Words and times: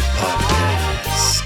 Beard 0.00 0.16
Podcast. 0.16 1.40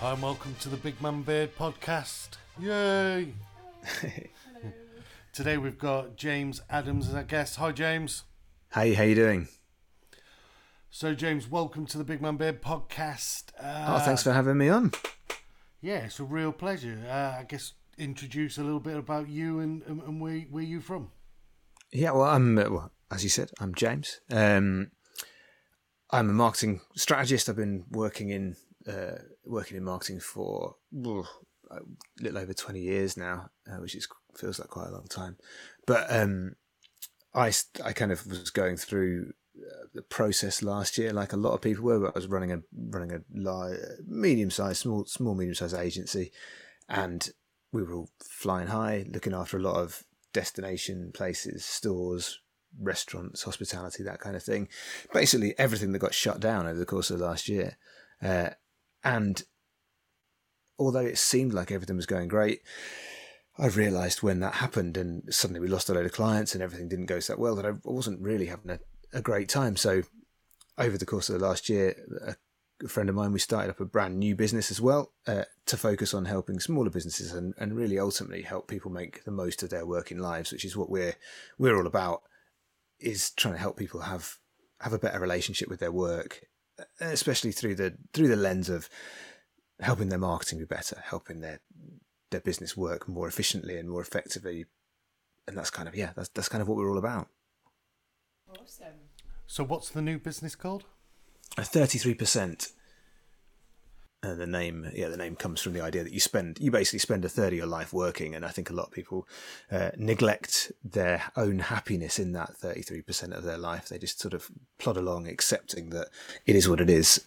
Hi, 0.00 0.12
and 0.12 0.22
welcome 0.22 0.56
to 0.60 0.68
the 0.68 0.76
Big 0.76 1.00
Man 1.00 1.22
Beard 1.22 1.56
Podcast. 1.56 2.30
Yay! 2.58 3.34
Today 5.32 5.58
we've 5.58 5.78
got 5.78 6.16
James 6.16 6.60
Adams 6.68 7.08
as 7.08 7.14
our 7.14 7.22
guest. 7.22 7.56
Hi, 7.56 7.70
James. 7.70 8.24
Hey, 8.74 8.94
how 8.94 9.04
you 9.04 9.14
doing? 9.14 9.46
So, 10.90 11.14
James, 11.14 11.48
welcome 11.48 11.86
to 11.86 11.98
the 11.98 12.04
Big 12.04 12.20
Man 12.20 12.36
Beard 12.36 12.62
Podcast. 12.62 13.44
Uh, 13.60 13.96
Oh, 13.96 13.98
thanks 14.04 14.24
for 14.24 14.32
having 14.32 14.58
me 14.58 14.70
on. 14.70 14.90
Yeah, 15.80 15.98
it's 16.06 16.18
a 16.18 16.24
real 16.24 16.50
pleasure. 16.50 16.98
Uh, 17.08 17.38
I 17.40 17.44
guess 17.48 17.74
introduce 17.96 18.58
a 18.58 18.64
little 18.64 18.80
bit 18.80 18.96
about 18.96 19.28
you 19.28 19.60
and, 19.60 19.82
and, 19.84 20.02
and 20.02 20.20
where, 20.20 20.40
where 20.50 20.64
you 20.64 20.80
from. 20.80 21.12
Yeah, 21.92 22.10
well, 22.12 22.22
I'm 22.24 22.58
uh, 22.58 22.70
well, 22.70 22.90
as 23.12 23.22
you 23.22 23.30
said, 23.30 23.50
I'm 23.60 23.74
James. 23.74 24.20
Um, 24.30 24.90
I'm 26.10 26.30
a 26.30 26.32
marketing 26.32 26.80
strategist. 26.96 27.48
I've 27.48 27.56
been 27.56 27.84
working 27.90 28.30
in 28.30 28.56
uh, 28.88 29.18
working 29.44 29.76
in 29.76 29.84
marketing 29.84 30.20
for 30.20 30.76
a 31.70 31.78
little 32.20 32.38
over 32.38 32.54
twenty 32.54 32.80
years 32.80 33.16
now, 33.16 33.50
uh, 33.70 33.76
which 33.76 33.94
is 33.94 34.08
feels 34.36 34.58
like 34.58 34.68
quite 34.68 34.88
a 34.88 34.92
long 34.92 35.06
time. 35.08 35.36
But 35.86 36.06
um, 36.10 36.56
I 37.34 37.52
I 37.84 37.92
kind 37.92 38.12
of 38.12 38.26
was 38.26 38.50
going 38.50 38.76
through 38.76 39.32
uh, 39.58 39.86
the 39.94 40.02
process 40.02 40.62
last 40.62 40.98
year, 40.98 41.12
like 41.12 41.32
a 41.32 41.38
lot 41.38 41.52
of 41.52 41.60
people 41.60 41.84
were. 41.84 42.08
I 42.08 42.12
was 42.14 42.26
running 42.26 42.52
a 42.52 42.60
running 42.74 43.12
a 43.12 43.20
li- 43.30 43.78
medium 44.06 44.50
sized, 44.50 44.78
small 44.78 45.04
small 45.04 45.34
medium 45.34 45.54
sized 45.54 45.76
agency, 45.76 46.32
and 46.88 47.30
we 47.72 47.82
were 47.82 47.94
all 47.94 48.10
flying 48.22 48.68
high, 48.68 49.04
looking 49.08 49.34
after 49.34 49.56
a 49.56 49.62
lot 49.62 49.76
of 49.76 50.04
destination 50.32 51.10
places, 51.12 51.64
stores, 51.64 52.40
restaurants, 52.80 53.42
hospitality, 53.42 54.02
that 54.02 54.20
kind 54.20 54.36
of 54.36 54.42
thing. 54.42 54.68
Basically, 55.12 55.54
everything 55.58 55.92
that 55.92 55.98
got 55.98 56.14
shut 56.14 56.40
down 56.40 56.66
over 56.66 56.78
the 56.78 56.86
course 56.86 57.10
of 57.10 57.20
last 57.20 57.48
year. 57.48 57.76
Uh, 58.22 58.50
and 59.04 59.42
although 60.78 61.00
it 61.00 61.18
seemed 61.18 61.52
like 61.52 61.70
everything 61.70 61.96
was 61.96 62.06
going 62.06 62.28
great, 62.28 62.60
I 63.58 63.66
realised 63.66 64.22
when 64.22 64.40
that 64.40 64.54
happened 64.54 64.96
and 64.96 65.32
suddenly 65.32 65.60
we 65.60 65.68
lost 65.68 65.90
a 65.90 65.94
load 65.94 66.06
of 66.06 66.12
clients 66.12 66.54
and 66.54 66.62
everything 66.62 66.88
didn't 66.88 67.06
go 67.06 67.20
so 67.20 67.36
well 67.36 67.54
that 67.56 67.66
I 67.66 67.72
wasn't 67.84 68.22
really 68.22 68.46
having 68.46 68.70
a, 68.70 68.78
a 69.12 69.20
great 69.20 69.48
time. 69.48 69.76
So, 69.76 70.02
over 70.78 70.96
the 70.96 71.06
course 71.06 71.28
of 71.28 71.38
the 71.38 71.46
last 71.46 71.68
year, 71.68 71.94
a 72.82 72.88
friend 72.88 73.08
of 73.08 73.14
mine, 73.14 73.32
we 73.32 73.38
started 73.38 73.70
up 73.70 73.80
a 73.80 73.84
brand 73.84 74.18
new 74.18 74.34
business 74.34 74.70
as 74.70 74.80
well 74.80 75.12
uh, 75.26 75.44
to 75.66 75.76
focus 75.76 76.14
on 76.14 76.24
helping 76.24 76.60
smaller 76.60 76.90
businesses 76.90 77.32
and, 77.32 77.54
and 77.58 77.76
really 77.76 77.98
ultimately 77.98 78.42
help 78.42 78.68
people 78.68 78.90
make 78.90 79.24
the 79.24 79.30
most 79.30 79.62
of 79.62 79.70
their 79.70 79.86
working 79.86 80.18
lives, 80.18 80.50
which 80.50 80.64
is 80.64 80.76
what 80.76 80.90
we're 80.90 81.14
we're 81.58 81.76
all 81.76 81.86
about. 81.86 82.22
Is 83.02 83.30
trying 83.30 83.54
to 83.54 83.60
help 83.60 83.76
people 83.76 84.00
have 84.00 84.36
have 84.80 84.92
a 84.92 84.98
better 84.98 85.20
relationship 85.20 85.68
with 85.68 85.80
their 85.80 85.92
work, 85.92 86.40
especially 87.00 87.52
through 87.52 87.74
the 87.74 87.96
through 88.12 88.28
the 88.28 88.36
lens 88.36 88.68
of 88.68 88.88
helping 89.80 90.08
their 90.08 90.18
marketing 90.18 90.58
be 90.58 90.64
better, 90.64 91.02
helping 91.04 91.40
their 91.40 91.60
their 92.30 92.40
business 92.40 92.76
work 92.76 93.08
more 93.08 93.28
efficiently 93.28 93.76
and 93.76 93.88
more 93.88 94.00
effectively, 94.00 94.66
and 95.46 95.56
that's 95.56 95.70
kind 95.70 95.88
of 95.88 95.94
yeah, 95.94 96.12
that's 96.16 96.28
that's 96.30 96.48
kind 96.48 96.62
of 96.62 96.68
what 96.68 96.76
we're 96.76 96.90
all 96.90 96.98
about. 96.98 97.28
Awesome. 98.48 99.10
So, 99.46 99.64
what's 99.64 99.90
the 99.90 100.02
new 100.02 100.18
business 100.18 100.54
called? 100.54 100.84
Thirty-three 101.56 102.14
percent. 102.14 102.68
Uh, 104.24 104.34
the 104.34 104.46
name, 104.46 104.88
yeah, 104.94 105.08
the 105.08 105.16
name 105.16 105.34
comes 105.34 105.60
from 105.60 105.72
the 105.72 105.80
idea 105.80 106.04
that 106.04 106.12
you 106.12 106.20
spend, 106.20 106.56
you 106.60 106.70
basically 106.70 107.00
spend 107.00 107.24
a 107.24 107.28
third 107.28 107.52
of 107.52 107.58
your 107.58 107.66
life 107.66 107.92
working, 107.92 108.36
and 108.36 108.44
I 108.44 108.50
think 108.50 108.70
a 108.70 108.72
lot 108.72 108.86
of 108.86 108.92
people 108.92 109.26
uh, 109.70 109.90
neglect 109.96 110.70
their 110.84 111.24
own 111.36 111.58
happiness 111.58 112.20
in 112.20 112.32
that 112.32 112.56
thirty-three 112.56 113.02
percent 113.02 113.32
of 113.32 113.42
their 113.42 113.58
life. 113.58 113.88
They 113.88 113.98
just 113.98 114.20
sort 114.20 114.32
of 114.32 114.48
plod 114.78 114.96
along, 114.96 115.26
accepting 115.26 115.90
that 115.90 116.06
it 116.46 116.54
is 116.54 116.68
what 116.68 116.80
it 116.80 116.88
is, 116.88 117.26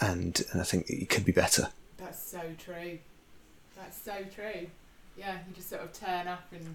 and, 0.00 0.42
and 0.50 0.60
I 0.60 0.64
think 0.64 0.90
it 0.90 1.08
could 1.08 1.24
be 1.24 1.30
better. 1.30 1.68
That's 1.96 2.20
so 2.20 2.42
true. 2.58 2.98
That's 3.76 3.96
so 4.02 4.24
true. 4.34 4.66
Yeah, 5.16 5.38
you 5.46 5.54
just 5.54 5.70
sort 5.70 5.82
of 5.82 5.92
turn 5.92 6.26
up 6.26 6.44
and 6.50 6.74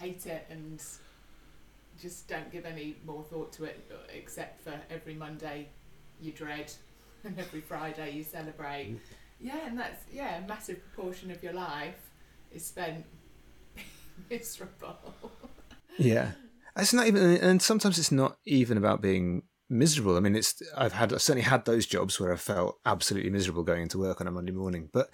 hate 0.00 0.26
it 0.26 0.46
and 0.50 0.82
just 2.00 2.26
don't 2.26 2.50
give 2.50 2.66
any 2.66 2.96
more 3.06 3.22
thought 3.22 3.52
to 3.52 3.64
it 3.64 3.88
except 4.12 4.60
for 4.62 4.72
every 4.90 5.14
Monday 5.14 5.68
you 6.20 6.32
dread 6.32 6.72
and 7.24 7.38
every 7.38 7.60
Friday 7.60 8.12
you 8.12 8.24
celebrate. 8.24 8.92
Mm. 8.92 8.98
Yeah, 9.40 9.66
and 9.66 9.78
that's 9.78 10.04
yeah, 10.12 10.44
a 10.44 10.46
massive 10.46 10.80
proportion 10.92 11.30
of 11.30 11.42
your 11.42 11.54
life 11.54 12.10
is 12.52 12.64
spent 12.64 13.04
being 13.74 13.86
miserable. 14.30 14.96
Yeah, 15.98 16.30
it's 16.78 16.94
not 16.94 17.08
even, 17.08 17.22
and 17.22 17.60
sometimes 17.60 17.98
it's 17.98 18.12
not 18.12 18.38
even 18.46 18.78
about 18.78 19.02
being 19.02 19.42
miserable. 19.68 20.16
I 20.16 20.20
mean, 20.20 20.34
it's 20.34 20.62
I've 20.74 20.94
had 20.94 21.12
I've 21.12 21.20
certainly 21.20 21.42
had 21.42 21.66
those 21.66 21.84
jobs 21.84 22.18
where 22.18 22.32
I 22.32 22.36
felt 22.36 22.78
absolutely 22.86 23.28
miserable 23.28 23.64
going 23.64 23.82
into 23.82 23.98
work 23.98 24.20
on 24.20 24.26
a 24.26 24.30
Monday 24.30 24.52
morning, 24.52 24.88
but 24.92 25.10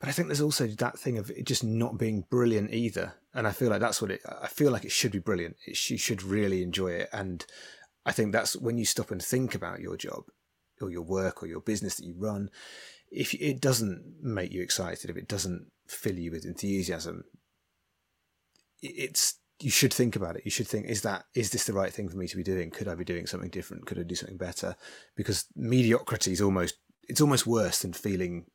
but 0.00 0.08
I 0.08 0.12
think 0.12 0.28
there's 0.28 0.40
also 0.40 0.66
that 0.66 0.98
thing 0.98 1.18
of 1.18 1.28
it 1.30 1.44
just 1.44 1.64
not 1.64 1.98
being 1.98 2.24
brilliant 2.30 2.72
either, 2.72 3.14
and 3.34 3.46
I 3.46 3.52
feel 3.52 3.68
like 3.68 3.80
that's 3.80 4.00
what 4.00 4.10
it. 4.10 4.20
I 4.40 4.46
feel 4.46 4.70
like 4.70 4.86
it 4.86 4.92
should 4.92 5.12
be 5.12 5.18
brilliant. 5.18 5.56
It, 5.66 5.90
you 5.90 5.98
should 5.98 6.22
really 6.22 6.62
enjoy 6.62 6.92
it, 6.92 7.10
and 7.12 7.44
I 8.06 8.12
think 8.12 8.32
that's 8.32 8.56
when 8.56 8.78
you 8.78 8.86
stop 8.86 9.10
and 9.10 9.22
think 9.22 9.54
about 9.54 9.80
your 9.80 9.98
job 9.98 10.24
or 10.82 10.90
your 10.90 11.02
work 11.02 11.42
or 11.42 11.46
your 11.46 11.60
business 11.60 11.96
that 11.96 12.06
you 12.06 12.14
run. 12.16 12.50
If 13.10 13.34
it 13.34 13.60
doesn't 13.60 14.16
make 14.22 14.52
you 14.52 14.62
excited, 14.62 15.10
if 15.10 15.16
it 15.16 15.28
doesn't 15.28 15.66
fill 15.86 16.18
you 16.18 16.30
with 16.30 16.44
enthusiasm, 16.44 17.24
it's 18.80 19.38
you 19.60 19.70
should 19.70 19.92
think 19.92 20.16
about 20.16 20.36
it. 20.36 20.42
You 20.44 20.50
should 20.50 20.66
think: 20.66 20.86
is 20.86 21.02
that 21.02 21.24
is 21.34 21.50
this 21.50 21.64
the 21.64 21.72
right 21.72 21.92
thing 21.92 22.08
for 22.08 22.16
me 22.16 22.26
to 22.26 22.36
be 22.36 22.42
doing? 22.42 22.70
Could 22.70 22.88
I 22.88 22.94
be 22.94 23.04
doing 23.04 23.26
something 23.26 23.50
different? 23.50 23.86
Could 23.86 23.98
I 23.98 24.02
do 24.02 24.14
something 24.14 24.36
better? 24.36 24.76
Because 25.16 25.46
mediocrity 25.54 26.32
is 26.32 26.40
almost 26.40 26.76
it's 27.08 27.20
almost 27.20 27.46
worse 27.46 27.80
than 27.80 27.92
feeling 27.92 28.46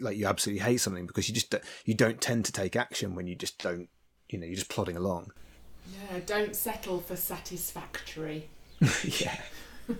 like 0.00 0.16
you 0.16 0.26
absolutely 0.26 0.62
hate 0.62 0.78
something 0.78 1.06
because 1.06 1.28
you 1.28 1.34
just 1.34 1.54
you 1.84 1.94
don't 1.94 2.20
tend 2.20 2.44
to 2.46 2.52
take 2.52 2.74
action 2.76 3.14
when 3.14 3.26
you 3.26 3.34
just 3.34 3.62
don't 3.62 3.88
you 4.28 4.38
know 4.38 4.46
you're 4.46 4.56
just 4.56 4.70
plodding 4.70 4.96
along. 4.96 5.32
Yeah, 5.92 6.20
don't 6.26 6.54
settle 6.54 7.00
for 7.00 7.16
satisfactory. 7.16 8.48
yeah. 9.04 9.40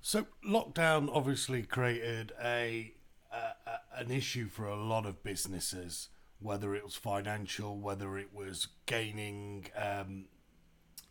So, 0.00 0.26
lockdown 0.44 1.08
obviously 1.12 1.62
created 1.62 2.32
a, 2.42 2.94
a, 3.32 4.00
an 4.00 4.10
issue 4.10 4.48
for 4.48 4.66
a 4.66 4.74
lot 4.74 5.06
of 5.06 5.22
businesses, 5.22 6.08
whether 6.40 6.74
it 6.74 6.84
was 6.84 6.96
financial, 6.96 7.78
whether 7.78 8.18
it 8.18 8.34
was 8.34 8.68
gaining 8.86 9.66
um, 9.76 10.24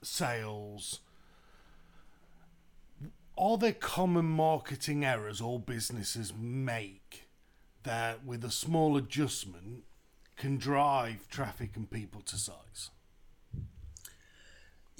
sales. 0.02 1.00
Are 3.38 3.58
there 3.58 3.74
common 3.74 4.26
marketing 4.26 5.06
errors 5.06 5.40
all 5.40 5.60
businesses 5.60 6.34
make 6.38 7.30
that, 7.84 8.26
with 8.26 8.44
a 8.44 8.52
small 8.52 8.98
adjustment, 8.98 9.84
can 10.36 10.58
drive 10.58 11.30
traffic 11.30 11.78
and 11.78 11.90
people 11.90 12.22
to 12.22 12.38
size? 12.38 12.90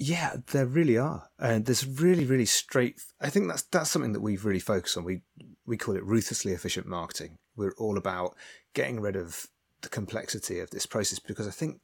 Yeah, 0.02 0.36
there 0.52 0.64
really 0.64 0.96
are, 0.96 1.28
and 1.38 1.66
there's 1.66 1.86
really, 1.86 2.24
really 2.24 2.46
straight. 2.46 3.02
I 3.20 3.28
think 3.28 3.48
that's 3.48 3.64
that's 3.64 3.90
something 3.90 4.14
that 4.14 4.22
we've 4.22 4.46
really 4.46 4.58
focused 4.58 4.96
on. 4.96 5.04
We 5.04 5.20
we 5.66 5.76
call 5.76 5.94
it 5.94 6.04
ruthlessly 6.04 6.52
efficient 6.52 6.86
marketing. 6.86 7.36
We're 7.54 7.74
all 7.76 7.98
about 7.98 8.34
getting 8.72 9.02
rid 9.02 9.14
of 9.14 9.46
the 9.82 9.90
complexity 9.90 10.58
of 10.58 10.70
this 10.70 10.86
process 10.86 11.18
because 11.18 11.46
I 11.46 11.50
think 11.50 11.82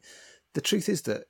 the 0.55 0.63
truth 0.63 0.89
is 0.89 1.03
that 1.03 1.25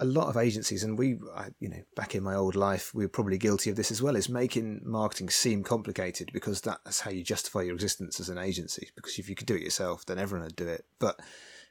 a 0.00 0.04
lot 0.04 0.26
of 0.26 0.36
agencies, 0.36 0.82
and 0.82 0.98
we, 0.98 1.20
I, 1.36 1.50
you 1.60 1.68
know, 1.68 1.82
back 1.94 2.16
in 2.16 2.24
my 2.24 2.34
old 2.34 2.56
life, 2.56 2.92
we 2.92 3.04
were 3.04 3.08
probably 3.08 3.38
guilty 3.38 3.70
of 3.70 3.76
this 3.76 3.92
as 3.92 4.02
well, 4.02 4.16
is 4.16 4.28
making 4.28 4.80
marketing 4.84 5.30
seem 5.30 5.62
complicated 5.62 6.30
because 6.32 6.60
that's 6.60 6.98
how 6.98 7.12
you 7.12 7.22
justify 7.22 7.62
your 7.62 7.74
existence 7.74 8.18
as 8.18 8.28
an 8.28 8.38
agency. 8.38 8.88
Because 8.96 9.20
if 9.20 9.28
you 9.28 9.36
could 9.36 9.46
do 9.46 9.54
it 9.54 9.62
yourself, 9.62 10.04
then 10.04 10.18
everyone 10.18 10.46
would 10.46 10.56
do 10.56 10.66
it. 10.66 10.84
But 10.98 11.20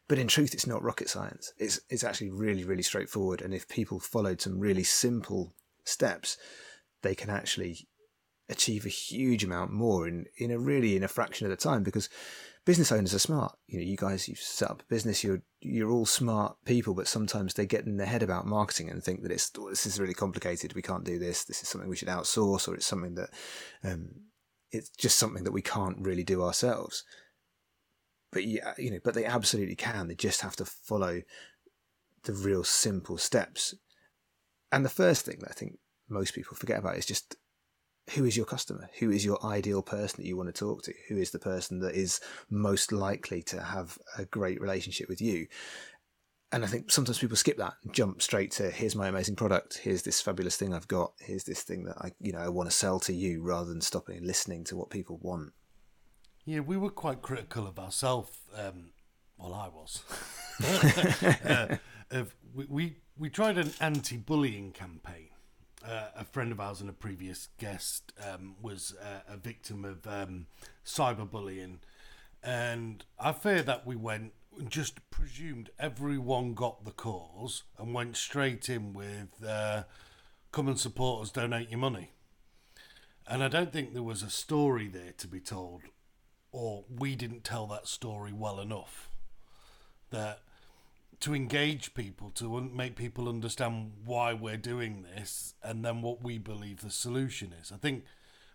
but 0.07 0.19
in 0.19 0.27
truth, 0.27 0.53
it's 0.53 0.67
not 0.67 0.83
rocket 0.83 1.09
science. 1.09 1.53
It's 1.57 1.79
it's 1.89 2.03
actually 2.03 2.31
really 2.31 2.63
really 2.63 2.83
straightforward. 2.83 3.41
And 3.41 3.53
if 3.53 3.67
people 3.67 3.99
followed 3.99 4.41
some 4.41 4.59
really 4.59 4.83
simple 4.83 5.53
steps, 5.85 6.37
they 7.01 7.15
can 7.15 7.29
actually 7.29 7.87
achieve 8.49 8.85
a 8.85 8.89
huge 8.89 9.43
amount 9.43 9.71
more 9.71 10.07
in 10.07 10.25
in 10.37 10.51
a 10.51 10.59
really 10.59 10.95
in 10.95 11.03
a 11.03 11.07
fraction 11.07 11.45
of 11.45 11.51
the 11.51 11.57
time. 11.57 11.83
Because 11.83 12.09
business 12.65 12.91
owners 12.91 13.13
are 13.13 13.19
smart. 13.19 13.57
You 13.67 13.79
know, 13.79 13.85
you 13.85 13.95
guys 13.95 14.27
you've 14.27 14.39
set 14.39 14.69
up 14.71 14.81
a 14.81 14.85
business. 14.85 15.23
You're 15.23 15.41
you're 15.61 15.91
all 15.91 16.05
smart 16.05 16.57
people, 16.65 16.93
but 16.93 17.07
sometimes 17.07 17.53
they 17.53 17.65
get 17.65 17.85
in 17.85 17.95
their 17.95 18.07
head 18.07 18.23
about 18.23 18.45
marketing 18.45 18.89
and 18.89 19.01
think 19.01 19.23
that 19.23 19.31
it's 19.31 19.51
oh, 19.57 19.69
this 19.69 19.85
is 19.85 20.01
really 20.01 20.13
complicated. 20.13 20.73
We 20.73 20.81
can't 20.81 21.05
do 21.05 21.17
this. 21.17 21.45
This 21.45 21.63
is 21.63 21.69
something 21.69 21.89
we 21.89 21.95
should 21.95 22.09
outsource, 22.09 22.67
or 22.67 22.75
it's 22.75 22.85
something 22.85 23.15
that 23.15 23.29
um, 23.85 24.09
it's 24.69 24.89
just 24.89 25.17
something 25.17 25.45
that 25.45 25.53
we 25.53 25.61
can't 25.61 25.99
really 25.99 26.23
do 26.25 26.43
ourselves 26.43 27.05
but 28.33 28.45
yeah, 28.45 28.73
you 28.77 28.91
know, 28.91 28.99
but 29.03 29.13
they 29.13 29.25
absolutely 29.25 29.75
can. 29.75 30.07
They 30.07 30.15
just 30.15 30.41
have 30.41 30.55
to 30.57 30.65
follow 30.65 31.21
the 32.23 32.33
real 32.33 32.63
simple 32.63 33.17
steps. 33.17 33.73
And 34.71 34.83
the 34.83 34.89
first 34.89 35.25
thing 35.25 35.39
that 35.41 35.51
I 35.51 35.53
think 35.53 35.77
most 36.09 36.33
people 36.33 36.57
forget 36.57 36.79
about 36.79 36.97
is 36.97 37.05
just 37.05 37.35
who 38.11 38.25
is 38.25 38.35
your 38.35 38.45
customer? 38.45 38.89
Who 38.99 39.11
is 39.11 39.23
your 39.23 39.43
ideal 39.45 39.81
person 39.81 40.21
that 40.21 40.27
you 40.27 40.35
want 40.35 40.53
to 40.53 40.59
talk 40.59 40.83
to? 40.83 40.93
Who 41.07 41.17
is 41.17 41.31
the 41.31 41.39
person 41.39 41.79
that 41.79 41.95
is 41.95 42.19
most 42.49 42.91
likely 42.91 43.41
to 43.43 43.61
have 43.61 43.97
a 44.17 44.25
great 44.25 44.59
relationship 44.59 45.07
with 45.07 45.21
you? 45.21 45.47
and 46.53 46.63
I 46.63 46.67
think 46.67 46.91
sometimes 46.91 47.17
people 47.17 47.35
skip 47.35 47.57
that 47.57 47.73
and 47.83 47.93
jump 47.93 48.21
straight 48.21 48.51
to 48.51 48.69
here's 48.69 48.95
my 48.95 49.07
amazing 49.07 49.35
product, 49.35 49.79
here's 49.79 50.03
this 50.03 50.21
fabulous 50.21 50.55
thing 50.55 50.71
I've 50.73 50.87
got, 50.87 51.13
here's 51.19 51.45
this 51.45 51.63
thing 51.63 51.85
that 51.85 51.97
I 51.97 52.11
you 52.21 52.31
know 52.31 52.39
I 52.39 52.49
want 52.49 52.69
to 52.69 52.75
sell 52.75 52.99
to 53.01 53.13
you 53.13 53.41
rather 53.41 53.69
than 53.69 53.81
stopping 53.81 54.17
and 54.17 54.27
listening 54.27 54.63
to 54.65 54.77
what 54.77 54.91
people 54.91 55.17
want. 55.21 55.51
Yeah, 56.45 56.59
we 56.59 56.75
were 56.77 56.89
quite 56.89 57.21
critical 57.21 57.67
of 57.67 57.79
ourselves. 57.79 58.37
Um, 58.55 58.91
well, 59.37 59.53
I 59.53 59.69
was. 59.69 60.03
uh, 61.45 61.77
of, 62.11 62.35
we, 62.53 62.65
we 62.65 62.95
we 63.17 63.29
tried 63.29 63.57
an 63.57 63.71
anti-bullying 63.79 64.71
campaign. 64.71 65.29
Uh, 65.85 66.07
a 66.17 66.25
friend 66.25 66.51
of 66.51 66.59
ours 66.59 66.81
and 66.81 66.89
a 66.89 66.93
previous 66.93 67.49
guest 67.57 68.13
um, 68.29 68.55
was 68.61 68.95
uh, 69.01 69.33
a 69.33 69.37
victim 69.37 69.83
of 69.85 70.05
um, 70.07 70.47
cyberbullying, 70.85 71.77
and 72.41 73.05
I 73.19 73.31
fear 73.31 73.61
that 73.63 73.85
we 73.85 73.95
went 73.95 74.33
and 74.57 74.69
just 74.69 75.09
presumed 75.11 75.69
everyone 75.79 76.53
got 76.53 76.85
the 76.85 76.91
cause 76.91 77.63
and 77.77 77.93
went 77.93 78.17
straight 78.17 78.67
in 78.69 78.93
with 78.93 79.43
uh, 79.47 79.83
"Come 80.51 80.67
and 80.67 80.79
support 80.79 81.23
us, 81.23 81.31
donate 81.31 81.69
your 81.69 81.79
money." 81.79 82.11
And 83.25 83.41
I 83.41 83.47
don't 83.47 83.71
think 83.71 83.93
there 83.93 84.03
was 84.03 84.21
a 84.21 84.29
story 84.29 84.87
there 84.89 85.13
to 85.17 85.27
be 85.27 85.39
told, 85.39 85.83
or 86.53 86.85
we 86.87 87.15
didn't 87.15 87.43
tell 87.43 87.67
that 87.67 87.87
story 87.87 88.31
well 88.31 88.61
enough. 88.61 89.09
That 90.11 90.39
to 91.19 91.33
engage 91.33 91.93
people, 91.93 92.29
to 92.31 92.61
make 92.61 92.95
people 92.95 93.27
understand 93.27 93.93
why 94.05 94.33
we're 94.33 94.57
doing 94.57 95.05
this, 95.15 95.55
and 95.63 95.83
then 95.83 96.01
what 96.01 96.23
we 96.23 96.37
believe 96.37 96.81
the 96.81 96.89
solution 96.89 97.53
is. 97.61 97.71
I 97.71 97.77
think 97.77 98.05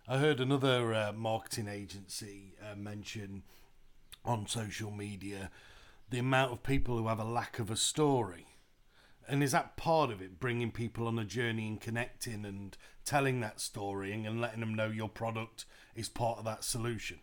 I 0.07 0.17
heard 0.17 0.39
another 0.39 0.93
uh, 0.93 1.11
marketing 1.13 1.67
agency 1.67 2.55
uh, 2.59 2.75
mention 2.75 3.43
on 4.25 4.47
social 4.47 4.91
media 4.91 5.51
the 6.09 6.19
amount 6.19 6.51
of 6.51 6.63
people 6.63 6.97
who 6.97 7.07
have 7.07 7.19
a 7.19 7.23
lack 7.23 7.59
of 7.59 7.69
a 7.69 7.75
story. 7.75 8.47
And 9.27 9.43
is 9.43 9.51
that 9.51 9.77
part 9.77 10.09
of 10.09 10.21
it, 10.21 10.39
bringing 10.39 10.71
people 10.71 11.05
on 11.07 11.19
a 11.19 11.25
journey 11.25 11.67
and 11.67 11.79
connecting 11.79 12.45
and 12.45 12.75
telling 13.05 13.41
that 13.41 13.59
story 13.59 14.11
and, 14.11 14.25
and 14.25 14.41
letting 14.41 14.61
them 14.61 14.73
know 14.73 14.87
your 14.87 15.09
product 15.09 15.65
is 15.95 16.09
part 16.09 16.39
of 16.39 16.45
that 16.45 16.63
solution? 16.63 17.19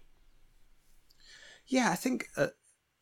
Yeah, 1.66 1.90
I 1.90 1.96
think 1.96 2.28
uh, 2.36 2.48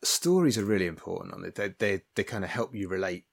stories 0.02 0.58
are 0.58 0.64
really 0.64 0.86
important. 0.86 1.34
On 1.34 1.44
it, 1.44 1.54
they 1.54 1.74
they 1.78 2.02
they 2.14 2.24
kind 2.24 2.44
of 2.44 2.50
help 2.50 2.74
you 2.74 2.88
relate 2.88 3.24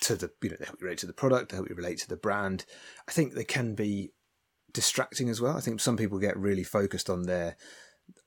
to 0.00 0.16
the 0.16 0.30
you 0.42 0.50
know 0.50 0.56
they 0.58 0.66
help 0.66 0.80
you 0.80 0.86
relate 0.86 0.98
to 0.98 1.06
the 1.06 1.12
product, 1.12 1.50
they 1.50 1.56
help 1.56 1.68
you 1.68 1.76
relate 1.76 1.98
to 1.98 2.08
the 2.08 2.16
brand. 2.16 2.64
I 3.08 3.12
think 3.12 3.34
they 3.34 3.44
can 3.44 3.74
be 3.74 4.12
distracting 4.72 5.28
as 5.28 5.40
well. 5.40 5.56
I 5.56 5.60
think 5.60 5.80
some 5.80 5.96
people 5.96 6.18
get 6.18 6.36
really 6.36 6.64
focused 6.64 7.08
on 7.08 7.22
their 7.22 7.56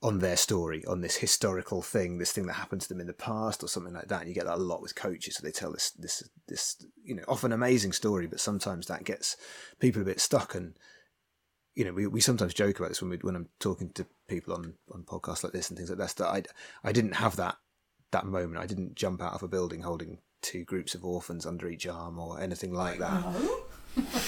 on 0.01 0.19
their 0.19 0.37
story, 0.37 0.83
on 0.85 1.01
this 1.01 1.17
historical 1.17 1.81
thing, 1.81 2.17
this 2.17 2.31
thing 2.31 2.47
that 2.47 2.53
happened 2.53 2.81
to 2.81 2.89
them 2.89 2.99
in 2.99 3.07
the 3.07 3.13
past, 3.13 3.63
or 3.63 3.67
something 3.67 3.93
like 3.93 4.07
that. 4.07 4.21
And 4.21 4.29
you 4.29 4.35
get 4.35 4.45
that 4.45 4.57
a 4.57 4.61
lot 4.61 4.81
with 4.81 4.95
coaches. 4.95 5.35
So 5.35 5.43
they 5.43 5.51
tell 5.51 5.71
this, 5.71 5.91
this, 5.91 6.27
this, 6.47 6.85
you 7.03 7.15
know, 7.15 7.23
often 7.27 7.51
amazing 7.51 7.93
story, 7.93 8.27
but 8.27 8.39
sometimes 8.39 8.87
that 8.87 9.03
gets 9.03 9.37
people 9.79 10.01
a 10.01 10.05
bit 10.05 10.19
stuck. 10.19 10.55
And 10.55 10.75
you 11.79 11.85
know, 11.85 11.93
we, 11.93 12.07
we 12.07 12.19
sometimes 12.19 12.53
joke 12.53 12.77
about 12.77 12.89
this 12.89 13.01
when 13.01 13.09
we 13.09 13.17
when 13.21 13.37
I'm 13.37 13.47
talking 13.57 13.89
to 13.91 14.05
people 14.27 14.53
on 14.53 14.73
on 14.93 15.03
podcasts 15.03 15.45
like 15.45 15.53
this 15.53 15.69
and 15.69 15.77
things 15.77 15.89
like 15.89 15.97
that. 15.97 16.15
That 16.17 16.27
I 16.27 16.43
I 16.83 16.91
didn't 16.91 17.13
have 17.13 17.37
that 17.37 17.55
that 18.11 18.25
moment. 18.25 18.61
I 18.61 18.65
didn't 18.65 18.95
jump 18.95 19.23
out 19.23 19.33
of 19.33 19.43
a 19.43 19.47
building 19.47 19.83
holding 19.83 20.17
two 20.41 20.65
groups 20.65 20.93
of 20.93 21.05
orphans 21.05 21.45
under 21.45 21.69
each 21.69 21.87
arm 21.87 22.19
or 22.19 22.41
anything 22.41 22.73
like 22.73 22.99
that. 22.99 23.21
No. 23.21 23.61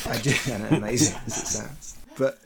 I 0.05 0.17
did, 0.19 0.37
amazing 0.71 1.17
as 1.25 1.37
it 1.39 1.47
sounds, 1.47 1.97
but 2.17 2.39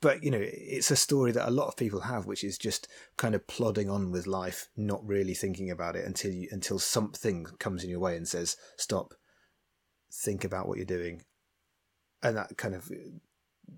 but 0.00 0.22
you 0.22 0.30
know 0.30 0.40
it's 0.40 0.92
a 0.92 0.96
story 0.96 1.32
that 1.32 1.48
a 1.48 1.50
lot 1.50 1.66
of 1.66 1.76
people 1.76 2.02
have 2.02 2.24
which 2.24 2.44
is 2.44 2.56
just 2.56 2.86
kind 3.16 3.34
of 3.34 3.48
plodding 3.48 3.90
on 3.90 4.12
with 4.12 4.28
life 4.28 4.68
not 4.76 5.04
really 5.04 5.34
thinking 5.34 5.68
about 5.68 5.96
it 5.96 6.04
until 6.04 6.30
you 6.30 6.46
until 6.52 6.78
something 6.78 7.44
comes 7.58 7.82
in 7.82 7.90
your 7.90 8.00
way 8.00 8.16
and 8.16 8.28
says 8.28 8.56
stop 8.76 9.14
think 10.12 10.44
about 10.44 10.68
what 10.68 10.76
you're 10.76 10.86
doing 10.86 11.22
and 12.22 12.36
that 12.36 12.56
kind 12.56 12.74
of 12.74 12.90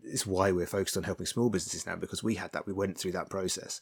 is 0.02 0.26
why 0.26 0.52
we're 0.52 0.66
focused 0.66 0.96
on 0.96 1.02
helping 1.02 1.26
small 1.26 1.50
businesses 1.50 1.86
now 1.86 1.96
because 1.96 2.22
we 2.22 2.34
had 2.34 2.52
that 2.52 2.66
we 2.66 2.72
went 2.72 2.98
through 2.98 3.12
that 3.12 3.30
process 3.30 3.80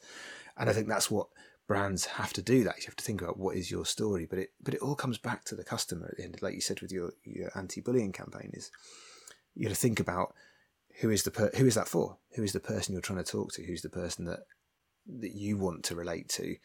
and 0.57 0.69
i 0.69 0.73
think 0.73 0.89
that's 0.89 1.11
what 1.11 1.29
brands 1.69 2.05
have 2.05 2.33
to 2.33 2.43
do 2.43 2.65
that 2.65 2.77
you 2.79 2.85
have 2.87 2.97
to 2.97 3.05
think 3.05 3.23
about 3.23 3.39
what 3.39 3.57
is 3.57 3.71
your 3.71 3.87
story 3.87 4.27
but 4.29 4.39
it 4.39 4.51
but 4.61 4.75
it 4.75 4.83
all 4.83 4.97
comes 4.97 5.17
back 5.17 5.45
to 5.45 5.55
the 5.55 5.65
customer 5.65 6.07
at 6.07 6.17
the 6.17 6.25
end 6.25 6.37
like 6.43 6.55
you 6.55 6.61
said 6.61 6.81
with 6.81 6.93
your 6.93 7.13
your 7.25 7.51
anti-bullying 7.57 8.13
campaign 8.13 8.51
is 8.53 8.71
you 9.55 9.69
have 9.69 9.77
to 9.77 9.81
think 9.81 10.01
about 10.01 10.35
who 11.01 11.11
is 11.11 11.23
the 11.23 11.31
per- 11.31 11.51
who 11.57 11.67
is 11.67 11.75
that 11.75 11.89
for? 11.89 12.19
Who 12.35 12.43
is 12.43 12.53
the 12.53 12.61
person 12.61 12.93
you're 12.93 13.03
trying 13.03 13.23
to 13.23 13.31
talk 13.31 13.53
to? 13.55 13.65
Who's 13.65 13.83
the 13.83 13.89
person 13.89 14.25
that 14.27 14.41
that 15.21 15.33
you 15.33 15.57
want 15.57 15.85
to 15.85 15.95
relate 15.95 16.29
to? 16.31 16.57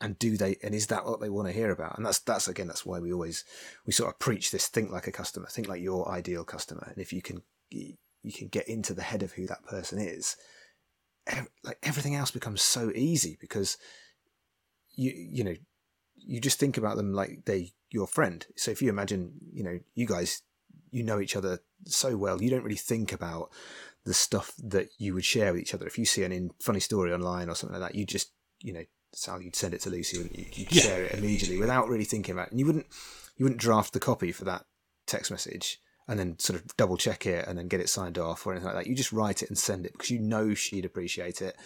And 0.00 0.18
do 0.18 0.36
they 0.36 0.56
and 0.62 0.74
is 0.74 0.88
that 0.88 1.04
what 1.04 1.20
they 1.20 1.30
want 1.30 1.48
to 1.48 1.54
hear 1.54 1.70
about? 1.70 1.96
And 1.96 2.06
that's 2.06 2.18
that's 2.20 2.48
again 2.48 2.66
that's 2.66 2.86
why 2.86 2.98
we 2.98 3.12
always 3.12 3.44
we 3.86 3.92
sort 3.92 4.12
of 4.12 4.18
preach 4.18 4.50
this 4.50 4.68
think 4.68 4.90
like 4.90 5.06
a 5.06 5.12
customer, 5.12 5.46
think 5.46 5.68
like 5.68 5.82
your 5.82 6.08
ideal 6.08 6.44
customer. 6.44 6.86
And 6.88 6.98
if 6.98 7.12
you 7.12 7.22
can 7.22 7.42
you 8.24 8.32
can 8.32 8.48
get 8.48 8.68
into 8.68 8.94
the 8.94 9.02
head 9.02 9.22
of 9.22 9.32
who 9.32 9.46
that 9.46 9.64
person 9.64 9.98
is, 9.98 10.36
like 11.62 11.78
everything 11.82 12.14
else 12.14 12.30
becomes 12.30 12.62
so 12.62 12.90
easy 12.94 13.36
because 13.40 13.76
you 14.96 15.12
you 15.14 15.44
know 15.44 15.54
you 16.16 16.40
just 16.40 16.58
think 16.58 16.76
about 16.76 16.96
them 16.96 17.12
like 17.12 17.44
they 17.44 17.72
your 17.90 18.06
friend. 18.06 18.46
So 18.56 18.70
if 18.70 18.82
you 18.82 18.88
imagine, 18.88 19.34
you 19.52 19.62
know, 19.62 19.78
you 19.94 20.06
guys 20.06 20.42
you 20.90 21.02
know 21.02 21.20
each 21.20 21.36
other 21.36 21.60
so 21.86 22.16
well, 22.16 22.42
you 22.42 22.50
don't 22.50 22.62
really 22.62 22.76
think 22.76 23.12
about 23.12 23.50
the 24.04 24.14
stuff 24.14 24.52
that 24.62 24.88
you 24.98 25.14
would 25.14 25.24
share 25.24 25.52
with 25.52 25.62
each 25.62 25.74
other. 25.74 25.86
If 25.86 25.98
you 25.98 26.04
see 26.04 26.24
an 26.24 26.32
in 26.32 26.50
funny 26.60 26.80
story 26.80 27.12
online 27.12 27.48
or 27.48 27.54
something 27.54 27.78
like 27.78 27.92
that, 27.92 27.98
you 27.98 28.04
just, 28.04 28.32
you 28.60 28.72
know, 28.72 28.84
Sal, 29.12 29.40
you'd 29.40 29.56
send 29.56 29.74
it 29.74 29.80
to 29.82 29.90
Lucy 29.90 30.20
and 30.20 30.30
you, 30.36 30.44
would 30.58 30.74
yeah. 30.74 30.82
share 30.82 31.04
it 31.04 31.12
immediately 31.12 31.58
without 31.58 31.88
really 31.88 32.04
thinking 32.04 32.32
about 32.32 32.48
it. 32.48 32.50
And 32.52 32.60
you 32.60 32.66
wouldn't, 32.66 32.86
you 33.36 33.44
wouldn't 33.44 33.60
draft 33.60 33.92
the 33.92 34.00
copy 34.00 34.30
for 34.32 34.44
that 34.44 34.66
text 35.06 35.30
message 35.30 35.80
and 36.06 36.18
then 36.18 36.38
sort 36.38 36.58
of 36.58 36.76
double 36.76 36.96
check 36.96 37.26
it 37.26 37.46
and 37.46 37.58
then 37.58 37.68
get 37.68 37.80
it 37.80 37.88
signed 37.88 38.18
off 38.18 38.46
or 38.46 38.52
anything 38.52 38.66
like 38.66 38.76
that. 38.76 38.86
You 38.86 38.94
just 38.94 39.12
write 39.12 39.42
it 39.42 39.48
and 39.48 39.58
send 39.58 39.86
it 39.86 39.92
because 39.92 40.10
you 40.10 40.20
know 40.20 40.54
she'd 40.54 40.84
appreciate 40.84 41.42
it, 41.42 41.56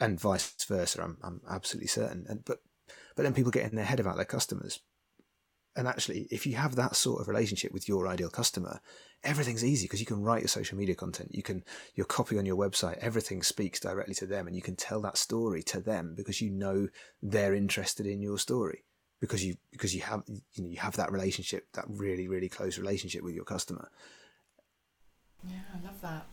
and 0.00 0.18
vice 0.18 0.54
versa. 0.68 1.02
I'm, 1.02 1.18
I'm 1.22 1.40
absolutely 1.48 1.88
certain. 1.88 2.26
And 2.28 2.44
but, 2.44 2.58
but 3.16 3.22
then 3.22 3.34
people 3.34 3.52
get 3.52 3.68
in 3.70 3.76
their 3.76 3.84
head 3.84 4.00
about 4.00 4.16
their 4.16 4.24
customers 4.24 4.80
and 5.76 5.86
actually, 5.86 6.26
if 6.30 6.46
you 6.46 6.56
have 6.56 6.74
that 6.76 6.96
sort 6.96 7.20
of 7.20 7.28
relationship 7.28 7.72
with 7.72 7.88
your 7.88 8.08
ideal 8.08 8.28
customer, 8.28 8.80
everything's 9.22 9.64
easy 9.64 9.84
because 9.84 10.00
you 10.00 10.06
can 10.06 10.22
write 10.22 10.42
your 10.42 10.48
social 10.48 10.76
media 10.76 10.96
content, 10.96 11.30
you 11.32 11.42
can 11.42 11.62
your 11.94 12.06
copy 12.06 12.38
on 12.38 12.46
your 12.46 12.56
website, 12.56 12.98
everything 12.98 13.42
speaks 13.42 13.78
directly 13.78 14.14
to 14.16 14.26
them, 14.26 14.46
and 14.46 14.56
you 14.56 14.62
can 14.62 14.74
tell 14.74 15.00
that 15.02 15.16
story 15.16 15.62
to 15.64 15.80
them 15.80 16.14
because 16.16 16.40
you 16.40 16.50
know 16.50 16.88
they're 17.22 17.54
interested 17.54 18.06
in 18.06 18.20
your 18.20 18.38
story 18.38 18.84
because 19.20 19.44
you 19.44 19.56
because 19.70 19.94
you 19.94 20.00
have 20.00 20.22
you 20.26 20.64
know 20.64 20.70
you 20.70 20.78
have 20.78 20.96
that 20.96 21.12
relationship, 21.12 21.66
that 21.74 21.84
really 21.88 22.28
really 22.28 22.48
close 22.48 22.78
relationship 22.78 23.22
with 23.22 23.34
your 23.34 23.44
customer. 23.44 23.90
Yeah, 25.46 25.60
I 25.74 25.86
love 25.86 26.00
that. 26.00 26.26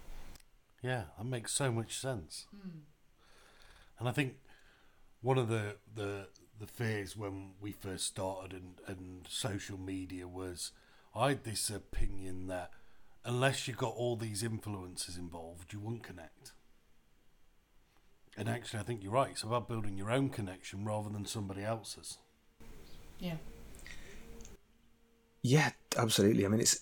Yeah, 0.81 1.03
that 1.17 1.25
makes 1.25 1.53
so 1.53 1.71
much 1.71 1.99
sense. 1.99 2.47
Mm. 2.55 2.81
And 3.99 4.09
I 4.09 4.11
think 4.11 4.35
one 5.21 5.37
of 5.37 5.49
the 5.49 5.75
the 5.93 6.27
the 6.59 6.67
fears 6.67 7.15
when 7.15 7.51
we 7.61 7.71
first 7.71 8.05
started 8.07 8.53
and, 8.53 8.81
and 8.87 9.27
social 9.29 9.77
media 9.77 10.27
was 10.27 10.71
I 11.15 11.29
had 11.29 11.43
this 11.43 11.69
opinion 11.69 12.47
that 12.47 12.71
unless 13.25 13.67
you 13.67 13.73
got 13.73 13.93
all 13.93 14.15
these 14.15 14.43
influences 14.43 15.17
involved, 15.17 15.73
you 15.73 15.79
wouldn't 15.79 16.03
connect. 16.03 16.53
And 18.37 18.47
actually, 18.47 18.79
I 18.79 18.83
think 18.83 19.03
you're 19.03 19.11
right. 19.11 19.31
It's 19.31 19.43
about 19.43 19.67
building 19.67 19.97
your 19.97 20.11
own 20.11 20.29
connection 20.29 20.85
rather 20.85 21.09
than 21.09 21.25
somebody 21.25 21.63
else's. 21.63 22.19
Yeah. 23.19 23.37
Yeah, 25.41 25.71
absolutely. 25.97 26.45
I 26.45 26.49
mean, 26.49 26.59
it's 26.59 26.81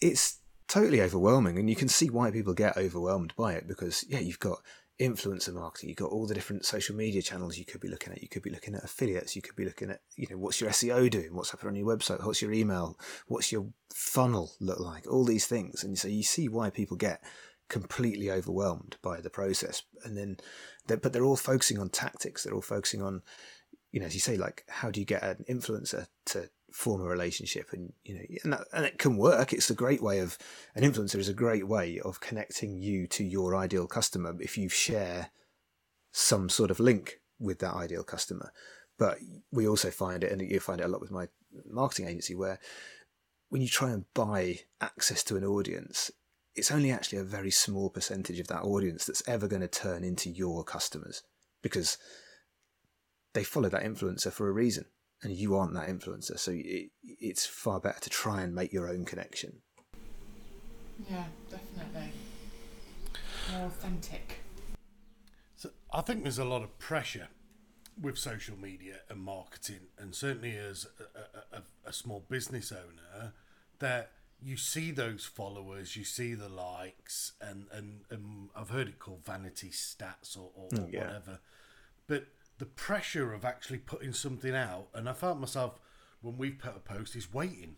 it's 0.00 0.38
totally 0.68 1.00
overwhelming, 1.00 1.58
and 1.58 1.68
you 1.68 1.76
can 1.76 1.88
see 1.88 2.10
why 2.10 2.30
people 2.30 2.54
get 2.54 2.76
overwhelmed 2.76 3.34
by 3.36 3.54
it 3.54 3.68
because 3.68 4.04
yeah, 4.08 4.20
you've 4.20 4.40
got 4.40 4.58
influencer 4.98 5.52
marketing. 5.52 5.90
You've 5.90 5.98
got 5.98 6.10
all 6.10 6.26
the 6.26 6.34
different 6.34 6.64
social 6.64 6.96
media 6.96 7.20
channels 7.20 7.58
you 7.58 7.64
could 7.64 7.80
be 7.80 7.88
looking 7.88 8.12
at. 8.12 8.22
You 8.22 8.28
could 8.28 8.42
be 8.42 8.50
looking 8.50 8.74
at 8.74 8.84
affiliates. 8.84 9.36
You 9.36 9.42
could 9.42 9.56
be 9.56 9.64
looking 9.64 9.90
at, 9.90 10.00
you 10.16 10.26
know, 10.30 10.38
what's 10.38 10.60
your 10.60 10.70
SEO 10.70 11.10
doing? 11.10 11.34
What's 11.34 11.50
happening 11.50 11.70
on 11.70 11.76
your 11.76 11.96
website? 11.96 12.24
What's 12.24 12.40
your 12.40 12.52
email? 12.52 12.98
What's 13.26 13.52
your 13.52 13.66
funnel 13.94 14.52
look 14.60 14.80
like? 14.80 15.06
All 15.06 15.24
these 15.24 15.46
things. 15.46 15.84
And 15.84 15.98
so 15.98 16.08
you 16.08 16.22
see 16.22 16.48
why 16.48 16.70
people 16.70 16.96
get 16.96 17.22
completely 17.68 18.30
overwhelmed 18.30 18.96
by 19.02 19.20
the 19.20 19.30
process. 19.30 19.82
And 20.04 20.16
then, 20.16 20.38
they're, 20.86 20.96
but 20.96 21.12
they're 21.12 21.24
all 21.24 21.36
focusing 21.36 21.78
on 21.78 21.90
tactics. 21.90 22.44
They're 22.44 22.54
all 22.54 22.62
focusing 22.62 23.02
on, 23.02 23.22
you 23.96 24.00
know, 24.00 24.06
as 24.08 24.12
you 24.12 24.20
say, 24.20 24.36
like, 24.36 24.62
how 24.68 24.90
do 24.90 25.00
you 25.00 25.06
get 25.06 25.22
an 25.22 25.42
influencer 25.48 26.06
to 26.26 26.50
form 26.70 27.00
a 27.00 27.06
relationship? 27.06 27.72
And 27.72 27.94
you 28.04 28.14
know 28.14 28.20
and, 28.44 28.52
that, 28.52 28.66
and 28.74 28.84
it 28.84 28.98
can 28.98 29.16
work. 29.16 29.54
It's 29.54 29.70
a 29.70 29.74
great 29.74 30.02
way 30.02 30.18
of 30.18 30.36
an 30.74 30.82
influencer 30.82 31.16
is 31.16 31.30
a 31.30 31.32
great 31.32 31.66
way 31.66 31.98
of 32.00 32.20
connecting 32.20 32.82
you 32.82 33.06
to 33.06 33.24
your 33.24 33.56
ideal 33.56 33.86
customer 33.86 34.36
if 34.38 34.58
you 34.58 34.68
share 34.68 35.30
some 36.12 36.50
sort 36.50 36.70
of 36.70 36.78
link 36.78 37.20
with 37.38 37.60
that 37.60 37.72
ideal 37.72 38.02
customer. 38.02 38.52
But 38.98 39.16
we 39.50 39.66
also 39.66 39.90
find 39.90 40.22
it 40.22 40.30
and 40.30 40.42
you 40.42 40.60
find 40.60 40.82
it 40.82 40.84
a 40.84 40.88
lot 40.88 41.00
with 41.00 41.10
my 41.10 41.28
marketing 41.64 42.08
agency 42.08 42.34
where 42.34 42.58
when 43.48 43.62
you 43.62 43.68
try 43.68 43.92
and 43.92 44.04
buy 44.12 44.58
access 44.78 45.24
to 45.24 45.36
an 45.36 45.44
audience 45.44 46.10
it's 46.54 46.70
only 46.70 46.90
actually 46.90 47.18
a 47.18 47.24
very 47.24 47.50
small 47.50 47.88
percentage 47.88 48.40
of 48.40 48.48
that 48.48 48.62
audience 48.62 49.06
that's 49.06 49.26
ever 49.26 49.48
going 49.48 49.62
to 49.62 49.68
turn 49.68 50.04
into 50.04 50.28
your 50.28 50.64
customers 50.64 51.22
because 51.62 51.96
they 53.36 53.44
follow 53.44 53.68
that 53.68 53.82
influencer 53.82 54.32
for 54.32 54.48
a 54.48 54.52
reason 54.52 54.86
and 55.22 55.30
you 55.34 55.54
aren't 55.54 55.74
that 55.74 55.88
influencer. 55.88 56.38
So 56.38 56.52
it, 56.54 56.90
it's 57.02 57.44
far 57.44 57.80
better 57.80 58.00
to 58.00 58.08
try 58.08 58.40
and 58.40 58.54
make 58.54 58.72
your 58.72 58.88
own 58.88 59.04
connection. 59.04 59.60
Yeah, 61.10 61.24
definitely. 61.50 62.12
More 63.52 63.66
authentic. 63.66 64.40
So 65.54 65.68
I 65.92 66.00
think 66.00 66.22
there's 66.22 66.38
a 66.38 66.46
lot 66.46 66.62
of 66.62 66.78
pressure 66.78 67.28
with 68.00 68.16
social 68.16 68.56
media 68.56 69.00
and 69.10 69.20
marketing, 69.20 69.88
and 69.98 70.14
certainly 70.14 70.56
as 70.56 70.86
a, 70.98 71.56
a, 71.56 71.58
a, 71.58 71.90
a 71.90 71.92
small 71.92 72.24
business 72.30 72.72
owner, 72.72 73.34
that 73.80 74.12
you 74.42 74.56
see 74.56 74.90
those 74.90 75.26
followers, 75.26 75.94
you 75.94 76.04
see 76.04 76.32
the 76.32 76.48
likes, 76.48 77.32
and 77.40 77.66
and, 77.72 78.00
and 78.10 78.48
I've 78.56 78.70
heard 78.70 78.88
it 78.88 78.98
called 78.98 79.24
vanity 79.24 79.70
stats 79.70 80.36
or, 80.36 80.50
or, 80.54 80.68
or 80.78 80.88
yeah. 80.90 81.00
whatever, 81.00 81.40
but 82.06 82.26
the 82.58 82.66
pressure 82.66 83.32
of 83.32 83.44
actually 83.44 83.78
putting 83.78 84.12
something 84.12 84.54
out, 84.54 84.88
and 84.94 85.08
I 85.08 85.12
found 85.12 85.40
myself 85.40 85.78
when 86.20 86.38
we 86.38 86.50
put 86.50 86.76
a 86.76 86.80
post 86.80 87.14
is 87.16 87.32
waiting. 87.32 87.76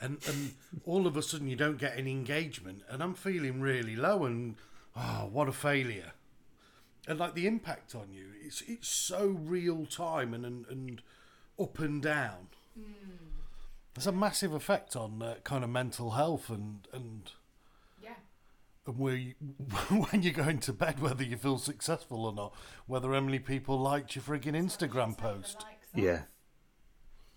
And, 0.00 0.18
and 0.26 0.54
all 0.84 1.06
of 1.06 1.16
a 1.16 1.22
sudden 1.22 1.46
you 1.46 1.56
don't 1.56 1.78
get 1.78 1.96
any 1.96 2.10
engagement 2.10 2.82
and 2.88 3.02
I'm 3.02 3.14
feeling 3.14 3.60
really 3.60 3.94
low 3.94 4.24
and 4.24 4.56
oh 4.96 5.28
what 5.30 5.48
a 5.48 5.52
failure 5.52 6.10
and 7.06 7.20
like 7.20 7.34
the 7.34 7.46
impact 7.46 7.94
on 7.94 8.08
you 8.12 8.30
it's 8.44 8.62
it's 8.62 8.88
so 8.88 9.26
real 9.28 9.86
time 9.86 10.34
and 10.34 10.44
and, 10.44 10.66
and 10.66 11.02
up 11.56 11.78
and 11.78 12.02
down 12.02 12.48
there's 13.94 14.06
a 14.06 14.12
massive 14.12 14.52
effect 14.52 14.96
on 14.96 15.22
uh, 15.22 15.34
kind 15.44 15.62
of 15.64 15.70
mental 15.70 16.12
health 16.12 16.48
and 16.48 16.88
and. 16.92 17.30
And 18.86 18.98
where 18.98 19.16
you, 19.16 19.34
when 19.88 20.22
you're 20.22 20.32
going 20.32 20.58
to 20.58 20.72
bed 20.72 21.00
whether 21.00 21.22
you 21.22 21.36
feel 21.36 21.58
successful 21.58 22.24
or 22.24 22.32
not 22.32 22.54
whether 22.86 23.12
how 23.12 23.20
many 23.20 23.38
people 23.38 23.78
liked 23.78 24.16
your 24.16 24.22
frigging 24.22 24.56
instagram 24.56 25.16
post 25.16 25.64
Yeah. 25.94 26.22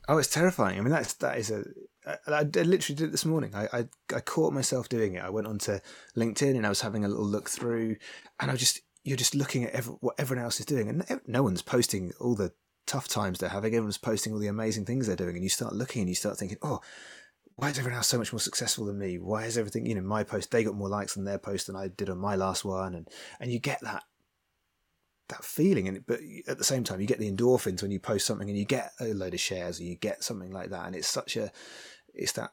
Oh, 0.08 0.18
it's 0.20 0.28
terrifying. 0.28 0.78
I 0.78 0.82
mean, 0.82 0.92
that's 0.92 1.14
that 1.16 1.38
is 1.38 1.50
a. 1.50 1.64
I, 2.06 2.18
I 2.28 2.44
literally 2.44 2.96
did 2.96 3.06
it 3.06 3.12
this 3.12 3.26
morning. 3.26 3.56
I, 3.56 3.68
I 3.74 3.88
I 4.16 4.20
caught 4.20 4.54
myself 4.54 4.88
doing 4.88 5.16
it. 5.16 5.24
I 5.24 5.30
went 5.30 5.48
onto 5.48 5.80
LinkedIn 6.16 6.56
and 6.56 6.66
I 6.66 6.70
was 6.70 6.82
having 6.82 7.04
a 7.04 7.08
little 7.08 7.26
look 7.26 7.50
through, 7.50 7.96
and 8.40 8.52
I 8.52 8.56
just 8.56 8.82
you're 9.04 9.18
just 9.18 9.34
looking 9.34 9.64
at 9.64 9.72
every, 9.72 9.94
what 10.02 10.16
everyone 10.20 10.44
else 10.46 10.60
is 10.60 10.66
doing, 10.66 10.90
and 10.90 11.04
no- 11.10 11.20
no 11.26 11.44
one's 11.44 11.64
posting 11.64 12.12
all 12.20 12.36
the 12.36 12.54
tough 12.86 13.08
times 13.08 13.40
they're 13.40 13.50
having. 13.50 13.74
Everyone's 13.74 13.98
posting 13.98 14.32
all 14.34 14.40
the 14.40 14.48
amazing 14.48 14.86
things 14.86 15.08
they're 15.08 15.16
doing, 15.16 15.36
and 15.36 15.44
you 15.44 15.50
start 15.50 15.74
looking 15.74 16.02
and 16.02 16.10
you 16.10 16.16
start 16.16 16.38
thinking, 16.38 16.58
oh. 16.62 16.82
Why 17.58 17.70
is 17.70 17.80
everyone 17.80 17.98
else 17.98 18.08
so 18.08 18.18
much 18.18 18.34
more 18.34 18.40
successful 18.40 18.86
than 18.86 19.00
me? 19.00 19.18
Why 19.18 19.46
is 19.46 19.58
everything, 19.58 19.86
you 19.86 19.96
know, 19.96 20.02
my 20.02 20.24
post, 20.24 20.52
they 20.52 20.64
got 20.64 20.76
more 20.76 20.90
likes 20.90 21.18
on 21.18 21.24
their 21.24 21.38
post 21.38 21.68
than 21.68 21.76
I 21.76 21.88
did 21.88 22.10
on 22.10 22.18
my 22.18 22.36
last 22.36 22.66
one. 22.66 22.96
And, 22.96 23.08
and 23.40 23.52
you 23.52 23.60
get 23.60 23.80
that 23.82 24.04
that 25.30 25.44
feeling 25.44 25.88
and 25.88 26.06
but 26.06 26.20
at 26.48 26.58
the 26.60 26.64
same 26.64 26.84
time 26.84 27.02
you 27.02 27.08
get 27.08 27.18
the 27.18 27.32
endorphins 27.32 27.82
when 27.82 27.90
you 27.90 28.00
post 28.00 28.28
something 28.28 28.48
and 28.48 28.58
you 28.58 28.66
get 28.66 28.92
a 29.00 29.06
load 29.06 29.34
of 29.34 29.40
shares 29.40 29.80
or 29.80 29.84
you 29.84 29.96
get 29.96 30.24
something 30.24 30.52
like 30.52 30.70
that 30.70 30.86
and 30.86 30.96
it's 30.96 31.08
such 31.08 31.36
a 31.36 31.52
it's 32.14 32.34
that 32.34 32.52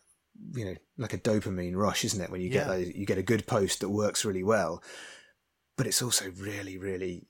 you 0.55 0.65
know 0.65 0.75
like 0.97 1.13
a 1.13 1.19
dopamine 1.19 1.77
rush 1.77 2.05
isn't 2.05 2.23
it 2.23 2.31
when 2.31 2.41
you 2.41 2.49
get 2.49 2.67
Yeah. 2.67 2.77
those 2.77 2.89
you 2.95 3.05
get 3.05 3.19
a 3.19 3.23
good 3.23 3.47
post 3.47 3.81
that 3.81 3.91
works 3.91 4.25
really 4.25 4.43
well 4.43 4.83
but 5.77 5.87
it's 5.87 6.01
also 6.01 6.31
really 6.39 6.79
really 6.79 7.27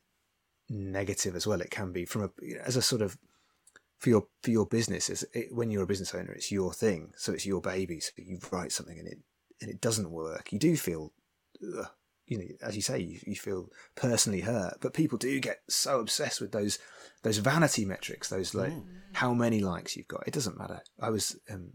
negative 0.71 1.35
as 1.35 1.45
well 1.45 1.61
it 1.61 1.71
can 1.71 1.93
be 1.93 2.05
from 2.05 2.23
a 2.23 2.31
as 2.65 2.77
a 2.77 2.83
sort 2.83 3.03
of 3.03 3.19
for 4.03 4.09
your 4.09 4.27
for 4.43 4.51
your 4.51 4.67
business 4.67 5.09
is 5.09 5.25
it, 5.33 5.55
when 5.55 5.71
you're 5.71 5.85
a 5.85 5.87
business 5.87 6.13
owner 6.13 6.33
it's 6.33 6.51
your 6.51 6.73
thing 6.73 7.13
so 7.17 7.33
it's 7.33 7.47
your 7.47 7.61
baby 7.61 8.01
so 8.01 8.11
you 8.17 8.37
write 8.51 8.73
something 8.73 8.99
and 8.99 9.07
it 9.07 9.19
and 9.61 9.71
it 9.71 9.81
doesn't 9.81 10.11
work. 10.11 10.53
You 10.53 10.59
do 10.59 10.77
feel 10.77 11.13
ugh, 11.79 11.87
you 12.27 12.39
know 12.39 12.45
as 12.63 12.75
you 12.75 12.83
say 12.83 12.99
you, 12.99 13.21
you 13.25 13.37
feel 13.37 13.69
personally 13.95 14.41
hurt 14.41 14.79
but 14.81 14.93
people 14.93 15.19
do 15.19 15.39
get 15.39 15.61
so 15.69 16.01
obsessed 16.01 16.41
with 16.41 16.51
those 16.51 16.81
those 17.23 17.39
vanity 17.39 17.85
metrics 17.85 18.29
those 18.29 18.57
like 18.57 18.73
how 19.13 19.33
many 19.33 19.61
likes 19.61 19.97
you've 19.97 20.09
got. 20.09 20.27
It 20.27 20.35
doesn't 20.35 20.59
matter. 20.59 20.83
I 21.01 21.11
was 21.11 21.39
um 21.49 21.75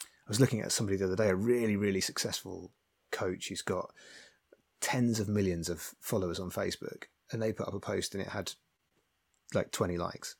i 0.00 0.28
was 0.28 0.40
looking 0.40 0.62
at 0.62 0.72
somebody 0.72 0.96
the 0.96 1.04
other 1.04 1.14
day 1.14 1.28
a 1.28 1.36
really 1.36 1.76
really 1.76 2.00
successful 2.00 2.72
coach 3.12 3.48
who's 3.48 3.62
got 3.62 3.92
tens 4.80 5.20
of 5.20 5.28
millions 5.28 5.68
of 5.68 5.94
followers 6.00 6.40
on 6.40 6.50
facebook 6.50 7.04
and 7.30 7.40
they 7.40 7.52
put 7.52 7.68
up 7.68 7.74
a 7.74 7.80
post 7.80 8.14
and 8.14 8.22
it 8.22 8.30
had 8.30 8.52
like 9.54 9.70
20 9.70 9.98
likes 9.98 10.36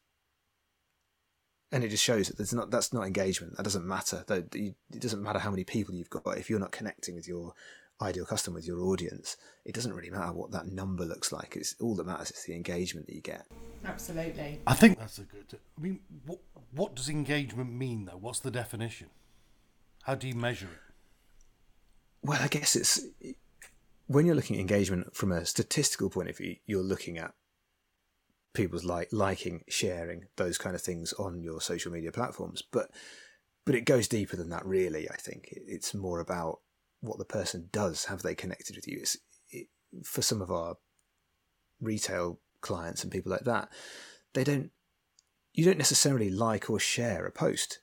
and 1.73 1.85
it 1.85 1.89
just 1.89 2.03
shows 2.05 2.29
that 2.29 2.37
there's 2.37 2.53
not 2.55 2.71
that's 2.71 2.93
not 2.93 3.07
engagement. 3.07 3.57
That 3.57 3.63
doesn't 3.65 3.87
matter. 3.87 4.25
That 4.27 4.55
you- 4.55 4.75
it 4.93 5.01
doesn't 5.01 5.23
matter 5.23 5.39
how 5.39 5.51
many 5.51 5.65
people 5.65 5.95
you've 5.95 6.11
got. 6.11 6.39
If 6.39 6.51
you're 6.51 6.59
not 6.61 6.73
connecting 6.73 7.15
with 7.15 7.29
your 7.29 7.55
ideal 8.03 8.25
customer 8.25 8.55
with 8.55 8.67
your 8.67 8.81
audience 8.81 9.37
it 9.67 9.75
doesn't 9.75 9.93
really 9.93 10.09
matter 10.09 10.33
what 10.33 10.51
that 10.51 10.67
number 10.67 11.05
looks 11.05 11.33
like. 11.33 11.55
It's 11.55 11.75
all 11.81 11.95
that 11.97 12.07
matters 12.07 12.31
is 12.31 12.45
the 12.45 12.55
engagement 12.55 13.07
that 13.09 13.15
you 13.15 13.21
get. 13.21 13.45
Absolutely. 13.85 14.59
i 14.67 14.75
think 14.75 14.99
that's 14.99 15.19
a 15.19 15.23
good 15.23 15.59
i 15.77 15.81
mean 15.81 16.01
what, 16.25 16.39
what 16.73 16.95
does 16.97 17.09
engagement 17.11 17.71
mean 17.73 18.07
though? 18.07 18.17
What's 18.17 18.41
the 18.41 18.51
definition? 18.51 19.09
How 20.05 20.15
do 20.15 20.27
you 20.29 20.35
measure 20.35 20.67
it? 20.67 20.95
Well 22.23 22.39
i 22.41 22.49
guess 22.49 22.75
it's 22.77 23.01
when 24.07 24.25
you're 24.27 24.35
looking 24.35 24.57
at 24.57 24.61
engagement 24.61 25.15
from 25.15 25.31
a 25.33 25.45
statistical 25.45 26.09
point 26.11 26.31
of 26.31 26.37
view 26.39 26.57
you're 26.67 26.83
looking 26.83 27.19
at 27.19 27.35
people's 28.55 28.85
like 28.85 29.09
liking 29.13 29.63
sharing 29.69 30.25
those 30.37 30.59
kind 30.59 30.75
of 30.75 30.83
things 30.83 31.13
on 31.15 31.43
your 31.43 31.61
social 31.61 31.93
media 31.93 32.13
platforms. 32.13 32.63
But 32.71 32.91
but 33.65 33.75
it 33.75 33.85
goes 33.85 34.09
deeper 34.09 34.37
than 34.37 34.51
that 34.51 34.67
really 34.67 35.09
i 35.11 35.17
think. 35.17 35.49
It's 35.51 35.95
more 35.95 36.21
about 36.21 36.61
what 37.01 37.19
the 37.19 37.25
person 37.25 37.69
does 37.73 38.07
have 38.07 38.23
they 38.23 38.35
connected 38.35 38.77
with 38.77 38.87
you? 38.89 38.99
It's 39.01 39.17
it, 39.51 39.69
for 40.05 40.23
some 40.23 40.43
of 40.43 40.51
our 40.51 40.77
retail 41.81 42.41
clients 42.61 43.03
and 43.03 43.13
people 43.13 43.33
like 43.33 43.45
that 43.45 43.71
they 44.35 44.45
don't 44.45 44.71
you 45.53 45.65
don't 45.65 45.79
necessarily 45.79 46.31
like 46.31 46.71
or 46.71 46.79
share 46.79 47.27
a 47.27 47.33
post. 47.33 47.81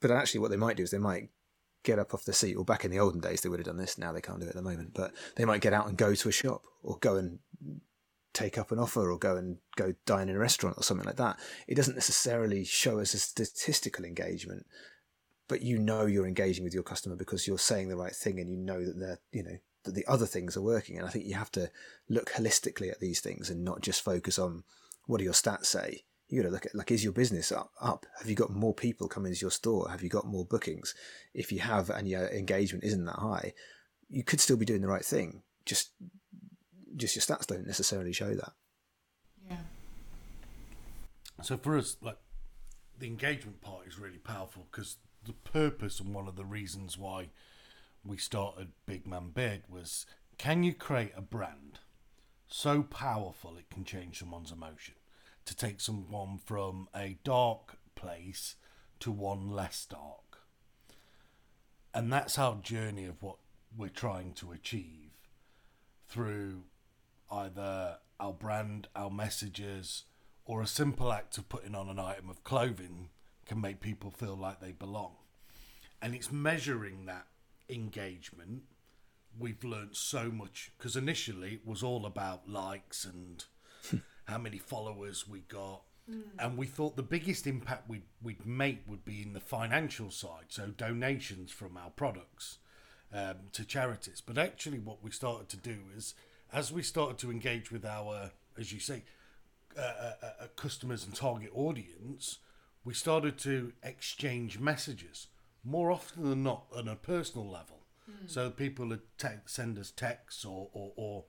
But 0.00 0.10
actually 0.10 0.40
what 0.40 0.50
they 0.50 0.56
might 0.56 0.76
do 0.76 0.82
is 0.82 0.90
they 0.90 0.98
might 0.98 1.30
get 1.82 1.98
up 1.98 2.14
off 2.14 2.24
the 2.24 2.32
seat 2.32 2.56
or 2.56 2.64
back 2.64 2.84
in 2.84 2.90
the 2.90 2.98
olden 2.98 3.20
days 3.20 3.42
they 3.42 3.48
would 3.48 3.60
have 3.60 3.66
done 3.66 3.76
this 3.76 3.98
now 3.98 4.10
they 4.10 4.20
can't 4.20 4.40
do 4.40 4.46
it 4.46 4.50
at 4.50 4.54
the 4.54 4.62
moment 4.62 4.94
but 4.94 5.12
they 5.36 5.44
might 5.44 5.60
get 5.60 5.74
out 5.74 5.86
and 5.86 5.98
go 5.98 6.14
to 6.14 6.30
a 6.30 6.32
shop 6.32 6.62
or 6.82 6.96
go 6.98 7.16
and 7.16 7.38
take 8.34 8.58
up 8.58 8.70
an 8.70 8.78
offer 8.78 9.10
or 9.10 9.18
go 9.18 9.36
and 9.36 9.56
go 9.76 9.94
dine 10.04 10.28
in 10.28 10.36
a 10.36 10.38
restaurant 10.38 10.76
or 10.76 10.82
something 10.82 11.06
like 11.06 11.16
that 11.16 11.38
it 11.66 11.74
doesn't 11.74 11.94
necessarily 11.94 12.64
show 12.64 12.98
as 12.98 13.14
a 13.14 13.18
statistical 13.18 14.04
engagement 14.04 14.66
but 15.48 15.62
you 15.62 15.78
know 15.78 16.06
you're 16.06 16.26
engaging 16.26 16.64
with 16.64 16.74
your 16.74 16.82
customer 16.82 17.16
because 17.16 17.46
you're 17.46 17.58
saying 17.58 17.88
the 17.88 17.96
right 17.96 18.14
thing 18.14 18.40
and 18.40 18.50
you 18.50 18.56
know 18.56 18.84
that 18.84 18.98
they're 18.98 19.18
you 19.32 19.42
know 19.42 19.56
that 19.84 19.94
the 19.94 20.06
other 20.06 20.26
things 20.26 20.56
are 20.56 20.62
working. 20.62 20.98
And 20.98 21.06
i 21.06 21.10
think 21.10 21.26
you 21.26 21.34
have 21.34 21.52
to 21.52 21.70
look 22.08 22.32
holistically 22.32 22.90
at 22.90 23.00
these 23.00 23.20
things 23.20 23.50
and 23.50 23.64
not 23.64 23.82
just 23.82 24.02
focus 24.02 24.38
on 24.38 24.64
what 25.06 25.18
do 25.18 25.24
your 25.24 25.34
stats 25.34 25.66
say. 25.66 26.04
You 26.28 26.40
got 26.40 26.48
to 26.48 26.52
look 26.54 26.66
at 26.66 26.74
like 26.74 26.90
is 26.90 27.04
your 27.04 27.12
business 27.12 27.52
up, 27.52 27.70
up? 27.80 28.06
Have 28.18 28.30
you 28.30 28.34
got 28.34 28.50
more 28.50 28.72
people 28.72 29.08
coming 29.08 29.30
into 29.30 29.42
your 29.42 29.50
store? 29.50 29.90
Have 29.90 30.02
you 30.02 30.08
got 30.08 30.26
more 30.26 30.46
bookings? 30.46 30.94
If 31.34 31.52
you 31.52 31.60
have 31.60 31.90
and 31.90 32.08
your 32.08 32.28
engagement 32.28 32.84
isn't 32.84 33.04
that 33.04 33.16
high 33.16 33.52
you 34.08 34.22
could 34.22 34.40
still 34.40 34.56
be 34.56 34.64
doing 34.64 34.80
the 34.80 34.88
right 34.88 35.04
thing. 35.04 35.42
Just 35.64 35.90
just 36.96 37.16
your 37.16 37.22
stats 37.22 37.46
don't 37.46 37.66
necessarily 37.66 38.12
show 38.12 38.34
that 38.34 38.52
Yeah. 39.48 39.58
So 41.42 41.56
for 41.56 41.76
us, 41.76 41.96
like 42.00 42.18
the 42.98 43.06
engagement 43.06 43.60
part 43.60 43.86
is 43.86 43.98
really 43.98 44.18
powerful 44.18 44.66
because 44.70 44.96
the 45.24 45.32
purpose 45.32 46.00
and 46.00 46.14
one 46.14 46.28
of 46.28 46.36
the 46.36 46.44
reasons 46.44 46.96
why 46.98 47.28
we 48.04 48.16
started 48.16 48.72
Big 48.86 49.06
Man 49.06 49.30
Beard 49.30 49.62
was 49.68 50.06
can 50.38 50.62
you 50.62 50.74
create 50.74 51.12
a 51.16 51.22
brand 51.22 51.80
so 52.46 52.82
powerful 52.82 53.56
it 53.56 53.70
can 53.70 53.84
change 53.84 54.18
someone's 54.18 54.52
emotion 54.52 54.94
to 55.44 55.56
take 55.56 55.80
someone 55.80 56.38
from 56.38 56.88
a 56.94 57.18
dark 57.24 57.76
place 57.94 58.56
to 59.00 59.10
one 59.10 59.50
less 59.50 59.86
dark? 59.86 60.40
And 61.92 62.12
that's 62.12 62.38
our 62.38 62.56
journey 62.56 63.04
of 63.06 63.22
what 63.22 63.36
we're 63.76 63.88
trying 63.88 64.32
to 64.34 64.52
achieve 64.52 65.10
through 66.08 66.64
either 67.30 67.98
our 68.20 68.32
brand, 68.32 68.88
our 68.94 69.10
messages, 69.10 70.04
or 70.44 70.62
a 70.62 70.66
simple 70.66 71.12
act 71.12 71.38
of 71.38 71.48
putting 71.48 71.74
on 71.74 71.88
an 71.88 71.98
item 71.98 72.28
of 72.28 72.44
clothing 72.44 73.08
can 73.46 73.60
make 73.60 73.80
people 73.80 74.10
feel 74.10 74.36
like 74.36 74.60
they 74.60 74.72
belong. 74.72 75.12
And 76.00 76.14
it's 76.14 76.30
measuring 76.30 77.06
that 77.06 77.26
engagement. 77.68 78.62
We've 79.38 79.62
learnt 79.64 79.96
so 79.96 80.30
much 80.30 80.70
because 80.76 80.96
initially 80.96 81.54
it 81.54 81.66
was 81.66 81.82
all 81.82 82.06
about 82.06 82.48
likes 82.48 83.04
and 83.04 83.44
how 84.26 84.38
many 84.38 84.58
followers 84.58 85.26
we 85.28 85.40
got. 85.40 85.82
And 86.38 86.58
we 86.58 86.66
thought 86.66 86.96
the 86.96 87.02
biggest 87.02 87.46
impact 87.46 87.88
we'd, 87.88 88.02
we'd 88.22 88.44
make 88.44 88.82
would 88.86 89.06
be 89.06 89.22
in 89.22 89.32
the 89.32 89.40
financial 89.40 90.10
side, 90.10 90.46
so 90.48 90.66
donations 90.66 91.50
from 91.50 91.78
our 91.78 91.88
products 91.88 92.58
um, 93.10 93.36
to 93.52 93.64
charities. 93.64 94.20
But 94.20 94.36
actually, 94.36 94.80
what 94.80 95.02
we 95.02 95.10
started 95.10 95.48
to 95.48 95.56
do 95.56 95.78
is, 95.96 96.14
as 96.54 96.72
we 96.72 96.82
started 96.82 97.18
to 97.18 97.30
engage 97.30 97.72
with 97.72 97.84
our, 97.84 98.30
as 98.56 98.72
you 98.72 98.78
say, 98.78 99.02
uh, 99.76 99.80
uh, 99.80 100.12
uh, 100.22 100.46
customers 100.54 101.04
and 101.04 101.14
target 101.14 101.50
audience, 101.52 102.38
we 102.84 102.94
started 102.94 103.36
to 103.38 103.72
exchange 103.82 104.60
messages 104.60 105.26
more 105.64 105.90
often 105.90 106.30
than 106.30 106.42
not 106.44 106.66
on 106.74 106.86
a 106.86 106.94
personal 106.94 107.50
level. 107.50 107.80
So 108.26 108.50
people 108.50 108.86
would 108.88 109.00
te- 109.16 109.40
send 109.46 109.78
us 109.78 109.90
texts 109.90 110.44
or 110.44 110.68
or, 110.74 110.92
or, 110.94 111.24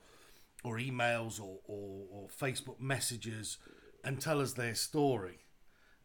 or 0.63 0.77
emails 0.77 1.39
or, 1.39 1.60
or, 1.65 2.05
or 2.12 2.27
Facebook 2.27 2.79
messages 2.82 3.58
and 4.03 4.20
tell 4.20 4.41
us 4.41 4.53
their 4.53 4.75
story. 4.75 5.39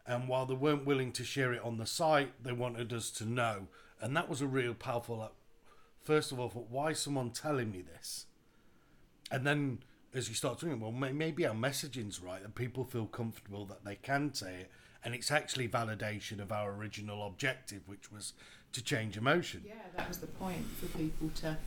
And 0.07 0.29
while 0.29 0.45
they 0.45 0.55
weren't 0.55 0.85
willing 0.85 1.11
to 1.11 1.23
share 1.25 1.51
it 1.53 1.61
on 1.61 1.77
the 1.77 1.85
site, 1.85 2.41
they 2.41 2.53
wanted 2.53 2.93
us 2.93 3.11
to 3.11 3.25
know. 3.25 3.67
And 3.99 4.15
that 4.15 4.29
was 4.29 4.41
a 4.41 4.47
real 4.47 4.73
powerful, 4.73 5.17
like, 5.17 5.33
first 6.01 6.31
of 6.31 6.39
all, 6.39 6.49
why 6.49 6.91
is 6.91 6.99
someone 6.99 7.31
telling 7.31 7.69
me 7.69 7.81
this? 7.81 8.25
And 9.31 9.47
then 9.47 9.79
as 10.13 10.27
you 10.27 10.35
start 10.35 10.59
thinking, 10.59 10.79
well, 10.79 10.91
maybe 10.91 11.45
our 11.45 11.55
messaging's 11.55 12.21
right 12.21 12.43
and 12.43 12.53
people 12.53 12.83
feel 12.83 13.05
comfortable 13.05 13.65
that 13.65 13.85
they 13.85 13.95
can 13.95 14.33
say 14.33 14.61
it. 14.61 14.71
And 15.03 15.15
it's 15.15 15.31
actually 15.31 15.67
validation 15.67 16.39
of 16.39 16.51
our 16.51 16.73
original 16.73 17.25
objective, 17.25 17.87
which 17.87 18.11
was 18.11 18.33
to 18.73 18.83
change 18.83 19.17
emotion. 19.17 19.63
Yeah, 19.65 19.73
that 19.95 20.07
was 20.07 20.19
the 20.19 20.27
point 20.27 20.65
for 20.79 20.85
people 20.97 21.29
to 21.37 21.57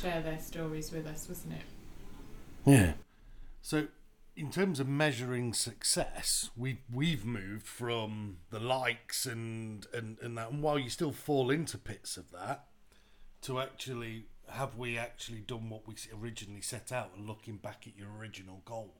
share 0.00 0.20
their 0.20 0.38
stories 0.38 0.92
with 0.92 1.06
us, 1.06 1.28
wasn't 1.28 1.54
it? 1.54 2.70
Yeah. 2.70 2.92
So, 3.62 3.86
in 4.36 4.50
terms 4.50 4.80
of 4.80 4.88
measuring 4.88 5.54
success, 5.54 6.50
we 6.56 6.80
we've 6.92 7.24
moved 7.24 7.66
from 7.66 8.38
the 8.50 8.60
likes 8.60 9.24
and, 9.24 9.86
and, 9.94 10.18
and 10.20 10.36
that, 10.36 10.50
and 10.50 10.62
while 10.62 10.78
you 10.78 10.90
still 10.90 11.12
fall 11.12 11.50
into 11.50 11.78
pits 11.78 12.16
of 12.16 12.30
that, 12.32 12.66
to 13.42 13.60
actually 13.60 14.26
have 14.52 14.76
we 14.76 14.98
actually 14.98 15.40
done 15.40 15.70
what 15.70 15.86
we 15.86 15.94
originally 16.20 16.60
set 16.60 16.92
out 16.92 17.12
and 17.16 17.26
looking 17.26 17.56
back 17.56 17.84
at 17.86 17.96
your 17.96 18.08
original 18.18 18.62
goal? 18.64 18.94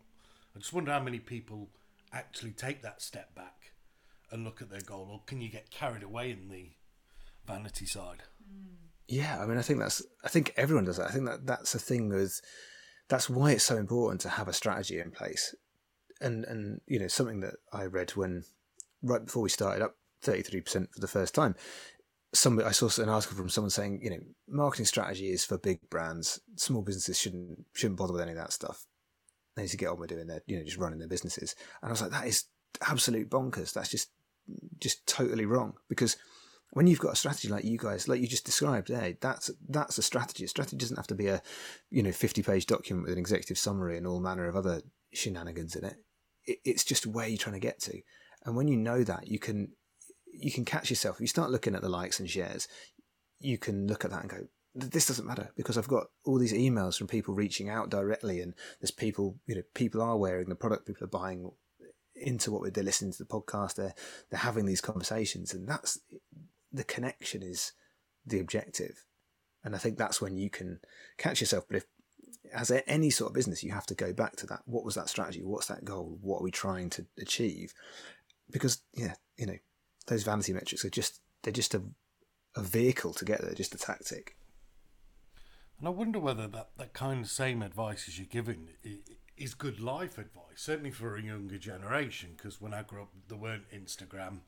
I 0.54 0.58
just 0.58 0.72
wonder 0.72 0.92
how 0.92 1.00
many 1.00 1.18
people 1.18 1.68
actually 2.12 2.52
take 2.52 2.82
that 2.82 3.02
step 3.02 3.34
back 3.34 3.72
and 4.30 4.44
look 4.44 4.62
at 4.62 4.70
their 4.70 4.80
goal, 4.80 5.08
or 5.10 5.20
can 5.26 5.40
you 5.40 5.48
get 5.48 5.70
carried 5.70 6.02
away 6.02 6.30
in 6.30 6.48
the 6.48 6.70
vanity 7.46 7.86
side? 7.86 8.22
Mm. 8.42 8.76
Yeah, 9.08 9.40
I 9.42 9.46
mean, 9.46 9.58
I 9.58 9.62
think 9.62 9.80
that's. 9.80 10.02
I 10.24 10.28
think 10.28 10.54
everyone 10.56 10.84
does 10.84 10.98
that. 10.98 11.08
I 11.08 11.12
think 11.12 11.26
that 11.26 11.44
that's 11.44 11.74
a 11.74 11.80
thing 11.80 12.08
with. 12.08 12.40
That's 13.08 13.28
why 13.28 13.52
it's 13.52 13.64
so 13.64 13.76
important 13.76 14.20
to 14.20 14.28
have 14.28 14.46
a 14.46 14.52
strategy 14.52 15.00
in 15.00 15.10
place, 15.10 15.52
and 16.20 16.44
and 16.44 16.80
you 16.86 17.00
know 17.00 17.08
something 17.08 17.40
that 17.40 17.54
I 17.72 17.86
read 17.86 18.10
when 18.10 18.44
right 19.02 19.24
before 19.24 19.42
we 19.42 19.48
started 19.48 19.82
up 19.82 19.96
thirty 20.22 20.42
three 20.42 20.60
percent 20.60 20.90
for 20.94 21.00
the 21.00 21.08
first 21.08 21.34
time 21.34 21.56
somebody 22.32 22.68
I 22.68 22.72
saw 22.72 23.02
an 23.02 23.08
article 23.08 23.36
from 23.36 23.48
someone 23.48 23.70
saying, 23.70 24.00
you 24.02 24.10
know, 24.10 24.20
marketing 24.48 24.86
strategy 24.86 25.30
is 25.30 25.44
for 25.44 25.58
big 25.58 25.80
brands. 25.90 26.40
Small 26.56 26.82
businesses 26.82 27.18
shouldn't 27.18 27.64
shouldn't 27.74 27.98
bother 27.98 28.12
with 28.12 28.22
any 28.22 28.32
of 28.32 28.38
that 28.38 28.52
stuff. 28.52 28.86
They 29.56 29.62
need 29.62 29.68
to 29.68 29.76
get 29.76 29.88
on 29.88 29.98
with 29.98 30.10
doing 30.10 30.26
their, 30.26 30.42
you 30.46 30.56
know, 30.56 30.64
just 30.64 30.76
running 30.76 30.98
their 30.98 31.08
businesses. 31.08 31.54
And 31.82 31.88
I 31.88 31.92
was 31.92 32.02
like, 32.02 32.12
that 32.12 32.26
is 32.26 32.44
absolute 32.86 33.28
bonkers. 33.28 33.72
That's 33.72 33.90
just 33.90 34.10
just 34.78 35.06
totally 35.06 35.44
wrong. 35.44 35.74
Because 35.88 36.16
when 36.72 36.86
you've 36.86 37.00
got 37.00 37.14
a 37.14 37.16
strategy 37.16 37.48
like 37.48 37.64
you 37.64 37.78
guys, 37.78 38.06
like 38.06 38.20
you 38.20 38.28
just 38.28 38.46
described 38.46 38.88
there, 38.88 39.14
that's 39.20 39.50
that's 39.68 39.98
a 39.98 40.02
strategy. 40.02 40.44
A 40.44 40.48
strategy 40.48 40.76
doesn't 40.76 40.96
have 40.96 41.08
to 41.08 41.16
be 41.16 41.26
a, 41.26 41.42
you 41.90 42.02
know, 42.02 42.12
fifty 42.12 42.42
page 42.42 42.66
document 42.66 43.06
with 43.06 43.12
an 43.14 43.18
executive 43.18 43.58
summary 43.58 43.96
and 43.96 44.06
all 44.06 44.20
manner 44.20 44.46
of 44.46 44.56
other 44.56 44.82
shenanigans 45.12 45.74
in 45.74 45.84
it. 45.84 45.96
it 46.44 46.58
it's 46.64 46.84
just 46.84 47.06
where 47.06 47.26
you're 47.26 47.38
trying 47.38 47.54
to 47.54 47.60
get 47.60 47.80
to. 47.80 48.00
And 48.46 48.56
when 48.56 48.68
you 48.68 48.76
know 48.76 49.02
that, 49.02 49.26
you 49.26 49.38
can 49.38 49.72
you 50.32 50.52
can 50.52 50.64
catch 50.64 50.90
yourself. 50.90 51.16
If 51.16 51.20
you 51.22 51.26
start 51.26 51.50
looking 51.50 51.74
at 51.74 51.82
the 51.82 51.88
likes 51.88 52.20
and 52.20 52.28
shares, 52.28 52.68
you 53.40 53.58
can 53.58 53.86
look 53.86 54.04
at 54.04 54.10
that 54.10 54.22
and 54.22 54.30
go, 54.30 54.46
this 54.74 55.06
doesn't 55.06 55.26
matter 55.26 55.50
because 55.56 55.76
I've 55.76 55.88
got 55.88 56.06
all 56.24 56.38
these 56.38 56.52
emails 56.52 56.96
from 56.96 57.08
people 57.08 57.34
reaching 57.34 57.68
out 57.68 57.90
directly, 57.90 58.40
and 58.40 58.54
there's 58.80 58.90
people, 58.90 59.36
you 59.46 59.56
know, 59.56 59.62
people 59.74 60.00
are 60.00 60.16
wearing 60.16 60.48
the 60.48 60.54
product, 60.54 60.86
people 60.86 61.04
are 61.04 61.08
buying 61.08 61.50
into 62.14 62.52
what 62.52 62.72
they're 62.72 62.84
listening 62.84 63.12
to 63.12 63.18
the 63.18 63.24
podcast, 63.24 63.74
they're 63.74 63.94
they're 64.30 64.40
having 64.40 64.66
these 64.66 64.80
conversations, 64.80 65.52
and 65.52 65.68
that's 65.68 65.98
the 66.72 66.84
connection 66.84 67.42
is 67.42 67.72
the 68.24 68.38
objective, 68.38 69.04
and 69.64 69.74
I 69.74 69.78
think 69.78 69.98
that's 69.98 70.20
when 70.20 70.36
you 70.36 70.50
can 70.50 70.80
catch 71.18 71.40
yourself. 71.40 71.64
But 71.66 71.78
if 71.78 71.86
as 72.52 72.70
any 72.86 73.10
sort 73.10 73.30
of 73.30 73.34
business, 73.34 73.62
you 73.62 73.72
have 73.72 73.86
to 73.86 73.94
go 73.94 74.12
back 74.12 74.36
to 74.36 74.46
that. 74.46 74.62
What 74.66 74.84
was 74.84 74.94
that 74.94 75.08
strategy? 75.08 75.42
What's 75.42 75.66
that 75.66 75.84
goal? 75.84 76.18
What 76.20 76.40
are 76.40 76.44
we 76.44 76.50
trying 76.50 76.90
to 76.90 77.06
achieve? 77.18 77.74
Because 78.50 78.82
yeah, 78.94 79.14
you 79.36 79.46
know, 79.46 79.58
those 80.06 80.22
vanity 80.22 80.52
metrics 80.52 80.84
are 80.84 80.90
just 80.90 81.20
they're 81.42 81.52
just 81.52 81.74
a 81.74 81.82
a 82.56 82.62
vehicle 82.62 83.12
to 83.14 83.24
get 83.24 83.40
there, 83.40 83.54
just 83.54 83.74
a 83.74 83.78
tactic. 83.78 84.36
And 85.78 85.88
I 85.88 85.90
wonder 85.90 86.18
whether 86.18 86.46
that, 86.48 86.70
that 86.76 86.92
kind 86.92 87.24
of 87.24 87.30
same 87.30 87.62
advice 87.62 88.06
as 88.06 88.18
you're 88.18 88.26
giving 88.26 88.68
is 89.36 89.54
good 89.54 89.80
life 89.80 90.18
advice, 90.18 90.56
certainly 90.56 90.90
for 90.90 91.16
a 91.16 91.22
younger 91.22 91.56
generation. 91.58 92.34
Because 92.36 92.60
when 92.60 92.74
I 92.74 92.82
grew 92.82 93.02
up, 93.02 93.08
there 93.28 93.38
weren't 93.38 93.70
Instagram, 93.74 94.40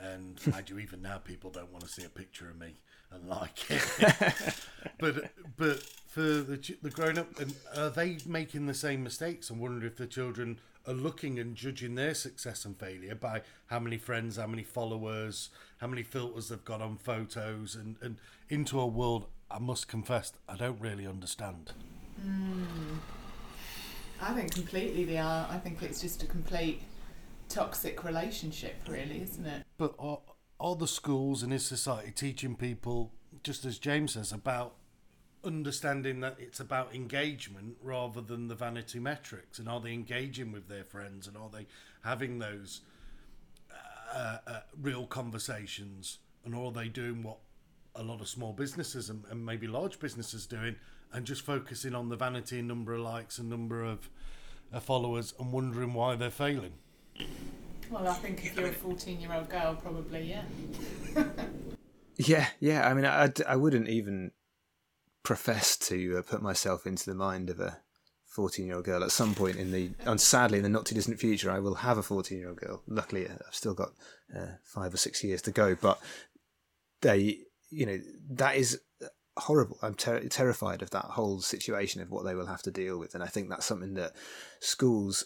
and 0.00 0.40
I 0.54 0.62
do 0.62 0.78
even 0.78 1.02
now, 1.02 1.18
people 1.18 1.50
don't 1.50 1.70
want 1.70 1.84
to 1.84 1.90
see 1.90 2.04
a 2.04 2.08
picture 2.08 2.48
of 2.48 2.58
me 2.58 2.80
and 3.12 3.28
like 3.28 3.70
it. 3.70 4.54
but 4.98 5.32
but 5.56 5.82
for 6.06 6.20
the 6.20 6.76
the 6.82 6.90
grown 6.90 7.18
up, 7.18 7.38
and 7.38 7.54
are 7.76 7.90
they 7.90 8.18
making 8.26 8.66
the 8.66 8.74
same 8.74 9.02
mistakes? 9.02 9.50
I 9.50 9.54
wonder 9.54 9.86
if 9.86 9.96
the 9.96 10.06
children 10.06 10.60
are 10.86 10.94
looking 10.94 11.38
and 11.38 11.54
judging 11.54 11.94
their 11.94 12.14
success 12.14 12.64
and 12.64 12.78
failure 12.78 13.14
by 13.14 13.42
how 13.66 13.78
many 13.78 13.98
friends, 13.98 14.36
how 14.36 14.46
many 14.46 14.62
followers, 14.62 15.50
how 15.78 15.86
many 15.86 16.02
filters 16.02 16.48
they've 16.48 16.64
got 16.64 16.80
on 16.80 16.96
photos, 16.96 17.74
and, 17.74 17.96
and 18.02 18.16
into 18.48 18.80
a 18.80 18.86
world 18.86 19.26
I 19.50 19.58
must 19.58 19.88
confess 19.88 20.32
I 20.48 20.56
don't 20.56 20.80
really 20.80 21.06
understand. 21.06 21.72
Mm. 22.24 22.98
I 24.20 24.34
think 24.34 24.52
completely 24.52 25.04
they 25.04 25.18
are. 25.18 25.46
I 25.50 25.58
think 25.58 25.82
it's 25.82 26.00
just 26.00 26.22
a 26.22 26.26
complete 26.26 26.82
toxic 27.48 28.04
relationship, 28.04 28.76
really, 28.86 29.22
isn't 29.22 29.46
it? 29.46 29.64
But 29.78 29.94
are, 29.98 30.20
are 30.58 30.76
the 30.76 30.86
schools 30.86 31.42
and 31.42 31.52
is 31.52 31.64
society 31.64 32.12
teaching 32.12 32.54
people, 32.54 33.12
just 33.42 33.64
as 33.64 33.78
James 33.78 34.12
says, 34.12 34.32
about 34.32 34.74
understanding 35.44 36.20
that 36.20 36.36
it's 36.38 36.60
about 36.60 36.94
engagement 36.94 37.76
rather 37.82 38.20
than 38.20 38.48
the 38.48 38.54
vanity 38.54 38.98
metrics 38.98 39.58
and 39.58 39.68
are 39.68 39.80
they 39.80 39.92
engaging 39.92 40.52
with 40.52 40.68
their 40.68 40.84
friends 40.84 41.26
and 41.26 41.36
are 41.36 41.48
they 41.48 41.66
having 42.02 42.38
those 42.38 42.82
uh, 44.14 44.38
uh, 44.46 44.60
real 44.80 45.06
conversations 45.06 46.18
and 46.44 46.54
are 46.54 46.70
they 46.72 46.88
doing 46.88 47.22
what 47.22 47.38
a 47.96 48.02
lot 48.02 48.20
of 48.20 48.28
small 48.28 48.52
businesses 48.52 49.08
and, 49.08 49.24
and, 49.30 49.44
maybe 49.44 49.66
large 49.66 49.98
businesses 49.98 50.46
doing 50.46 50.76
and 51.12 51.26
just 51.26 51.42
focusing 51.42 51.94
on 51.94 52.08
the 52.08 52.16
vanity 52.16 52.58
and 52.58 52.68
number 52.68 52.94
of 52.94 53.00
likes 53.00 53.38
and 53.38 53.48
number 53.48 53.82
of 53.82 54.10
uh, 54.72 54.78
followers 54.78 55.34
and 55.38 55.52
wondering 55.52 55.92
why 55.92 56.14
they're 56.14 56.30
failing? 56.30 56.72
Well 57.90 58.06
i 58.06 58.14
think 58.14 58.44
if 58.44 58.56
you're 58.56 58.68
a 58.68 58.72
14 58.72 59.20
year 59.20 59.32
old 59.32 59.48
girl 59.48 59.74
probably 59.74 60.22
yeah. 60.22 60.42
Yeah 62.16 62.46
yeah 62.60 62.86
i 62.86 62.94
mean 62.94 63.06
I, 63.06 63.32
I 63.48 63.56
wouldn't 63.56 63.88
even 63.88 64.30
profess 65.22 65.76
to 65.76 66.18
uh, 66.18 66.22
put 66.22 66.42
myself 66.42 66.86
into 66.86 67.04
the 67.06 67.14
mind 67.14 67.50
of 67.50 67.60
a 67.60 67.78
14 68.30 68.66
year 68.66 68.76
old 68.76 68.84
girl 68.84 69.02
at 69.02 69.10
some 69.10 69.34
point 69.34 69.56
in 69.56 69.72
the, 69.72 69.90
and 70.04 70.20
sadly 70.20 70.58
in 70.58 70.62
the 70.62 70.68
not 70.68 70.86
too 70.86 70.94
distant 70.94 71.18
future, 71.18 71.50
I 71.50 71.58
will 71.58 71.74
have 71.74 71.98
a 71.98 72.02
14 72.02 72.38
year 72.38 72.48
old 72.48 72.60
girl. 72.60 72.82
Luckily, 72.86 73.26
uh, 73.26 73.34
I've 73.46 73.54
still 73.54 73.74
got 73.74 73.90
uh, 74.34 74.52
five 74.64 74.94
or 74.94 74.96
six 74.96 75.22
years 75.24 75.42
to 75.42 75.50
go, 75.50 75.74
but 75.74 76.00
they, 77.02 77.40
you 77.70 77.86
know, 77.86 77.98
that 78.30 78.56
is 78.56 78.80
horrible. 79.36 79.78
I'm 79.82 79.94
ter- 79.94 80.26
terrified 80.28 80.82
of 80.82 80.90
that 80.90 81.06
whole 81.06 81.40
situation 81.40 82.00
of 82.00 82.10
what 82.10 82.24
they 82.24 82.34
will 82.34 82.46
have 82.46 82.62
to 82.62 82.70
deal 82.70 82.98
with. 82.98 83.14
And 83.14 83.24
I 83.24 83.26
think 83.26 83.48
that's 83.48 83.66
something 83.66 83.94
that 83.94 84.12
schools, 84.60 85.24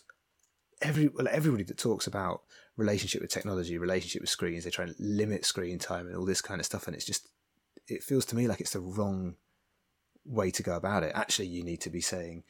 every, 0.81 1.09
well, 1.09 1.29
everybody 1.31 1.65
that 1.65 1.79
talks 1.79 2.07
about 2.07 2.43
relationship 2.77 3.21
with 3.21 3.31
technology, 3.31 3.77
relationship 3.77 4.23
with 4.23 4.31
screens, 4.31 4.65
they 4.65 4.71
try 4.71 4.87
and 4.87 4.95
limit 4.99 5.45
screen 5.45 5.79
time 5.79 6.07
and 6.07 6.17
all 6.17 6.25
this 6.25 6.43
kind 6.43 6.61
of 6.61 6.67
stuff. 6.67 6.87
And 6.87 6.97
it's 6.97 7.05
just, 7.05 7.29
it 7.87 8.03
feels 8.03 8.25
to 8.27 8.37
me 8.37 8.49
like 8.49 8.61
it's 8.61 8.73
the 8.73 8.81
wrong 8.81 9.35
way 10.25 10.51
to 10.51 10.63
go 10.63 10.77
about 10.77 11.03
it. 11.03 11.13
Actually, 11.15 11.49
you 11.49 11.63
need 11.63 11.81
to 11.83 11.91
be 11.91 12.01
saying, 12.01 12.45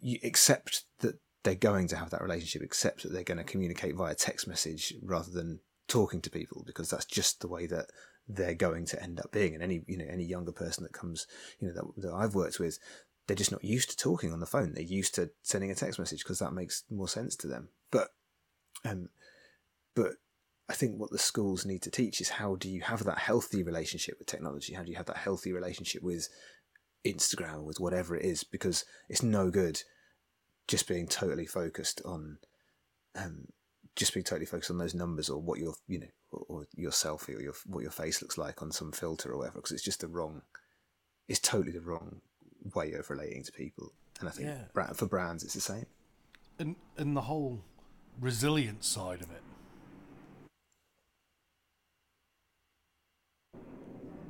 you 0.00 0.18
accept 0.24 0.84
that 1.00 1.18
they're 1.42 1.54
going 1.54 1.88
to 1.88 1.96
have 1.96 2.10
that 2.10 2.22
relationship, 2.22 2.62
accept 2.62 3.02
that 3.02 3.12
they're 3.12 3.24
going 3.24 3.38
to 3.38 3.44
communicate 3.44 3.94
via 3.94 4.14
text 4.14 4.46
message 4.46 4.94
rather 5.02 5.30
than 5.30 5.60
talking 5.88 6.20
to 6.22 6.30
people, 6.30 6.62
because 6.66 6.90
that's 6.90 7.06
just 7.06 7.40
the 7.40 7.48
way 7.48 7.66
that 7.66 7.86
they're 8.28 8.54
going 8.54 8.86
to 8.86 9.02
end 9.02 9.18
up 9.18 9.32
being. 9.32 9.54
And 9.54 9.62
any 9.62 9.82
you 9.86 9.96
know 9.96 10.06
any 10.08 10.24
younger 10.24 10.52
person 10.52 10.84
that 10.84 10.92
comes, 10.92 11.26
you 11.58 11.68
know 11.68 11.74
that, 11.74 12.02
that 12.02 12.14
I've 12.14 12.34
worked 12.34 12.60
with, 12.60 12.78
they're 13.26 13.36
just 13.36 13.52
not 13.52 13.64
used 13.64 13.90
to 13.90 13.96
talking 13.96 14.32
on 14.32 14.40
the 14.40 14.46
phone. 14.46 14.72
They're 14.74 14.82
used 14.82 15.14
to 15.16 15.30
sending 15.42 15.70
a 15.70 15.74
text 15.74 15.98
message 15.98 16.24
because 16.24 16.38
that 16.40 16.52
makes 16.52 16.84
more 16.90 17.08
sense 17.08 17.36
to 17.36 17.46
them. 17.46 17.68
But, 17.90 18.08
um, 18.84 19.08
but 19.94 20.14
I 20.68 20.72
think 20.72 20.98
what 20.98 21.10
the 21.10 21.18
schools 21.18 21.66
need 21.66 21.82
to 21.82 21.90
teach 21.90 22.20
is 22.20 22.28
how 22.28 22.56
do 22.56 22.68
you 22.68 22.82
have 22.82 23.04
that 23.04 23.18
healthy 23.18 23.62
relationship 23.62 24.16
with 24.18 24.26
technology? 24.26 24.74
How 24.74 24.82
do 24.82 24.90
you 24.90 24.96
have 24.96 25.06
that 25.06 25.16
healthy 25.16 25.52
relationship 25.52 26.02
with 26.02 26.28
Instagram, 27.04 27.64
with 27.64 27.80
whatever 27.80 28.16
it 28.16 28.24
is, 28.24 28.44
because 28.44 28.84
it's 29.08 29.22
no 29.22 29.50
good 29.50 29.82
just 30.70 30.86
being 30.86 31.08
totally 31.08 31.46
focused 31.46 32.00
on 32.04 32.38
um, 33.16 33.46
just 33.96 34.14
being 34.14 34.24
totally 34.24 34.46
focused 34.46 34.70
on 34.70 34.78
those 34.78 34.94
numbers 34.94 35.28
or 35.28 35.40
what 35.40 35.58
your 35.58 35.74
you 35.88 35.98
know 35.98 36.06
or, 36.30 36.44
or, 36.48 36.66
your 36.76 36.92
selfie 36.92 37.36
or 37.36 37.40
your 37.40 37.54
what 37.66 37.82
your 37.82 37.90
face 37.90 38.22
looks 38.22 38.38
like 38.38 38.62
on 38.62 38.70
some 38.70 38.92
filter 38.92 39.32
or 39.32 39.38
whatever 39.38 39.58
because 39.58 39.72
it's 39.72 39.82
just 39.82 40.00
the 40.00 40.08
wrong 40.08 40.42
it's 41.28 41.40
totally 41.40 41.72
the 41.72 41.80
wrong 41.80 42.20
way 42.74 42.92
of 42.92 43.10
relating 43.10 43.42
to 43.42 43.52
people 43.52 43.92
and 44.20 44.28
I 44.28 44.32
think 44.32 44.48
yeah. 44.48 44.92
for 44.92 45.06
brands 45.06 45.42
it's 45.42 45.54
the 45.54 45.60
same 45.60 45.86
and 46.58 46.76
and 46.96 47.16
the 47.16 47.22
whole 47.22 47.64
resilience 48.20 48.86
side 48.86 49.22
of 49.22 49.30
it 49.30 49.42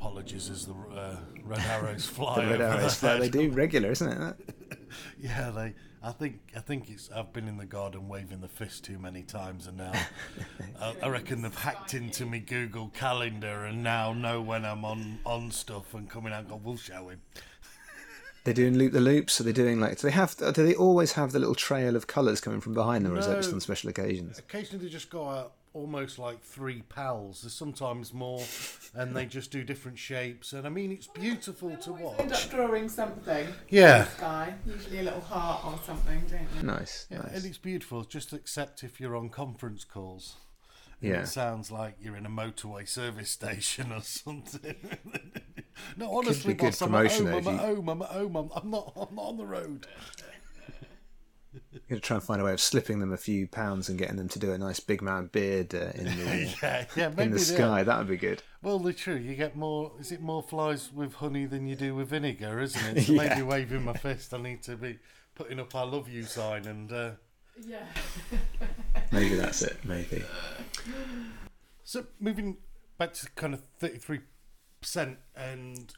apologies 0.01 0.49
as 0.49 0.67
the 0.67 0.73
uh, 0.73 1.17
red 1.45 1.61
arrows 1.61 2.07
fly. 2.07 2.45
the 2.45 2.51
red 2.51 2.61
arrows 2.61 2.95
fly. 2.97 3.19
They 3.19 3.29
do 3.29 3.51
regular, 3.51 3.91
isn't 3.91 4.11
it? 4.11 4.37
yeah, 5.21 5.51
they 5.51 5.75
I 6.03 6.13
think 6.13 6.41
I 6.57 6.61
think 6.61 6.89
it's 6.89 7.11
I've 7.15 7.33
been 7.33 7.47
in 7.47 7.59
the 7.59 7.67
garden 7.67 8.09
waving 8.09 8.41
the 8.41 8.49
fist 8.49 8.85
too 8.85 8.99
many 8.99 9.23
times, 9.23 9.67
and 9.67 9.77
now 9.77 9.93
I, 10.81 10.95
I 11.03 11.09
reckon 11.09 11.43
they've 11.43 11.55
hacked 11.55 11.93
into 11.93 12.25
me 12.25 12.41
Google 12.41 12.89
Calendar 12.89 13.67
and 13.67 13.83
now 13.83 14.15
know 14.15 14.41
when 14.41 14.65
I'm 14.65 14.85
on 14.85 15.19
on 15.27 15.51
stuff 15.51 15.93
and 15.93 16.09
coming 16.09 16.33
out. 16.33 16.41
and 16.41 16.49
go, 16.49 16.57
we'll 16.57 16.79
show 16.79 17.11
him. 17.11 17.21
They're 18.45 18.55
doing 18.55 18.79
loop 18.79 18.95
the 18.95 19.01
loops. 19.01 19.39
Are 19.39 19.45
they 19.45 19.53
doing 19.53 19.81
like? 19.81 19.99
Do 19.99 20.07
they 20.07 20.15
have? 20.15 20.35
Do 20.35 20.51
they 20.53 20.75
always 20.75 21.13
have 21.13 21.33
the 21.33 21.39
little 21.39 21.55
trail 21.55 21.95
of 21.95 22.07
colours 22.07 22.41
coming 22.41 22.63
from 22.63 22.73
behind 22.73 23.05
them, 23.05 23.13
or 23.13 23.19
is 23.19 23.27
that 23.27 23.37
just 23.37 23.53
on 23.53 23.61
special 23.61 23.91
occasions? 23.91 24.39
Occasionally 24.39 24.87
they 24.87 24.91
just 24.91 25.11
go 25.11 25.29
out 25.29 25.53
almost 25.73 26.19
like 26.19 26.43
three 26.43 26.83
pals. 26.89 27.43
There's 27.43 27.53
sometimes 27.55 28.13
more, 28.13 28.43
and 28.95 29.15
they 29.15 29.27
just 29.27 29.51
do 29.51 29.63
different 29.63 29.99
shapes. 29.99 30.53
And 30.53 30.67
I 30.67 30.71
mean, 30.71 30.91
it's 30.93 31.07
beautiful 31.07 31.77
to 31.77 31.91
Always 31.91 32.19
end 32.21 32.31
watch. 32.31 32.45
up 32.47 32.51
drawing 32.51 32.89
something. 32.89 33.47
Yeah. 33.69 34.05
Sky, 34.07 34.55
usually 34.67 34.99
a 35.01 35.03
little 35.05 35.21
heart 35.21 35.65
or 35.65 35.79
something, 35.85 36.23
don't 36.31 36.49
you? 36.59 36.63
Nice, 36.67 37.07
Yeah, 37.11 37.19
nice. 37.19 37.37
and 37.37 37.45
it's 37.45 37.59
beautiful. 37.59 38.03
Just 38.05 38.33
accept 38.33 38.83
if 38.83 39.01
you're 39.01 39.17
on 39.17 39.29
conference 39.29 39.85
calls. 39.85 40.37
Yeah. 41.01 41.23
It 41.23 41.29
sounds 41.29 41.71
like 41.71 41.95
you're 42.01 42.17
in 42.17 42.27
a 42.27 42.31
motorway 42.31 42.87
service 42.87 43.31
station 43.41 43.91
or 43.91 44.03
something. 44.03 44.75
no, 45.97 46.15
honestly, 46.15 46.53
boss, 46.55 46.83
I'm 46.83 46.95
at 46.95 47.11
home. 47.11 47.27
I'm 47.29 47.49
at 47.49 47.61
home. 47.61 47.89
I'm 47.89 48.03
at 48.03 48.09
home. 48.09 48.37
I'm, 48.37 48.51
I'm 48.55 48.71
not. 48.71 48.93
I'm 48.97 49.15
not 49.15 49.23
on 49.25 49.37
the 49.39 49.47
road. 49.47 49.87
You're 51.73 51.81
gonna 51.89 52.01
try 52.01 52.17
and 52.17 52.25
find 52.25 52.41
a 52.41 52.45
way 52.45 52.53
of 52.53 52.61
slipping 52.61 53.01
them 53.01 53.13
a 53.13 53.17
few 53.17 53.49
pounds 53.49 53.89
and 53.89 53.99
getting 53.99 54.17
them 54.17 54.29
to 54.29 54.39
do 54.39 54.53
a 54.53 54.59
nice 54.59 54.79
big 54.81 55.03
man 55.03 55.27
beard 55.27 55.75
uh, 55.75 55.91
in 55.97 56.05
the 56.05 56.55
yeah, 56.63 56.85
yeah. 56.95 57.09
Maybe 57.09 57.23
in 57.25 57.31
the 57.33 57.39
sky. 57.41 57.81
are. 57.81 57.85
That 57.85 57.99
would 57.99 58.07
be 58.09 58.17
good. 58.17 58.43
Well, 58.63 58.79
they're 58.79 58.93
true. 58.93 59.17
You 59.17 59.35
get 59.35 59.57
more. 59.57 59.93
Is 59.99 60.13
it 60.13 60.21
more 60.21 60.43
flies 60.43 60.93
with 60.93 61.15
honey 61.15 61.47
than 61.47 61.67
you 61.67 61.75
do 61.75 61.95
with 61.97 62.09
vinegar? 62.11 62.61
Isn't 62.61 62.97
it? 62.99 63.03
So 63.07 63.13
Yeah. 63.15 63.29
maybe 63.29 63.43
waving 63.43 63.85
my 63.85 63.95
fist. 63.95 64.33
I 64.33 64.39
need 64.39 64.63
to 64.65 64.77
be 64.77 64.99
putting 65.35 65.59
up 65.59 65.75
"I 65.75 65.83
love 65.83 66.09
you" 66.09 66.23
sign 66.23 66.67
and. 66.67 66.93
Uh, 66.93 67.11
Yeah. 67.67 67.85
Maybe 69.13 69.35
that's 69.35 69.63
it. 69.63 69.77
Maybe. 69.85 70.23
So 71.83 72.07
moving 72.21 72.59
back 72.97 73.13
to 73.15 73.29
kind 73.35 73.55
of 73.55 73.63
thirty-three 73.81 74.21
percent 74.81 75.19
and 75.35 75.93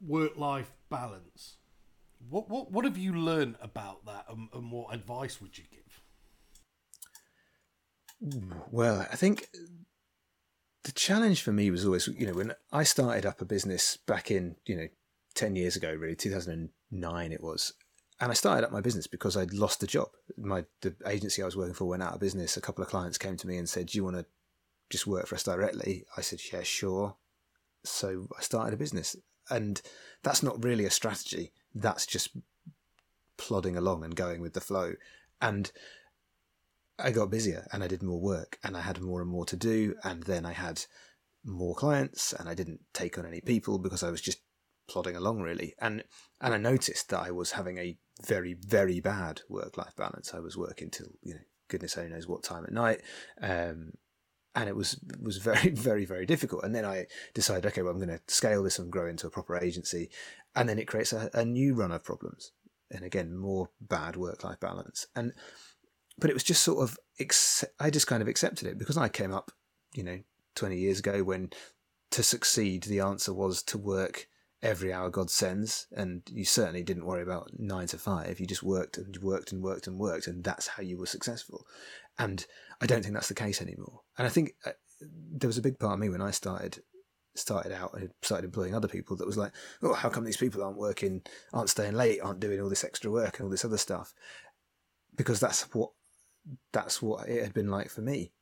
work-life 0.00 0.72
balance. 0.88 1.56
What 2.28 2.48
what 2.48 2.72
what 2.72 2.84
have 2.84 2.98
you 2.98 3.14
learned 3.14 3.56
about 3.60 4.04
that, 4.06 4.26
and, 4.28 4.48
and 4.52 4.72
what 4.72 4.94
advice 4.94 5.40
would 5.40 5.56
you 5.56 5.64
give? 5.70 6.02
Well, 8.70 9.06
I 9.10 9.16
think 9.16 9.48
the 10.84 10.92
challenge 10.92 11.42
for 11.42 11.52
me 11.52 11.70
was 11.70 11.84
always, 11.84 12.06
you 12.06 12.26
know, 12.26 12.32
when 12.32 12.54
I 12.72 12.84
started 12.84 13.26
up 13.26 13.40
a 13.40 13.44
business 13.44 13.98
back 14.06 14.30
in, 14.30 14.56
you 14.64 14.76
know, 14.76 14.88
10 15.34 15.56
years 15.56 15.76
ago, 15.76 15.92
really, 15.92 16.14
2009 16.14 17.32
it 17.32 17.42
was. 17.42 17.72
And 18.20 18.30
I 18.30 18.34
started 18.34 18.64
up 18.64 18.72
my 18.72 18.80
business 18.80 19.06
because 19.06 19.36
I'd 19.36 19.52
lost 19.52 19.80
the 19.80 19.86
job. 19.86 20.08
My 20.38 20.64
the 20.80 20.94
agency 21.06 21.42
I 21.42 21.44
was 21.44 21.56
working 21.56 21.74
for 21.74 21.84
went 21.84 22.02
out 22.02 22.14
of 22.14 22.20
business. 22.20 22.56
A 22.56 22.62
couple 22.62 22.82
of 22.82 22.88
clients 22.88 23.18
came 23.18 23.36
to 23.36 23.46
me 23.46 23.58
and 23.58 23.68
said, 23.68 23.88
"Do 23.88 23.98
you 23.98 24.04
want 24.04 24.16
to 24.16 24.24
just 24.88 25.06
work 25.06 25.26
for 25.26 25.34
us 25.34 25.42
directly?" 25.42 26.06
I 26.16 26.22
said, 26.22 26.40
"Yeah, 26.50 26.62
sure." 26.62 27.16
So 27.84 28.28
I 28.38 28.40
started 28.40 28.72
a 28.72 28.78
business, 28.78 29.16
and 29.50 29.82
that's 30.22 30.42
not 30.42 30.64
really 30.64 30.86
a 30.86 30.90
strategy. 30.90 31.52
That's 31.76 32.06
just 32.06 32.30
plodding 33.36 33.76
along 33.76 34.02
and 34.02 34.16
going 34.16 34.40
with 34.40 34.54
the 34.54 34.60
flow. 34.60 34.94
And 35.40 35.70
I 36.98 37.10
got 37.10 37.30
busier 37.30 37.66
and 37.72 37.84
I 37.84 37.88
did 37.88 38.02
more 38.02 38.20
work 38.20 38.58
and 38.64 38.76
I 38.76 38.80
had 38.80 39.00
more 39.00 39.20
and 39.20 39.30
more 39.30 39.44
to 39.46 39.56
do. 39.56 39.94
And 40.02 40.22
then 40.22 40.46
I 40.46 40.52
had 40.52 40.84
more 41.44 41.74
clients 41.74 42.32
and 42.32 42.48
I 42.48 42.54
didn't 42.54 42.80
take 42.94 43.18
on 43.18 43.26
any 43.26 43.40
people 43.40 43.78
because 43.78 44.02
I 44.02 44.10
was 44.10 44.22
just 44.22 44.40
plodding 44.88 45.16
along 45.16 45.42
really. 45.42 45.74
And, 45.78 46.04
and 46.40 46.54
I 46.54 46.58
noticed 46.58 47.10
that 47.10 47.20
I 47.20 47.30
was 47.30 47.52
having 47.52 47.78
a 47.78 47.98
very, 48.24 48.54
very 48.54 49.00
bad 49.00 49.42
work 49.48 49.76
life 49.76 49.94
balance. 49.96 50.32
I 50.32 50.40
was 50.40 50.56
working 50.56 50.90
till, 50.90 51.08
you 51.22 51.34
know, 51.34 51.40
goodness 51.68 51.98
only 51.98 52.10
knows 52.10 52.26
what 52.26 52.42
time 52.42 52.64
at 52.64 52.72
night. 52.72 53.02
Um, 53.40 53.92
and 54.56 54.68
it 54.68 54.74
was 54.74 54.98
was 55.22 55.36
very 55.36 55.70
very 55.88 56.04
very 56.04 56.26
difficult. 56.26 56.64
And 56.64 56.74
then 56.74 56.84
i 56.84 57.06
decided 57.34 57.66
okay 57.66 57.82
well 57.82 57.92
i'm 57.92 58.04
going 58.04 58.08
to 58.08 58.20
scale 58.26 58.62
this 58.62 58.78
and 58.78 58.90
grow 58.90 59.06
into 59.06 59.28
a 59.28 59.30
proper 59.30 59.56
agency. 59.56 60.10
And 60.56 60.68
then 60.68 60.78
it 60.78 60.88
creates 60.88 61.12
a, 61.12 61.30
a 61.34 61.44
new 61.44 61.74
run 61.74 61.92
of 61.92 62.02
problems. 62.02 62.52
And 62.90 63.04
again 63.04 63.36
more 63.36 63.68
bad 63.80 64.16
work 64.16 64.42
life 64.42 64.58
balance. 64.58 65.06
And 65.14 65.32
but 66.18 66.30
it 66.30 66.34
was 66.34 66.44
just 66.44 66.64
sort 66.64 66.82
of 66.82 66.98
i 67.78 67.90
just 67.90 68.06
kind 68.06 68.22
of 68.22 68.28
accepted 68.28 68.66
it 68.66 68.78
because 68.78 68.96
i 68.96 69.08
came 69.08 69.32
up 69.32 69.50
you 69.94 70.02
know 70.02 70.18
20 70.54 70.76
years 70.78 70.98
ago 70.98 71.22
when 71.22 71.50
to 72.10 72.22
succeed 72.22 72.84
the 72.84 73.00
answer 73.00 73.34
was 73.34 73.62
to 73.62 73.76
work 73.76 74.26
every 74.62 74.92
hour 74.92 75.10
god 75.10 75.30
sends. 75.30 75.86
And 75.94 76.22
you 76.30 76.44
certainly 76.44 76.82
didn't 76.82 77.04
worry 77.04 77.22
about 77.22 77.50
9 77.58 77.86
to 77.88 77.98
5 77.98 78.40
you 78.40 78.46
just 78.46 78.62
worked 78.62 78.96
and 78.96 79.16
worked 79.18 79.52
and 79.52 79.62
worked 79.62 79.86
and 79.86 79.98
worked. 79.98 80.26
And 80.26 80.42
that's 80.42 80.66
how 80.66 80.82
you 80.82 80.98
were 80.98 81.06
successful 81.06 81.66
and 82.18 82.46
i 82.80 82.86
don't 82.86 83.02
think 83.02 83.14
that's 83.14 83.28
the 83.28 83.34
case 83.34 83.60
anymore. 83.60 84.00
And 84.18 84.26
i 84.26 84.30
think 84.30 84.54
uh, 84.64 84.72
there 85.00 85.48
was 85.48 85.58
a 85.58 85.62
big 85.62 85.78
part 85.78 85.94
of 85.94 85.98
me 85.98 86.08
when 86.08 86.22
i 86.22 86.30
started 86.30 86.80
started 87.38 87.72
out 87.72 87.94
and 87.94 88.10
started 88.22 88.44
employing 88.44 88.74
other 88.74 88.88
people 88.88 89.16
that 89.16 89.26
was 89.26 89.36
like 89.36 89.52
oh 89.82 89.92
how 89.92 90.08
come 90.08 90.24
these 90.24 90.36
people 90.36 90.62
aren't 90.62 90.78
working 90.78 91.22
aren't 91.52 91.70
staying 91.70 91.94
late 91.94 92.20
aren't 92.22 92.40
doing 92.40 92.60
all 92.60 92.68
this 92.68 92.84
extra 92.84 93.10
work 93.10 93.38
and 93.38 93.44
all 93.44 93.50
this 93.50 93.64
other 93.64 93.78
stuff? 93.78 94.14
Because 95.14 95.40
that's 95.40 95.62
what 95.74 95.90
that's 96.72 97.02
what 97.02 97.28
it 97.28 97.42
had 97.42 97.54
been 97.54 97.70
like 97.70 97.90
for 97.90 98.02
me. 98.02 98.32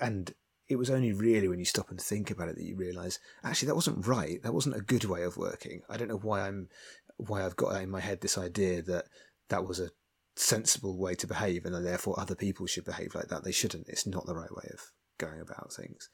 And 0.00 0.32
it 0.68 0.76
was 0.76 0.90
only 0.90 1.12
really 1.12 1.48
when 1.48 1.58
you 1.58 1.64
stop 1.64 1.90
and 1.90 2.00
think 2.00 2.30
about 2.30 2.48
it 2.48 2.56
that 2.56 2.64
you 2.64 2.76
realize 2.76 3.18
actually 3.42 3.66
that 3.66 3.74
wasn't 3.74 4.06
right. 4.06 4.42
That 4.42 4.54
wasn't 4.54 4.76
a 4.76 4.80
good 4.80 5.04
way 5.04 5.22
of 5.22 5.36
working. 5.36 5.82
I 5.88 5.96
don't 5.96 6.08
know 6.08 6.18
why 6.18 6.46
i'm 6.46 6.68
why 7.16 7.44
i've 7.44 7.56
got 7.56 7.82
in 7.82 7.90
my 7.90 8.00
head 8.00 8.20
this 8.20 8.38
idea 8.38 8.80
that 8.82 9.06
that 9.48 9.66
was 9.66 9.80
a 9.80 9.90
sensible 10.38 10.96
way 10.98 11.14
to 11.14 11.26
behave 11.26 11.64
and 11.64 11.84
therefore 11.84 12.18
other 12.18 12.34
people 12.34 12.66
should 12.66 12.84
behave 12.84 13.14
like 13.14 13.28
that 13.28 13.44
they 13.44 13.52
shouldn't 13.52 13.88
it's 13.88 14.06
not 14.06 14.26
the 14.26 14.34
right 14.34 14.54
way 14.54 14.68
of 14.72 14.92
going 15.18 15.40
about 15.40 15.72
things 15.72 16.08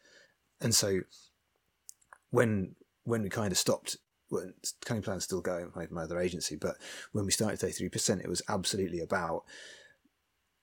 and 0.60 0.74
so 0.74 1.00
when 2.30 2.74
when 3.04 3.22
we 3.22 3.28
kind 3.28 3.52
of 3.52 3.58
stopped 3.58 3.98
when 4.28 4.54
Cunning 4.84 5.02
Plan's 5.02 5.24
still 5.24 5.40
going 5.40 5.70
with 5.74 5.90
my 5.90 6.02
other 6.02 6.18
agency, 6.18 6.56
but 6.56 6.76
when 7.12 7.24
we 7.24 7.30
started 7.30 7.60
33%, 7.60 8.20
it 8.20 8.28
was 8.28 8.42
absolutely 8.48 9.00
about 9.00 9.44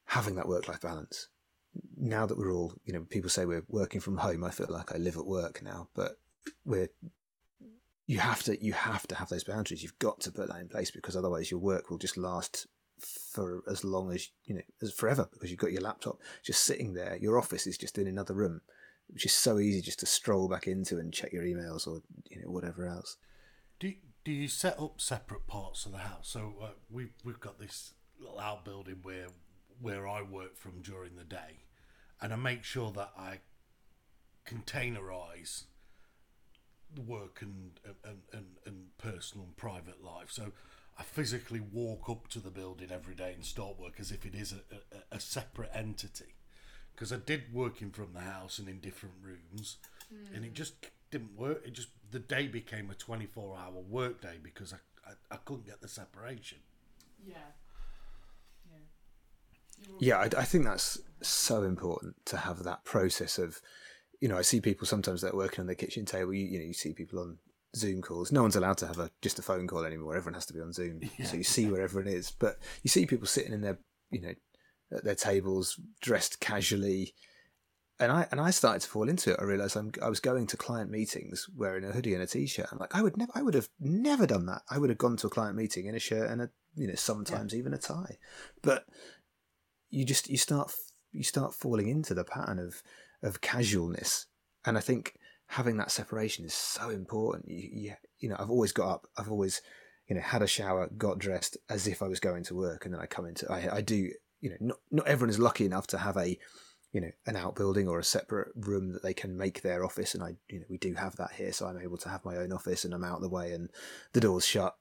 having 0.06 0.36
that 0.36 0.48
work 0.48 0.68
life 0.68 0.82
balance. 0.82 1.30
Now 1.96 2.26
that 2.26 2.38
we're 2.38 2.52
all, 2.52 2.74
you 2.84 2.94
know, 2.94 3.06
people 3.10 3.30
say 3.30 3.46
we're 3.46 3.64
working 3.70 4.02
from 4.02 4.18
home, 4.18 4.44
I 4.44 4.50
feel 4.50 4.68
like 4.70 4.94
I 4.94 4.98
live 4.98 5.16
at 5.16 5.26
work 5.26 5.62
now, 5.64 5.88
but 5.96 6.18
we're 6.66 6.90
you 8.08 8.20
have 8.20 8.44
to 8.44 8.62
you 8.62 8.74
have 8.74 9.08
to 9.08 9.16
have 9.16 9.30
those 9.30 9.46
boundaries. 9.46 9.84
You've 9.84 10.00
got 10.00 10.20
to 10.22 10.32
put 10.32 10.50
that 10.50 10.60
in 10.60 10.68
place 10.68 10.92
because 10.92 11.16
otherwise 11.16 11.50
your 11.50 11.62
work 11.62 11.90
will 11.90 11.98
just 11.98 12.18
last 12.18 12.68
for 13.02 13.64
as 13.68 13.84
long 13.84 14.12
as 14.12 14.30
you 14.46 14.56
know 14.56 14.62
as 14.82 14.92
forever 14.92 15.28
because 15.32 15.50
you've 15.50 15.60
got 15.60 15.72
your 15.72 15.82
laptop 15.82 16.20
just 16.44 16.64
sitting 16.64 16.94
there. 16.94 17.18
Your 17.18 17.38
office 17.38 17.68
is 17.68 17.78
just 17.78 17.98
in 17.98 18.08
another 18.08 18.34
room, 18.34 18.62
which 19.08 19.26
is 19.26 19.34
so 19.34 19.60
easy 19.60 19.82
just 19.82 20.00
to 20.00 20.06
stroll 20.06 20.48
back 20.48 20.68
into 20.68 20.98
and 20.98 21.14
check 21.14 21.34
your 21.34 21.44
emails 21.44 21.88
or 21.88 22.02
you 22.30 22.42
know 22.42 22.52
whatever 22.52 22.88
else. 22.88 23.18
Do 23.80 23.94
do 24.24 24.32
you 24.32 24.48
set 24.48 24.80
up 24.80 25.02
separate 25.02 25.48
parts 25.48 25.86
of 25.86 25.92
the 25.92 26.00
house? 26.00 26.28
So 26.30 26.56
uh, 26.62 26.68
we've 26.90 27.14
we've 27.24 27.40
got 27.40 27.60
this 27.60 27.94
little 28.20 28.40
outbuilding 28.40 29.00
where 29.04 29.28
where 29.80 30.08
I 30.08 30.22
work 30.22 30.58
from 30.58 30.82
during 30.82 31.16
the 31.16 31.24
day, 31.24 31.64
and 32.22 32.32
I 32.32 32.36
make 32.36 32.64
sure 32.64 32.92
that 32.92 33.12
I 33.18 33.40
containerize 34.46 35.64
the 36.94 37.02
work 37.02 37.42
and 37.42 37.80
and, 38.04 38.20
and, 38.34 38.46
and 38.66 38.98
personal 38.98 39.46
and 39.46 39.58
private 39.58 40.04
life. 40.04 40.30
So 40.30 40.52
I 40.98 41.04
physically 41.04 41.60
walk 41.60 42.10
up 42.10 42.28
to 42.30 42.40
the 42.40 42.52
building 42.52 42.90
every 42.92 43.16
day 43.16 43.34
and 43.34 43.44
start 43.44 43.80
work 43.80 44.00
as 44.00 44.12
if 44.12 44.26
it 44.26 44.36
is 44.36 44.54
a, 44.54 44.76
a, 44.96 45.16
a 45.18 45.20
separate 45.20 45.72
entity. 45.74 46.36
Because 46.94 47.12
I 47.14 47.18
did 47.18 47.54
working 47.54 47.90
from 47.90 48.14
the 48.14 48.20
house 48.20 48.60
and 48.60 48.68
in 48.68 48.80
different 48.80 49.16
rooms, 49.24 49.78
and 50.36 50.46
it 50.46 50.54
just 50.54 50.74
didn't 51.10 51.36
work. 51.38 51.64
It 51.66 51.74
just 51.74 51.88
the 52.12 52.20
day 52.20 52.48
became 52.48 52.92
a 52.92 52.94
twenty 52.94 53.26
four 53.26 53.58
hour 53.58 53.82
work 53.90 54.22
day 54.22 54.36
because 54.44 54.74
I, 54.74 55.10
I, 55.10 55.14
I 55.32 55.38
couldn't 55.38 55.66
get 55.66 55.82
the 55.82 55.88
separation. 55.88 56.60
Yeah. 57.26 57.36
Yeah. 58.70 59.98
Yeah, 60.00 60.18
I, 60.18 60.42
I 60.42 60.46
think 60.46 60.66
that's 60.66 61.00
so 61.22 61.64
important 61.64 62.24
to 62.26 62.38
have 62.38 62.64
that 62.64 62.84
process 62.84 63.40
of, 63.40 63.62
you 64.20 64.28
know, 64.28 64.38
I 64.38 64.44
see 64.44 64.62
people 64.62 64.86
sometimes 64.86 65.22
that 65.22 65.34
are 65.34 65.38
working 65.38 65.62
on 65.62 65.68
their 65.68 65.76
kitchen 65.76 66.06
table. 66.06 66.34
You, 66.34 66.46
you 66.46 66.60
know, 66.60 66.66
you 66.66 66.74
see 66.74 66.94
people 66.94 67.20
on 67.20 67.38
Zoom 67.76 68.02
calls. 68.02 68.32
No 68.32 68.42
one's 68.42 68.56
allowed 68.56 68.78
to 68.80 68.88
have 68.88 69.00
a 69.00 69.12
just 69.22 69.40
a 69.40 69.42
phone 69.42 69.68
call 69.68 69.86
anymore. 69.86 70.16
Everyone 70.16 70.36
has 70.36 70.46
to 70.48 70.54
be 70.54 70.62
on 70.62 70.74
Zoom, 70.74 71.02
so 71.24 71.38
you 71.38 71.44
see 71.44 71.70
where 71.70 71.82
everyone 71.82 72.12
is. 72.12 72.32
But 72.32 72.58
you 72.84 72.90
see 72.90 73.06
people 73.06 73.28
sitting 73.28 73.54
in 73.54 73.62
their, 73.62 73.80
you 74.10 74.22
know, 74.22 74.34
at 74.96 75.04
their 75.04 75.16
tables, 75.16 75.80
dressed 76.02 76.40
casually. 76.40 77.14
And 78.00 78.12
I 78.12 78.28
and 78.32 78.42
I 78.42 78.50
started 78.50 78.82
to 78.82 78.90
fall 78.90 79.08
into 79.08 79.34
it. 79.34 79.40
I 79.40 79.44
realized 79.44 79.78
I'm, 79.78 79.92
I 80.02 80.10
was 80.10 80.20
going 80.20 80.48
to 80.48 80.58
client 80.58 80.90
meetings 80.90 81.48
wearing 81.56 81.86
a 81.86 81.92
hoodie 81.92 82.14
and 82.14 82.24
a 82.24 82.28
t-shirt. 82.28 82.68
I'm 82.72 82.80
like, 82.80 82.96
I 82.96 83.04
would 83.04 83.16
never, 83.16 83.32
I 83.36 83.44
would 83.44 83.54
have 83.54 83.70
never 83.80 84.26
done 84.26 84.48
that. 84.48 84.64
I 84.70 84.80
would 84.80 84.90
have 84.90 84.98
gone 84.98 85.18
to 85.18 85.28
a 85.28 85.30
client 85.30 85.56
meeting 85.56 85.86
in 85.86 85.94
a 85.94 86.00
shirt 86.00 86.30
and 86.30 86.42
a, 86.42 86.50
you 86.76 86.88
know, 86.88 86.96
sometimes 86.96 87.54
even 87.54 87.76
a 87.76 87.78
tie. 87.78 88.18
But 88.64 88.86
you 89.92 90.06
just 90.06 90.30
you 90.30 90.38
start 90.38 90.74
you 91.12 91.24
start 91.24 91.54
falling 91.54 91.90
into 91.90 92.14
the 92.14 92.24
pattern 92.24 92.58
of 92.58 92.82
of 93.22 93.42
casualness 93.42 94.26
and 94.66 94.78
i 94.78 94.82
think 94.82 95.16
having 95.52 95.78
that 95.78 95.92
separation 95.92 96.44
is 96.46 96.54
so 96.54 96.90
important 96.90 97.46
you, 97.48 97.70
you, 97.72 97.94
you 98.20 98.30
know 98.30 98.36
i've 98.40 98.50
always 98.50 98.72
got 98.72 98.90
up 98.90 99.08
i've 99.18 99.32
always 99.32 99.62
you 100.12 100.16
know, 100.16 100.22
had 100.24 100.42
a 100.42 100.48
shower, 100.48 100.90
got 100.98 101.20
dressed 101.20 101.56
as 101.70 101.88
if 101.88 102.04
I 102.04 102.08
was 102.10 102.20
going 102.20 102.44
to 102.44 102.54
work, 102.54 102.84
and 102.84 102.94
then 102.94 103.00
I 103.00 103.06
come 103.06 103.26
into. 103.26 103.50
I, 103.50 103.78
I 103.78 103.82
do, 103.82 104.12
you 104.42 104.50
know, 104.50 104.58
not 104.60 104.78
not 104.92 105.08
everyone 105.08 105.30
is 105.30 105.40
lucky 105.40 105.64
enough 105.66 105.88
to 105.88 105.98
have 106.00 106.18
a, 106.18 106.38
you 106.92 107.00
know, 107.00 107.12
an 107.26 107.38
outbuilding 107.38 107.88
or 107.88 107.98
a 107.98 108.04
separate 108.04 108.50
room 108.54 108.92
that 108.92 109.04
they 109.04 109.14
can 109.14 109.38
make 109.38 109.62
their 109.62 109.86
office, 109.86 110.14
and 110.14 110.22
I, 110.22 110.36
you 110.50 110.60
know, 110.60 110.66
we 110.70 110.78
do 110.78 110.96
have 110.96 111.16
that 111.16 111.32
here, 111.32 111.54
so 111.54 111.66
I'm 111.66 111.80
able 111.80 111.96
to 111.96 112.10
have 112.10 112.26
my 112.26 112.36
own 112.36 112.52
office, 112.52 112.84
and 112.84 112.94
I'm 112.94 113.06
out 113.06 113.16
of 113.16 113.22
the 113.22 113.30
way, 113.30 113.54
and 113.54 113.70
the 114.12 114.20
door's 114.20 114.46
shut, 114.46 114.76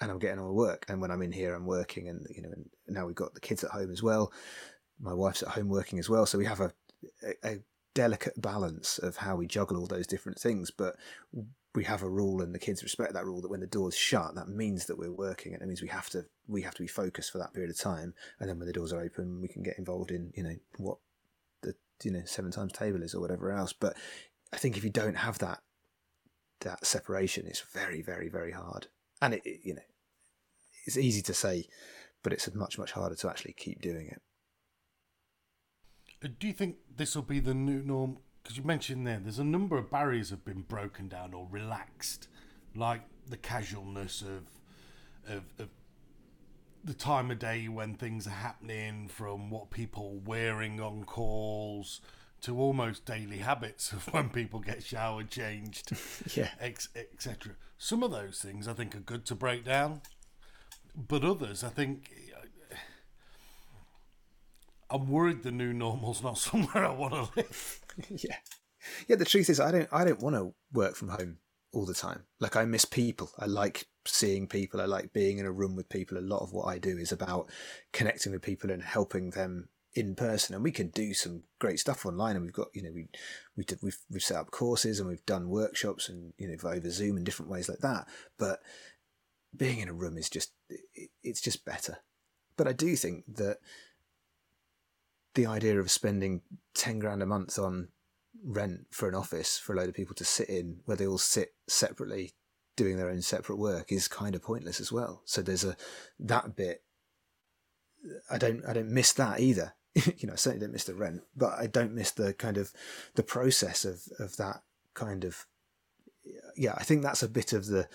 and 0.00 0.10
I'm 0.10 0.18
getting 0.18 0.38
on 0.38 0.54
work. 0.54 0.86
And 0.88 1.02
when 1.02 1.10
I'm 1.10 1.20
in 1.20 1.32
here, 1.32 1.54
I'm 1.54 1.66
working, 1.66 2.08
and 2.08 2.26
you 2.34 2.40
know, 2.40 2.48
and 2.50 2.70
now 2.88 3.04
we've 3.04 3.14
got 3.14 3.34
the 3.34 3.40
kids 3.40 3.64
at 3.64 3.72
home 3.72 3.90
as 3.90 4.02
well. 4.02 4.32
My 4.98 5.12
wife's 5.12 5.42
at 5.42 5.50
home 5.50 5.68
working 5.68 5.98
as 5.98 6.08
well, 6.08 6.24
so 6.24 6.38
we 6.38 6.46
have 6.46 6.60
a, 6.60 6.72
a, 7.22 7.50
a 7.50 7.58
delicate 7.98 8.40
balance 8.40 8.98
of 8.98 9.16
how 9.16 9.34
we 9.34 9.48
juggle 9.48 9.76
all 9.76 9.86
those 9.86 10.06
different 10.06 10.38
things. 10.38 10.70
But 10.70 10.94
we 11.74 11.82
have 11.84 12.02
a 12.02 12.08
rule, 12.08 12.40
and 12.40 12.54
the 12.54 12.58
kids 12.60 12.84
respect 12.84 13.12
that 13.14 13.24
rule. 13.24 13.40
That 13.40 13.50
when 13.50 13.60
the 13.60 13.66
door's 13.66 13.96
shut, 13.96 14.36
that 14.36 14.48
means 14.48 14.86
that 14.86 14.96
we're 14.96 15.12
working, 15.12 15.52
and 15.52 15.60
it 15.60 15.66
means 15.66 15.82
we 15.82 15.88
have 15.88 16.08
to 16.10 16.26
we 16.46 16.62
have 16.62 16.74
to 16.74 16.82
be 16.82 16.88
focused 16.88 17.32
for 17.32 17.38
that 17.38 17.52
period 17.52 17.70
of 17.70 17.78
time. 17.78 18.14
And 18.38 18.48
then 18.48 18.58
when 18.58 18.68
the 18.68 18.72
doors 18.72 18.92
are 18.92 19.00
open, 19.00 19.40
we 19.40 19.48
can 19.48 19.64
get 19.64 19.78
involved 19.78 20.12
in 20.12 20.32
you 20.36 20.44
know 20.44 20.56
what 20.76 20.98
the 21.62 21.74
you 22.04 22.12
know 22.12 22.22
seven 22.24 22.52
times 22.52 22.72
table 22.72 23.02
is 23.02 23.14
or 23.14 23.20
whatever 23.20 23.50
else. 23.50 23.72
But 23.72 23.96
I 24.52 24.58
think 24.58 24.76
if 24.76 24.84
you 24.84 24.90
don't 24.90 25.16
have 25.16 25.38
that 25.38 25.60
that 26.60 26.86
separation, 26.86 27.46
it's 27.46 27.60
very 27.60 28.02
very 28.02 28.28
very 28.28 28.52
hard 28.52 28.86
and 29.20 29.34
it, 29.34 29.42
it, 29.44 29.60
you 29.64 29.74
know 29.74 29.82
it's 30.86 30.96
easy 30.96 31.22
to 31.22 31.34
say, 31.34 31.66
but 32.22 32.32
it's 32.32 32.52
much 32.54 32.78
much 32.78 32.92
harder 32.92 33.16
to 33.16 33.28
actually 33.28 33.54
keep 33.54 33.82
doing 33.82 34.06
it. 34.08 34.22
Do 36.20 36.46
you 36.46 36.52
think 36.52 36.76
this 36.96 37.14
will 37.14 37.22
be 37.22 37.40
the 37.40 37.54
new 37.54 37.82
norm? 37.82 38.18
Because 38.42 38.56
you 38.56 38.64
mentioned 38.64 39.06
there, 39.06 39.20
there's 39.22 39.38
a 39.38 39.44
number 39.44 39.76
of 39.76 39.90
barriers 39.90 40.30
have 40.30 40.44
been 40.44 40.62
broken 40.62 41.08
down 41.08 41.34
or 41.34 41.46
relaxed, 41.50 42.28
like 42.74 43.02
the 43.28 43.36
casualness 43.36 44.22
of 44.22 44.50
of, 45.32 45.44
of 45.58 45.68
the 46.82 46.94
time 46.94 47.30
of 47.30 47.38
day 47.38 47.68
when 47.68 47.94
things 47.94 48.26
are 48.26 48.30
happening, 48.30 49.08
from 49.08 49.50
what 49.50 49.70
people 49.70 50.20
wearing 50.24 50.80
on 50.80 51.04
calls 51.04 52.00
to 52.40 52.58
almost 52.58 53.04
daily 53.04 53.38
habits 53.38 53.92
of 53.92 54.06
when 54.12 54.28
people 54.30 54.60
get 54.60 54.82
shower 54.82 55.22
changed, 55.22 55.92
yeah, 56.36 56.50
etc. 56.60 57.54
Some 57.76 58.02
of 58.02 58.10
those 58.10 58.40
things 58.40 58.66
I 58.66 58.72
think 58.72 58.94
are 58.94 59.00
good 59.00 59.24
to 59.26 59.34
break 59.34 59.64
down, 59.64 60.00
but 60.96 61.24
others 61.24 61.62
I 61.62 61.68
think 61.68 62.10
I'm 64.90 65.08
worried 65.08 65.42
the 65.42 65.52
new 65.52 65.72
normal's 65.72 66.22
not 66.22 66.38
somewhere 66.38 66.84
I 66.84 66.92
want 66.92 67.14
to 67.14 67.28
live. 67.36 67.80
yeah, 68.10 68.36
yeah. 69.06 69.16
The 69.16 69.24
truth 69.24 69.50
is, 69.50 69.60
I 69.60 69.70
don't 69.70 69.88
I 69.92 70.04
don't 70.04 70.20
want 70.20 70.36
to 70.36 70.54
work 70.72 70.94
from 70.94 71.08
home 71.08 71.38
all 71.72 71.84
the 71.84 71.94
time. 71.94 72.24
Like 72.40 72.56
I 72.56 72.64
miss 72.64 72.84
people. 72.84 73.30
I 73.38 73.46
like 73.46 73.86
seeing 74.06 74.46
people. 74.46 74.80
I 74.80 74.86
like 74.86 75.12
being 75.12 75.38
in 75.38 75.46
a 75.46 75.52
room 75.52 75.76
with 75.76 75.88
people. 75.88 76.18
A 76.18 76.20
lot 76.20 76.42
of 76.42 76.52
what 76.52 76.66
I 76.66 76.78
do 76.78 76.96
is 76.96 77.12
about 77.12 77.50
connecting 77.92 78.32
with 78.32 78.42
people 78.42 78.70
and 78.70 78.82
helping 78.82 79.30
them 79.30 79.68
in 79.94 80.14
person 80.14 80.54
and 80.54 80.62
we 80.62 80.70
can 80.70 80.88
do 80.88 81.14
some 81.14 81.42
great 81.58 81.80
stuff 81.80 82.04
online 82.04 82.36
and 82.36 82.44
we've 82.44 82.52
got 82.52 82.68
you 82.74 82.82
know 82.82 82.92
we 82.94 83.08
we 83.56 83.64
did, 83.64 83.78
we've 83.82 83.98
we've 84.10 84.22
set 84.22 84.36
up 84.36 84.50
courses 84.50 85.00
and 85.00 85.08
we've 85.08 85.24
done 85.24 85.48
workshops 85.48 86.08
and 86.08 86.32
you 86.36 86.46
know 86.46 86.70
over 86.70 86.90
zoom 86.90 87.16
and 87.16 87.24
different 87.24 87.50
ways 87.50 87.68
like 87.68 87.78
that 87.78 88.06
but 88.38 88.60
being 89.56 89.78
in 89.78 89.88
a 89.88 89.92
room 89.92 90.18
is 90.18 90.28
just 90.28 90.52
it, 90.68 91.10
it's 91.24 91.40
just 91.40 91.64
better 91.64 91.98
but 92.56 92.68
i 92.68 92.72
do 92.72 92.94
think 92.96 93.24
that 93.26 93.58
the 95.38 95.46
idea 95.46 95.78
of 95.78 95.90
spending 95.90 96.42
10 96.74 96.98
grand 96.98 97.22
a 97.22 97.26
month 97.26 97.58
on 97.58 97.88
rent 98.44 98.86
for 98.90 99.08
an 99.08 99.14
office 99.14 99.58
for 99.58 99.72
a 99.72 99.76
load 99.76 99.88
of 99.88 99.94
people 99.94 100.14
to 100.14 100.24
sit 100.24 100.48
in 100.48 100.80
where 100.84 100.96
they 100.96 101.06
all 101.06 101.18
sit 101.18 101.54
separately 101.68 102.32
doing 102.76 102.96
their 102.96 103.10
own 103.10 103.22
separate 103.22 103.56
work 103.56 103.90
is 103.90 104.06
kind 104.08 104.34
of 104.34 104.42
pointless 104.42 104.80
as 104.80 104.92
well 104.92 105.22
so 105.24 105.42
there's 105.42 105.64
a 105.64 105.76
that 106.18 106.54
bit 106.54 106.82
I 108.30 108.38
don't 108.38 108.64
I 108.66 108.72
don't 108.72 108.90
miss 108.90 109.12
that 109.14 109.40
either. 109.40 109.74
you 109.94 110.26
know, 110.26 110.34
I 110.34 110.36
certainly 110.36 110.64
don't 110.64 110.72
miss 110.72 110.84
the 110.84 110.94
rent, 110.94 111.22
but 111.36 111.54
I 111.58 111.66
don't 111.66 111.94
miss 111.94 112.10
the 112.10 112.32
kind 112.32 112.56
of 112.56 112.72
the 113.14 113.22
process 113.22 113.84
of 113.84 114.02
of 114.18 114.36
that 114.36 114.62
kind 114.94 115.24
of 115.24 115.46
yeah. 116.56 116.74
I 116.76 116.84
think 116.84 117.02
that's 117.02 117.22
a 117.22 117.28
bit 117.28 117.52
of 117.52 117.66
the 117.66 117.88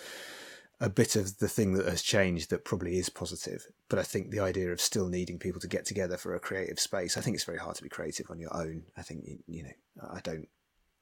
a 0.80 0.90
bit 0.90 1.16
of 1.16 1.38
the 1.38 1.48
thing 1.48 1.74
that 1.74 1.88
has 1.88 2.02
changed 2.02 2.50
that 2.50 2.66
probably 2.66 2.98
is 2.98 3.10
positive. 3.10 3.68
But 3.90 4.00
I 4.00 4.04
think 4.04 4.30
the 4.32 4.40
idea 4.40 4.72
of 4.72 4.82
still 4.82 5.08
needing 5.08 5.40
people 5.40 5.62
to 5.62 5.68
get 5.68 5.86
together 5.86 6.18
for 6.18 6.36
a 6.36 6.40
creative 6.40 6.80
space, 6.80 7.18
I 7.18 7.22
think 7.22 7.36
it's 7.36 7.46
very 7.46 7.60
hard 7.60 7.76
to 7.78 7.84
be 7.84 7.90
creative 7.90 8.30
on 8.30 8.40
your 8.40 8.56
own. 8.56 8.84
I 8.98 9.02
think 9.02 9.26
you 9.48 9.64
know, 9.64 9.70
I 10.12 10.20
don't 10.22 10.48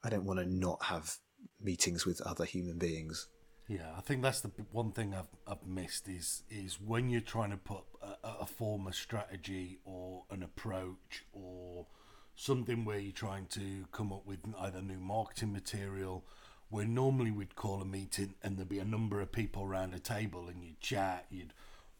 I 0.04 0.08
don't 0.08 0.24
want 0.24 0.40
to 0.40 0.46
not 0.46 0.84
have 0.84 1.16
meetings 1.60 2.06
with 2.06 2.20
other 2.22 2.44
human 2.44 2.78
beings. 2.78 3.28
Yeah, 3.68 3.92
I 3.96 4.00
think 4.00 4.22
that's 4.22 4.40
the 4.40 4.50
one 4.72 4.92
thing 4.92 5.14
I've, 5.14 5.28
I've 5.46 5.66
missed 5.66 6.08
is 6.08 6.42
is 6.50 6.80
when 6.80 7.08
you're 7.08 7.20
trying 7.20 7.50
to 7.52 7.56
put 7.56 7.84
a, 8.02 8.28
a 8.40 8.46
form 8.46 8.86
of 8.86 8.94
strategy 8.94 9.78
or 9.84 10.24
an 10.30 10.42
approach 10.42 11.24
or 11.32 11.86
something 12.34 12.84
where 12.84 12.98
you're 12.98 13.12
trying 13.12 13.46
to 13.46 13.86
come 13.92 14.12
up 14.12 14.26
with 14.26 14.40
either 14.58 14.82
new 14.82 14.98
marketing 14.98 15.52
material 15.52 16.24
where 16.72 16.86
normally 16.86 17.30
we'd 17.30 17.54
call 17.54 17.82
a 17.82 17.84
meeting 17.84 18.32
and 18.42 18.56
there'd 18.56 18.66
be 18.66 18.78
a 18.78 18.84
number 18.84 19.20
of 19.20 19.30
people 19.30 19.62
around 19.62 19.92
a 19.92 19.98
table 19.98 20.48
and 20.48 20.64
you'd 20.64 20.80
chat, 20.80 21.26
you'd 21.30 21.52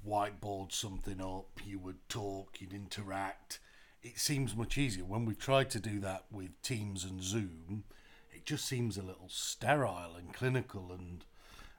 whiteboard 0.08 0.72
something 0.72 1.20
up, 1.20 1.61
you 1.62 1.78
would 1.78 2.08
talk, 2.08 2.58
you'd 2.58 2.72
interact. 2.72 3.61
It 4.02 4.18
seems 4.18 4.56
much 4.56 4.78
easier. 4.78 5.04
When 5.04 5.26
we 5.26 5.35
tried 5.35 5.68
to 5.72 5.78
do 5.78 6.00
that 6.00 6.24
with 6.32 6.61
Teams 6.62 7.04
and 7.04 7.22
Zoom, 7.22 7.85
it 8.32 8.46
just 8.46 8.64
seems 8.64 8.96
a 8.96 9.02
little 9.02 9.28
sterile 9.28 10.16
and 10.16 10.32
clinical 10.32 10.90
and 10.90 11.22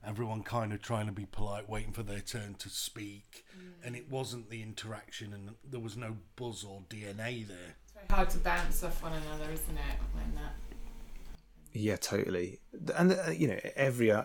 everyone 0.06 0.44
kind 0.44 0.72
of 0.72 0.80
trying 0.80 1.08
to 1.08 1.12
be 1.12 1.26
polite, 1.26 1.68
waiting 1.68 1.94
for 1.94 2.04
their 2.04 2.20
turn 2.20 2.54
to 2.60 2.70
speak, 2.70 3.44
mm. 3.58 3.72
and 3.84 3.96
it 3.96 4.08
wasn't 4.12 4.52
the 4.52 4.62
interaction, 4.62 5.34
and 5.34 5.56
there 5.68 5.80
was 5.80 5.98
no 5.98 6.18
buzz 6.36 6.64
or 6.64 6.82
DNA 6.90 7.48
there. 7.48 7.76
It's 7.86 7.94
very 7.94 8.06
hard 8.10 8.30
to 8.32 8.38
bounce 8.38 8.84
off 8.84 9.02
one 9.02 9.14
another, 9.14 9.52
isn't 9.52 9.78
it? 9.78 9.98
When 10.14 10.36
that. 10.36 10.54
Yeah, 11.74 11.96
totally. 11.98 12.60
And 12.96 13.14
uh, 13.14 13.32
you 13.32 13.48
know, 13.48 13.60
every 13.76 14.12
uh, 14.12 14.24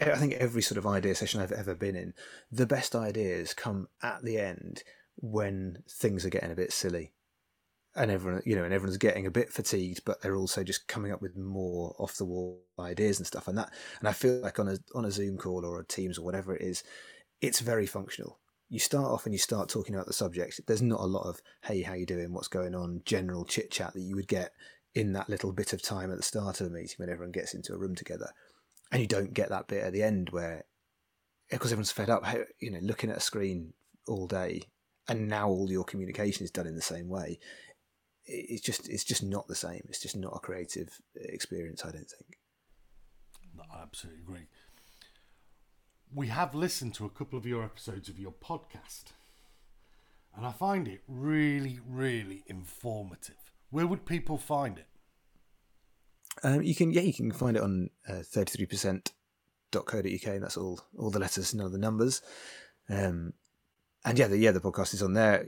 I 0.00 0.16
think 0.16 0.34
every 0.34 0.62
sort 0.62 0.78
of 0.78 0.86
idea 0.86 1.14
session 1.14 1.40
I've 1.40 1.52
ever 1.52 1.74
been 1.74 1.96
in, 1.96 2.14
the 2.50 2.66
best 2.66 2.94
ideas 2.94 3.52
come 3.52 3.88
at 4.02 4.22
the 4.22 4.38
end 4.38 4.82
when 5.16 5.82
things 5.88 6.24
are 6.24 6.30
getting 6.30 6.52
a 6.52 6.56
bit 6.56 6.72
silly. 6.72 7.12
And 7.94 8.10
everyone 8.10 8.40
you 8.46 8.56
know 8.56 8.64
and 8.64 8.72
everyone's 8.72 8.96
getting 8.96 9.26
a 9.26 9.30
bit 9.30 9.50
fatigued 9.52 10.06
but 10.06 10.22
they're 10.22 10.34
also 10.34 10.64
just 10.64 10.88
coming 10.88 11.12
up 11.12 11.20
with 11.20 11.36
more 11.36 11.94
off 11.98 12.16
the 12.16 12.24
wall 12.24 12.62
ideas 12.80 13.18
and 13.18 13.26
stuff. 13.26 13.48
And 13.48 13.58
that 13.58 13.70
and 14.00 14.08
i 14.08 14.12
feel 14.12 14.40
like 14.40 14.58
on 14.58 14.68
a 14.68 14.78
on 14.94 15.04
a 15.04 15.10
zoom 15.10 15.36
call 15.36 15.66
or 15.66 15.78
a 15.78 15.84
teams 15.84 16.18
or 16.18 16.24
whatever 16.24 16.56
it 16.56 16.62
is 16.62 16.82
it's 17.42 17.60
very 17.60 17.86
functional. 17.86 18.38
You 18.70 18.78
start 18.78 19.10
off 19.10 19.26
and 19.26 19.34
you 19.34 19.38
start 19.38 19.68
talking 19.68 19.94
about 19.94 20.06
the 20.06 20.14
subject. 20.14 20.62
There's 20.66 20.80
not 20.80 21.00
a 21.00 21.04
lot 21.06 21.28
of 21.28 21.42
hey 21.64 21.82
how 21.82 21.92
you 21.92 22.06
doing? 22.06 22.32
What's 22.32 22.48
going 22.48 22.74
on? 22.74 23.02
general 23.04 23.44
chit 23.44 23.70
chat 23.70 23.92
that 23.92 24.00
you 24.00 24.16
would 24.16 24.28
get 24.28 24.52
in 24.94 25.12
that 25.12 25.28
little 25.28 25.52
bit 25.52 25.72
of 25.72 25.82
time 25.82 26.10
at 26.10 26.16
the 26.16 26.22
start 26.22 26.60
of 26.60 26.68
the 26.68 26.74
meeting 26.74 26.96
when 26.98 27.08
everyone 27.08 27.32
gets 27.32 27.54
into 27.54 27.72
a 27.72 27.78
room 27.78 27.94
together 27.94 28.30
and 28.90 29.00
you 29.00 29.08
don't 29.08 29.34
get 29.34 29.48
that 29.48 29.68
bit 29.68 29.82
at 29.82 29.92
the 29.92 30.02
end 30.02 30.30
where 30.30 30.64
because 31.50 31.72
everyone's 31.72 31.92
fed 31.92 32.10
up 32.10 32.24
you 32.60 32.70
know 32.70 32.78
looking 32.82 33.10
at 33.10 33.16
a 33.16 33.20
screen 33.20 33.72
all 34.06 34.26
day 34.26 34.62
and 35.08 35.28
now 35.28 35.48
all 35.48 35.70
your 35.70 35.84
communication 35.84 36.44
is 36.44 36.50
done 36.50 36.66
in 36.66 36.76
the 36.76 36.82
same 36.82 37.08
way 37.08 37.38
it's 38.24 38.62
just 38.62 38.88
it's 38.88 39.04
just 39.04 39.22
not 39.22 39.48
the 39.48 39.54
same. 39.54 39.82
It's 39.88 40.00
just 40.00 40.16
not 40.16 40.34
a 40.34 40.38
creative 40.38 41.00
uh, 41.16 41.24
experience. 41.24 41.84
I 41.84 41.90
don't 41.90 42.10
think. 42.10 42.38
No, 43.56 43.64
I 43.74 43.82
absolutely 43.82 44.22
agree. 44.22 44.46
We 46.14 46.28
have 46.28 46.54
listened 46.54 46.94
to 46.94 47.06
a 47.06 47.10
couple 47.10 47.38
of 47.38 47.46
your 47.46 47.64
episodes 47.64 48.08
of 48.08 48.18
your 48.18 48.32
podcast, 48.32 49.04
and 50.36 50.46
I 50.46 50.52
find 50.52 50.86
it 50.86 51.00
really, 51.08 51.80
really 51.86 52.44
informative. 52.46 53.36
Where 53.72 53.88
would 53.88 54.06
people 54.06 54.38
find 54.38 54.78
it? 54.78 54.86
Um, 56.44 56.62
you 56.62 56.76
can 56.76 56.92
yeah, 56.92 57.02
you 57.02 57.12
can 57.12 57.32
find 57.32 57.56
it 57.56 57.62
on 57.62 57.90
thirty 58.06 58.56
three 58.56 58.66
percent. 58.66 59.12
That's 59.72 60.56
all 60.56 60.80
all 60.96 61.10
the 61.10 61.18
letters, 61.18 61.52
none 61.54 61.66
of 61.66 61.72
the 61.72 61.78
numbers. 61.78 62.22
Um, 62.88 63.32
and 64.04 64.18
yeah, 64.18 64.28
the 64.28 64.38
yeah 64.38 64.52
the 64.52 64.60
podcast 64.60 64.94
is 64.94 65.02
on 65.02 65.14
there 65.14 65.46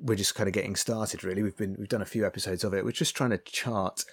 we're 0.00 0.16
just 0.16 0.34
kind 0.34 0.48
of 0.48 0.54
getting 0.54 0.76
started. 0.76 1.22
Really, 1.24 1.42
we've 1.42 1.56
been 1.56 1.76
we've 1.78 1.88
done 1.88 2.02
a 2.02 2.06
few 2.06 2.26
episodes 2.26 2.64
of 2.64 2.74
it. 2.74 2.84
We're 2.84 2.92
just 2.92 3.16
trying 3.16 3.30
to 3.30 3.38
chart 3.38 4.04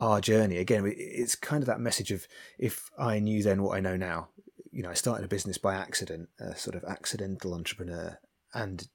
our 0.00 0.20
journey. 0.20 0.58
Again, 0.58 0.84
it's 0.96 1.34
kind 1.34 1.62
of 1.62 1.66
that 1.66 1.80
message 1.80 2.10
of 2.10 2.26
if 2.58 2.90
I 2.98 3.18
knew 3.18 3.42
then 3.42 3.62
what 3.62 3.76
I 3.76 3.80
know 3.80 3.96
now. 3.96 4.28
You 4.70 4.82
know, 4.82 4.90
I 4.90 4.94
started 4.94 5.24
a 5.24 5.28
business 5.28 5.58
by 5.58 5.74
accident, 5.74 6.28
a 6.40 6.56
sort 6.56 6.76
of 6.76 6.84
accidental 6.84 7.54
entrepreneur, 7.54 8.18
and 8.54 8.86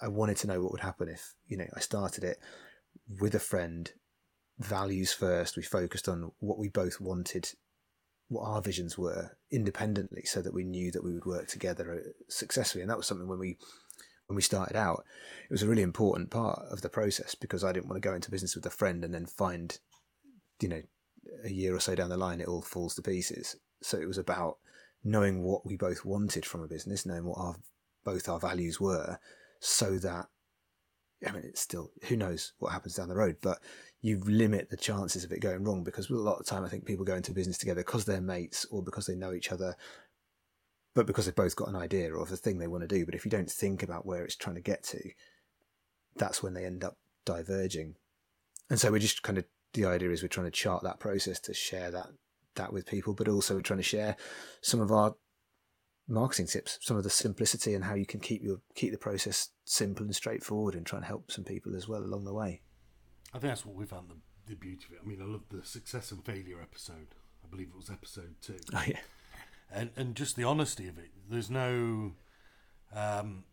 I 0.00 0.08
wanted 0.08 0.36
to 0.38 0.46
know 0.46 0.60
what 0.60 0.72
would 0.72 0.80
happen 0.80 1.08
if 1.08 1.34
you 1.46 1.56
know 1.56 1.66
I 1.74 1.80
started 1.80 2.24
it 2.24 2.38
with 3.08 3.34
a 3.34 3.40
friend, 3.40 3.92
values 4.58 5.12
first. 5.12 5.56
We 5.56 5.62
focused 5.62 6.08
on 6.08 6.32
what 6.38 6.58
we 6.58 6.68
both 6.68 7.00
wanted, 7.00 7.52
what 8.28 8.44
our 8.44 8.62
visions 8.62 8.96
were 8.98 9.36
independently, 9.50 10.22
so 10.24 10.42
that 10.42 10.54
we 10.54 10.64
knew 10.64 10.90
that 10.92 11.04
we 11.04 11.12
would 11.12 11.26
work 11.26 11.48
together 11.48 11.94
uh, 11.94 12.10
successfully. 12.28 12.82
And 12.82 12.90
that 12.90 12.96
was 12.96 13.06
something 13.06 13.28
when 13.28 13.38
we 13.38 13.58
when 14.26 14.36
we 14.36 14.42
started 14.42 14.76
out, 14.76 15.04
it 15.44 15.52
was 15.52 15.62
a 15.62 15.68
really 15.68 15.82
important 15.82 16.30
part 16.30 16.60
of 16.70 16.82
the 16.82 16.88
process 16.88 17.34
because 17.36 17.62
I 17.62 17.72
didn't 17.72 17.86
want 17.88 18.02
to 18.02 18.08
go 18.08 18.14
into 18.14 18.30
business 18.30 18.56
with 18.56 18.66
a 18.66 18.70
friend 18.70 19.04
and 19.04 19.14
then 19.14 19.26
find, 19.26 19.78
you 20.60 20.68
know, 20.68 20.82
a 21.44 21.50
year 21.50 21.74
or 21.74 21.80
so 21.80 21.94
down 21.94 22.10
the 22.10 22.16
line 22.16 22.40
it 22.40 22.48
all 22.48 22.62
falls 22.62 22.96
to 22.96 23.02
pieces. 23.02 23.56
So 23.82 23.98
it 23.98 24.08
was 24.08 24.18
about 24.18 24.58
knowing 25.04 25.44
what 25.44 25.64
we 25.64 25.76
both 25.76 26.04
wanted 26.04 26.44
from 26.44 26.62
a 26.62 26.68
business, 26.68 27.06
knowing 27.06 27.24
what 27.24 27.38
our 27.38 27.56
both 28.04 28.28
our 28.28 28.40
values 28.40 28.80
were, 28.80 29.18
so 29.60 29.98
that 29.98 30.26
I 31.26 31.32
mean, 31.32 31.42
it's 31.44 31.60
still 31.60 31.92
who 32.08 32.16
knows 32.16 32.52
what 32.58 32.72
happens 32.72 32.94
down 32.94 33.08
the 33.08 33.16
road, 33.16 33.36
but 33.40 33.58
you 34.02 34.20
limit 34.20 34.68
the 34.68 34.76
chances 34.76 35.24
of 35.24 35.32
it 35.32 35.40
going 35.40 35.64
wrong 35.64 35.82
because 35.82 36.10
a 36.10 36.14
lot 36.14 36.38
of 36.38 36.46
time 36.46 36.64
I 36.64 36.68
think 36.68 36.84
people 36.84 37.04
go 37.04 37.14
into 37.16 37.32
business 37.32 37.58
together 37.58 37.80
because 37.80 38.04
they're 38.04 38.20
mates 38.20 38.66
or 38.70 38.82
because 38.82 39.06
they 39.06 39.14
know 39.14 39.32
each 39.32 39.50
other, 39.50 39.74
but 40.94 41.06
because 41.06 41.24
they've 41.24 41.34
both 41.34 41.56
got 41.56 41.68
an 41.68 41.76
idea 41.76 42.14
of 42.14 42.28
the 42.28 42.36
thing 42.36 42.58
they 42.58 42.66
want 42.66 42.82
to 42.82 42.88
do. 42.88 43.06
But 43.06 43.14
if 43.14 43.24
you 43.24 43.30
don't 43.30 43.50
think 43.50 43.82
about 43.82 44.04
where 44.04 44.24
it's 44.24 44.36
trying 44.36 44.56
to 44.56 44.62
get 44.62 44.82
to, 44.84 45.00
that's 46.16 46.42
when 46.42 46.54
they 46.54 46.64
end 46.66 46.84
up 46.84 46.98
diverging. 47.24 47.96
And 48.68 48.78
so 48.78 48.90
we're 48.90 48.98
just 48.98 49.22
kind 49.22 49.38
of 49.38 49.44
the 49.72 49.86
idea 49.86 50.10
is 50.10 50.22
we're 50.22 50.28
trying 50.28 50.46
to 50.46 50.50
chart 50.50 50.82
that 50.82 51.00
process 51.00 51.40
to 51.40 51.54
share 51.54 51.90
that 51.90 52.08
that 52.56 52.72
with 52.72 52.86
people, 52.86 53.14
but 53.14 53.28
also 53.28 53.54
we're 53.54 53.60
trying 53.60 53.78
to 53.78 53.82
share 53.82 54.16
some 54.60 54.80
of 54.80 54.90
our 54.90 55.14
marketing 56.08 56.46
tips, 56.46 56.78
some 56.80 56.96
of 56.96 57.04
the 57.04 57.10
simplicity 57.10 57.74
and 57.74 57.84
how 57.84 57.94
you 57.94 58.06
can 58.06 58.20
keep 58.20 58.42
your 58.42 58.60
keep 58.74 58.92
the 58.92 58.98
process 58.98 59.50
simple 59.64 60.04
and 60.04 60.14
straightforward 60.14 60.74
and 60.74 60.86
try 60.86 60.98
and 60.98 61.06
help 61.06 61.30
some 61.30 61.44
people 61.44 61.74
as 61.74 61.88
well 61.88 62.02
along 62.02 62.24
the 62.24 62.34
way. 62.34 62.60
I 63.34 63.38
think 63.38 63.50
that's 63.50 63.66
what 63.66 63.76
we 63.76 63.86
found 63.86 64.08
the, 64.08 64.14
the 64.46 64.56
beauty 64.56 64.86
of 64.88 64.92
it. 64.94 65.00
I 65.04 65.08
mean, 65.08 65.20
I 65.20 65.24
love 65.24 65.42
the 65.50 65.64
success 65.64 66.12
and 66.12 66.24
failure 66.24 66.60
episode. 66.62 67.14
I 67.44 67.48
believe 67.50 67.68
it 67.68 67.76
was 67.76 67.90
episode 67.90 68.34
two. 68.40 68.58
Oh 68.74 68.82
yeah, 68.86 69.00
and 69.70 69.90
and 69.96 70.14
just 70.14 70.36
the 70.36 70.44
honesty 70.44 70.88
of 70.88 70.98
it. 70.98 71.10
There's 71.28 71.50
no, 71.50 72.12
um, 72.94 73.44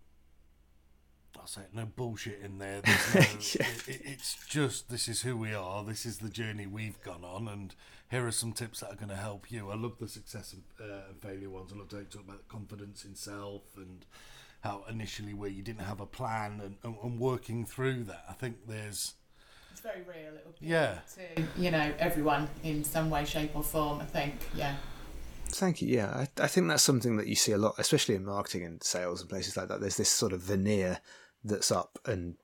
I'll 1.39 1.47
say 1.47 1.61
it, 1.61 1.69
no 1.73 1.85
bullshit 1.85 2.39
in 2.43 2.57
there. 2.59 2.81
No, 3.13 3.19
Yeah. 3.21 3.67
it, 3.67 3.87
it- 3.87 4.01
it's 4.05 4.45
just 4.47 4.89
this 4.89 5.07
is 5.07 5.21
who 5.21 5.35
we 5.37 5.53
are. 5.53 5.83
This 5.83 6.05
is 6.05 6.17
the 6.19 6.29
journey 6.29 6.67
we've 6.67 7.01
gone 7.03 7.23
on, 7.23 7.47
and 7.47 7.73
here 8.09 8.25
are 8.27 8.31
some 8.31 8.51
tips 8.53 8.79
that 8.81 8.91
are 8.91 8.95
going 8.95 9.09
to 9.09 9.15
help 9.15 9.51
you. 9.51 9.69
I 9.71 9.75
love 9.75 9.93
the 9.99 10.07
success 10.07 10.53
and, 10.53 10.63
uh, 10.79 11.01
and 11.09 11.21
failure 11.21 11.49
ones. 11.49 11.71
I 11.73 11.77
love 11.77 11.89
to 11.89 12.03
talk 12.03 12.23
about 12.27 12.47
confidence 12.47 13.03
in 13.05 13.15
self 13.15 13.63
and 13.77 14.05
how 14.61 14.85
initially 14.89 15.33
where 15.33 15.49
you 15.49 15.61
didn't 15.61 15.81
have 15.81 15.99
a 15.99 16.05
plan 16.05 16.61
and, 16.63 16.75
and, 16.83 16.95
and 17.03 17.19
working 17.19 17.65
through 17.65 18.03
that. 18.05 18.23
I 18.29 18.33
think 18.33 18.67
there's 18.67 19.15
It's 19.71 19.81
very 19.81 20.01
real. 20.01 20.35
It'll 20.39 20.53
be 20.59 20.67
Yeah. 20.67 20.99
to 21.15 21.43
you 21.61 21.71
know 21.71 21.91
everyone 21.99 22.47
in 22.63 22.83
some 22.83 23.09
way, 23.09 23.25
shape, 23.25 23.55
or 23.55 23.63
form. 23.63 23.99
I 23.99 24.05
think. 24.05 24.35
Yeah. 24.55 24.75
Thank 25.49 25.81
you. 25.83 25.87
Yeah, 25.89 26.07
I, 26.37 26.43
I 26.43 26.47
think 26.47 26.67
that's 26.67 26.81
something 26.81 27.17
that 27.17 27.27
you 27.27 27.35
see 27.35 27.51
a 27.51 27.57
lot, 27.59 27.75
especially 27.77 28.15
in 28.15 28.25
marketing 28.25 28.63
and 28.65 28.81
sales 28.81 29.21
and 29.21 29.29
places 29.29 29.55
like 29.57 29.67
that. 29.67 29.81
There's 29.81 29.97
this 29.97 30.09
sort 30.09 30.33
of 30.33 30.41
veneer 30.41 30.99
that's 31.43 31.71
up, 31.71 31.99
and 32.05 32.35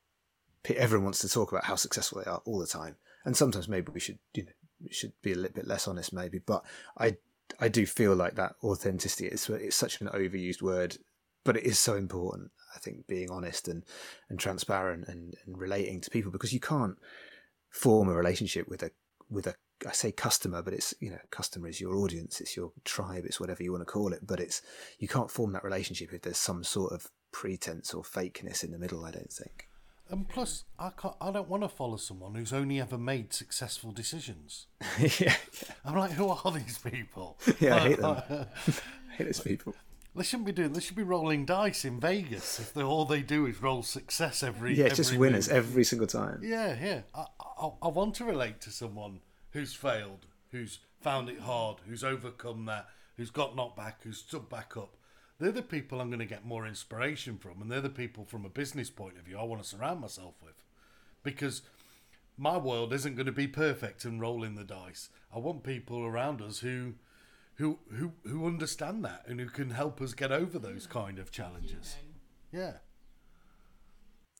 everyone 0.75 1.05
wants 1.05 1.19
to 1.19 1.29
talk 1.29 1.51
about 1.51 1.65
how 1.65 1.75
successful 1.75 2.21
they 2.23 2.29
are 2.29 2.41
all 2.45 2.59
the 2.59 2.67
time. 2.67 2.95
And 3.25 3.35
sometimes 3.35 3.67
maybe 3.67 3.91
we 3.93 3.99
should, 3.99 4.19
you 4.33 4.45
know, 4.45 4.51
we 4.81 4.91
should 4.91 5.13
be 5.21 5.33
a 5.33 5.35
little 5.35 5.53
bit 5.53 5.67
less 5.67 5.87
honest, 5.87 6.13
maybe. 6.13 6.39
But 6.39 6.63
I, 6.97 7.17
I 7.59 7.67
do 7.67 7.85
feel 7.85 8.15
like 8.15 8.35
that 8.35 8.55
authenticity. 8.63 9.27
is 9.27 9.49
it's 9.49 9.75
such 9.75 10.01
an 10.01 10.07
overused 10.07 10.61
word, 10.61 10.97
but 11.43 11.57
it 11.57 11.63
is 11.63 11.79
so 11.79 11.95
important. 11.95 12.51
I 12.75 12.79
think 12.79 13.07
being 13.07 13.29
honest 13.31 13.67
and 13.67 13.83
and 14.29 14.39
transparent 14.39 15.07
and, 15.07 15.35
and 15.45 15.57
relating 15.57 16.01
to 16.01 16.09
people 16.09 16.31
because 16.31 16.53
you 16.53 16.59
can't 16.59 16.97
form 17.69 18.09
a 18.09 18.13
relationship 18.13 18.67
with 18.67 18.83
a 18.83 18.91
with 19.29 19.47
a 19.47 19.55
I 19.87 19.91
say 19.91 20.11
customer, 20.11 20.61
but 20.61 20.73
it's 20.73 20.93
you 20.99 21.09
know 21.09 21.19
customer 21.31 21.67
is 21.67 21.79
your 21.79 21.95
audience, 21.95 22.41
it's 22.41 22.55
your 22.55 22.71
tribe, 22.83 23.25
it's 23.25 23.39
whatever 23.39 23.63
you 23.63 23.71
want 23.71 23.81
to 23.81 23.91
call 23.91 24.13
it. 24.13 24.25
But 24.25 24.39
it's 24.39 24.61
you 24.97 25.07
can't 25.07 25.31
form 25.31 25.53
that 25.53 25.63
relationship 25.63 26.13
if 26.13 26.21
there's 26.21 26.37
some 26.37 26.63
sort 26.63 26.91
of 26.91 27.09
pretense 27.31 27.93
or 27.93 28.03
fakeness 28.03 28.63
in 28.63 28.71
the 28.71 28.77
middle. 28.77 29.05
I 29.05 29.11
don't 29.11 29.31
think. 29.31 29.67
and 30.09 30.27
plus 30.27 30.63
I 30.77 30.89
can't, 30.89 31.15
I 31.21 31.31
don't 31.31 31.49
want 31.49 31.63
to 31.63 31.69
follow 31.69 31.97
someone 31.97 32.35
who's 32.35 32.53
only 32.53 32.79
ever 32.79 32.97
made 32.97 33.33
successful 33.33 33.91
decisions. 33.91 34.67
yeah, 35.19 35.35
I'm 35.85 35.95
like, 35.97 36.11
who 36.11 36.29
are 36.29 36.51
these 36.51 36.77
people? 36.77 37.37
yeah, 37.59 37.75
I 37.75 37.79
hate 37.79 37.99
them. 37.99 38.21
I 38.29 39.13
hate 39.15 39.25
those 39.25 39.41
people. 39.41 39.75
They 40.15 40.23
shouldn't 40.23 40.47
be 40.47 40.51
doing. 40.51 40.73
They 40.73 40.79
should 40.79 40.95
be 40.95 41.03
rolling 41.03 41.45
dice 41.45 41.85
in 41.85 41.99
Vegas 41.99 42.59
if 42.59 42.73
they, 42.73 42.81
all 42.81 43.05
they 43.05 43.21
do 43.21 43.45
is 43.45 43.61
roll 43.61 43.83
success 43.83 44.43
every. 44.43 44.75
Yeah, 44.75 44.89
just 44.89 45.15
winners 45.15 45.47
move. 45.47 45.57
every 45.57 45.83
single 45.83 46.07
time. 46.07 46.41
Yeah, 46.43 46.75
yeah. 46.81 47.01
I, 47.13 47.25
I, 47.39 47.69
I 47.83 47.87
want 47.87 48.15
to 48.15 48.25
relate 48.25 48.59
to 48.61 48.71
someone 48.71 49.19
who's 49.51 49.73
failed, 49.73 50.25
who's 50.51 50.79
found 50.99 51.29
it 51.29 51.39
hard, 51.39 51.77
who's 51.87 52.03
overcome 52.03 52.65
that, 52.65 52.87
who's 53.17 53.29
got 53.29 53.55
knocked 53.55 53.77
back, 53.77 54.01
who's 54.03 54.17
stood 54.17 54.49
back 54.49 54.75
up. 54.75 54.95
They're 55.39 55.51
the 55.51 55.61
people 55.61 56.01
I'm 56.01 56.09
going 56.09 56.19
to 56.19 56.25
get 56.25 56.45
more 56.45 56.67
inspiration 56.67 57.37
from, 57.37 57.61
and 57.61 57.71
they're 57.71 57.81
the 57.81 57.89
people 57.89 58.25
from 58.25 58.45
a 58.45 58.49
business 58.49 58.89
point 58.89 59.17
of 59.17 59.23
view 59.23 59.37
I 59.37 59.43
want 59.43 59.61
to 59.61 59.67
surround 59.67 60.01
myself 60.01 60.35
with, 60.43 60.63
because 61.23 61.61
my 62.37 62.57
world 62.57 62.93
isn't 62.93 63.15
going 63.15 63.25
to 63.25 63.31
be 63.31 63.47
perfect 63.47 64.05
and 64.05 64.21
rolling 64.21 64.55
the 64.55 64.63
dice. 64.63 65.09
I 65.33 65.39
want 65.39 65.63
people 65.63 66.05
around 66.05 66.41
us 66.41 66.59
who. 66.59 66.95
Who, 67.55 67.77
who 67.93 68.13
who 68.23 68.47
understand 68.47 69.03
that 69.03 69.25
and 69.27 69.37
who 69.37 69.49
can 69.49 69.71
help 69.71 69.99
us 69.99 70.13
get 70.13 70.31
over 70.31 70.57
those 70.57 70.87
kind 70.87 71.19
of 71.19 71.29
challenges. 71.29 71.97
Yeah. 72.53 72.75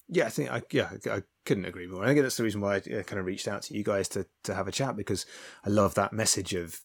Yeah, 0.07 0.27
I 0.27 0.29
think 0.29 0.49
I 0.49 0.61
yeah 0.71 0.91
I 1.05 1.15
I 1.17 1.23
couldn't 1.45 1.65
agree 1.65 1.85
more. 1.85 2.05
I 2.05 2.07
think 2.07 2.21
that's 2.21 2.37
the 2.37 2.45
reason 2.45 2.61
why 2.61 2.75
I 2.75 2.77
uh, 2.77 3.03
kind 3.03 3.19
of 3.19 3.25
reached 3.25 3.49
out 3.49 3.63
to 3.63 3.73
you 3.73 3.83
guys 3.83 4.07
to 4.09 4.25
to 4.43 4.55
have 4.55 4.69
a 4.69 4.71
chat 4.71 4.95
because 4.95 5.25
I 5.65 5.69
love 5.69 5.95
that 5.95 6.13
message 6.13 6.53
of 6.53 6.79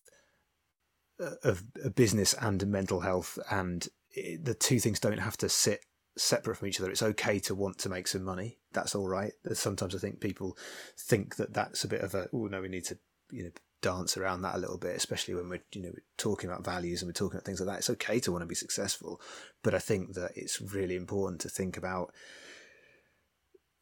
uh, 1.20 1.37
of 1.44 1.62
a 1.85 1.90
business 1.90 2.35
and 2.35 2.66
mental 2.66 2.98
health, 2.98 3.38
and 3.48 3.87
it, 4.14 4.44
the 4.44 4.55
two 4.55 4.81
things 4.81 5.00
don't 5.00 5.18
have 5.18 5.37
to 5.38 5.48
sit 5.48 5.85
separate 6.16 6.57
from 6.57 6.68
each 6.68 6.81
other. 6.81 6.90
It's 6.90 7.03
okay 7.03 7.38
to 7.40 7.55
want 7.55 7.79
to 7.79 7.88
make 7.88 8.07
some 8.07 8.22
money. 8.22 8.59
That's 8.72 8.94
all 8.94 9.09
right. 9.09 9.33
Sometimes 9.53 9.94
I 9.94 9.98
think 9.98 10.20
people 10.20 10.57
think 10.98 11.37
that 11.37 11.53
that's 11.53 11.85
a 11.85 11.88
bit 11.88 12.03
of 12.03 12.14
a 12.14 12.29
oh 12.33 12.46
no, 12.46 12.61
we 12.61 12.68
need 12.68 12.85
to 12.87 12.98
you 13.31 13.44
know 13.44 13.50
dance 13.83 14.16
around 14.16 14.42
that 14.42 14.55
a 14.55 14.59
little 14.59 14.79
bit, 14.79 14.96
especially 14.96 15.35
when 15.35 15.48
we're 15.48 15.64
you 15.72 15.83
know 15.83 15.90
we're 15.90 16.05
talking 16.16 16.48
about 16.48 16.64
values 16.64 17.03
and 17.03 17.09
we're 17.09 17.12
talking 17.12 17.37
about 17.37 17.44
things 17.44 17.61
like 17.61 17.68
that. 17.68 17.79
It's 17.79 17.90
okay 17.90 18.20
to 18.20 18.33
want 18.33 18.42
to 18.42 18.46
be 18.46 18.55
successful, 18.55 19.20
but 19.62 19.74
I 19.74 19.79
think 19.79 20.14
that 20.14 20.33
it's 20.37 20.61
really 20.61 20.96
important 20.96 21.40
to 21.42 21.48
think 21.48 21.77
about 21.77 22.12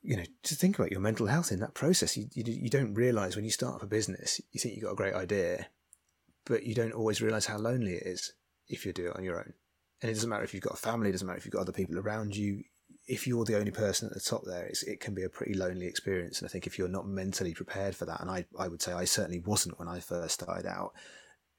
you 0.02 0.16
know, 0.16 0.24
to 0.42 0.54
think 0.56 0.78
about 0.78 0.90
your 0.90 1.00
mental 1.00 1.26
health 1.26 1.52
in 1.52 1.60
that 1.60 1.74
process. 1.74 2.16
You, 2.16 2.26
you, 2.34 2.42
you 2.46 2.68
don't 2.68 2.94
realize 2.94 3.36
when 3.36 3.44
you 3.44 3.52
start 3.52 3.76
up 3.76 3.82
a 3.84 3.86
business, 3.86 4.40
you 4.50 4.58
think 4.60 4.74
you've 4.74 4.84
got 4.84 4.92
a 4.92 4.96
great 4.96 5.14
idea, 5.14 5.66
but 6.44 6.64
you 6.64 6.74
don't 6.74 6.92
always 6.92 7.22
realize 7.22 7.46
how 7.46 7.56
lonely 7.56 7.92
it 7.92 8.02
is 8.04 8.32
if 8.66 8.84
you 8.84 8.92
do 8.92 9.06
it 9.06 9.16
on 9.16 9.22
your 9.22 9.38
own. 9.38 9.52
And 10.02 10.10
it 10.10 10.14
doesn't 10.14 10.28
matter 10.28 10.44
if 10.44 10.52
you've 10.52 10.62
got 10.62 10.74
a 10.74 10.76
family, 10.76 11.08
it 11.08 11.12
doesn't 11.12 11.26
matter 11.26 11.38
if 11.38 11.44
you've 11.44 11.52
got 11.52 11.62
other 11.62 11.72
people 11.72 11.98
around 11.98 12.36
you. 12.36 12.64
If 13.06 13.26
you're 13.26 13.44
the 13.44 13.56
only 13.56 13.70
person 13.70 14.08
at 14.08 14.14
the 14.14 14.20
top 14.20 14.42
there, 14.44 14.70
it 14.86 15.00
can 15.00 15.14
be 15.14 15.22
a 15.22 15.28
pretty 15.28 15.54
lonely 15.54 15.86
experience. 15.86 16.40
And 16.40 16.48
I 16.48 16.50
think 16.50 16.66
if 16.66 16.78
you're 16.78 16.88
not 16.88 17.06
mentally 17.06 17.54
prepared 17.54 17.96
for 17.96 18.04
that, 18.06 18.20
and 18.20 18.30
I, 18.30 18.44
I 18.58 18.68
would 18.68 18.82
say 18.82 18.92
I 18.92 19.04
certainly 19.04 19.40
wasn't 19.40 19.78
when 19.78 19.88
I 19.88 20.00
first 20.00 20.34
started 20.34 20.66
out, 20.66 20.92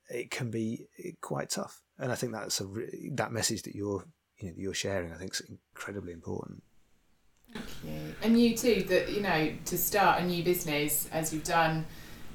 it 0.09 0.31
can 0.31 0.51
be 0.51 0.87
quite 1.21 1.49
tough. 1.49 1.81
And 1.99 2.11
I 2.11 2.15
think 2.15 2.33
that's 2.33 2.61
a 2.61 2.65
re- 2.65 3.11
that 3.13 3.31
message 3.31 3.63
that 3.63 3.75
you're 3.75 4.05
you 4.39 4.47
know 4.47 4.53
that 4.55 4.61
you're 4.61 4.73
sharing. 4.73 5.11
I 5.11 5.17
think 5.17 5.33
is 5.33 5.41
incredibly 5.49 6.11
important. 6.11 6.63
Thank 7.53 7.65
you. 7.83 8.15
And 8.21 8.39
you 8.39 8.57
too, 8.57 8.83
that 8.89 9.09
you 9.09 9.21
know, 9.21 9.53
to 9.65 9.77
start 9.77 10.21
a 10.21 10.25
new 10.25 10.43
business 10.43 11.07
as 11.11 11.33
you've 11.33 11.43
done, 11.43 11.85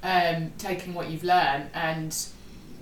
um, 0.03 0.51
taking 0.57 0.93
what 0.93 1.09
you've 1.09 1.23
learned 1.23 1.69
and 1.73 2.15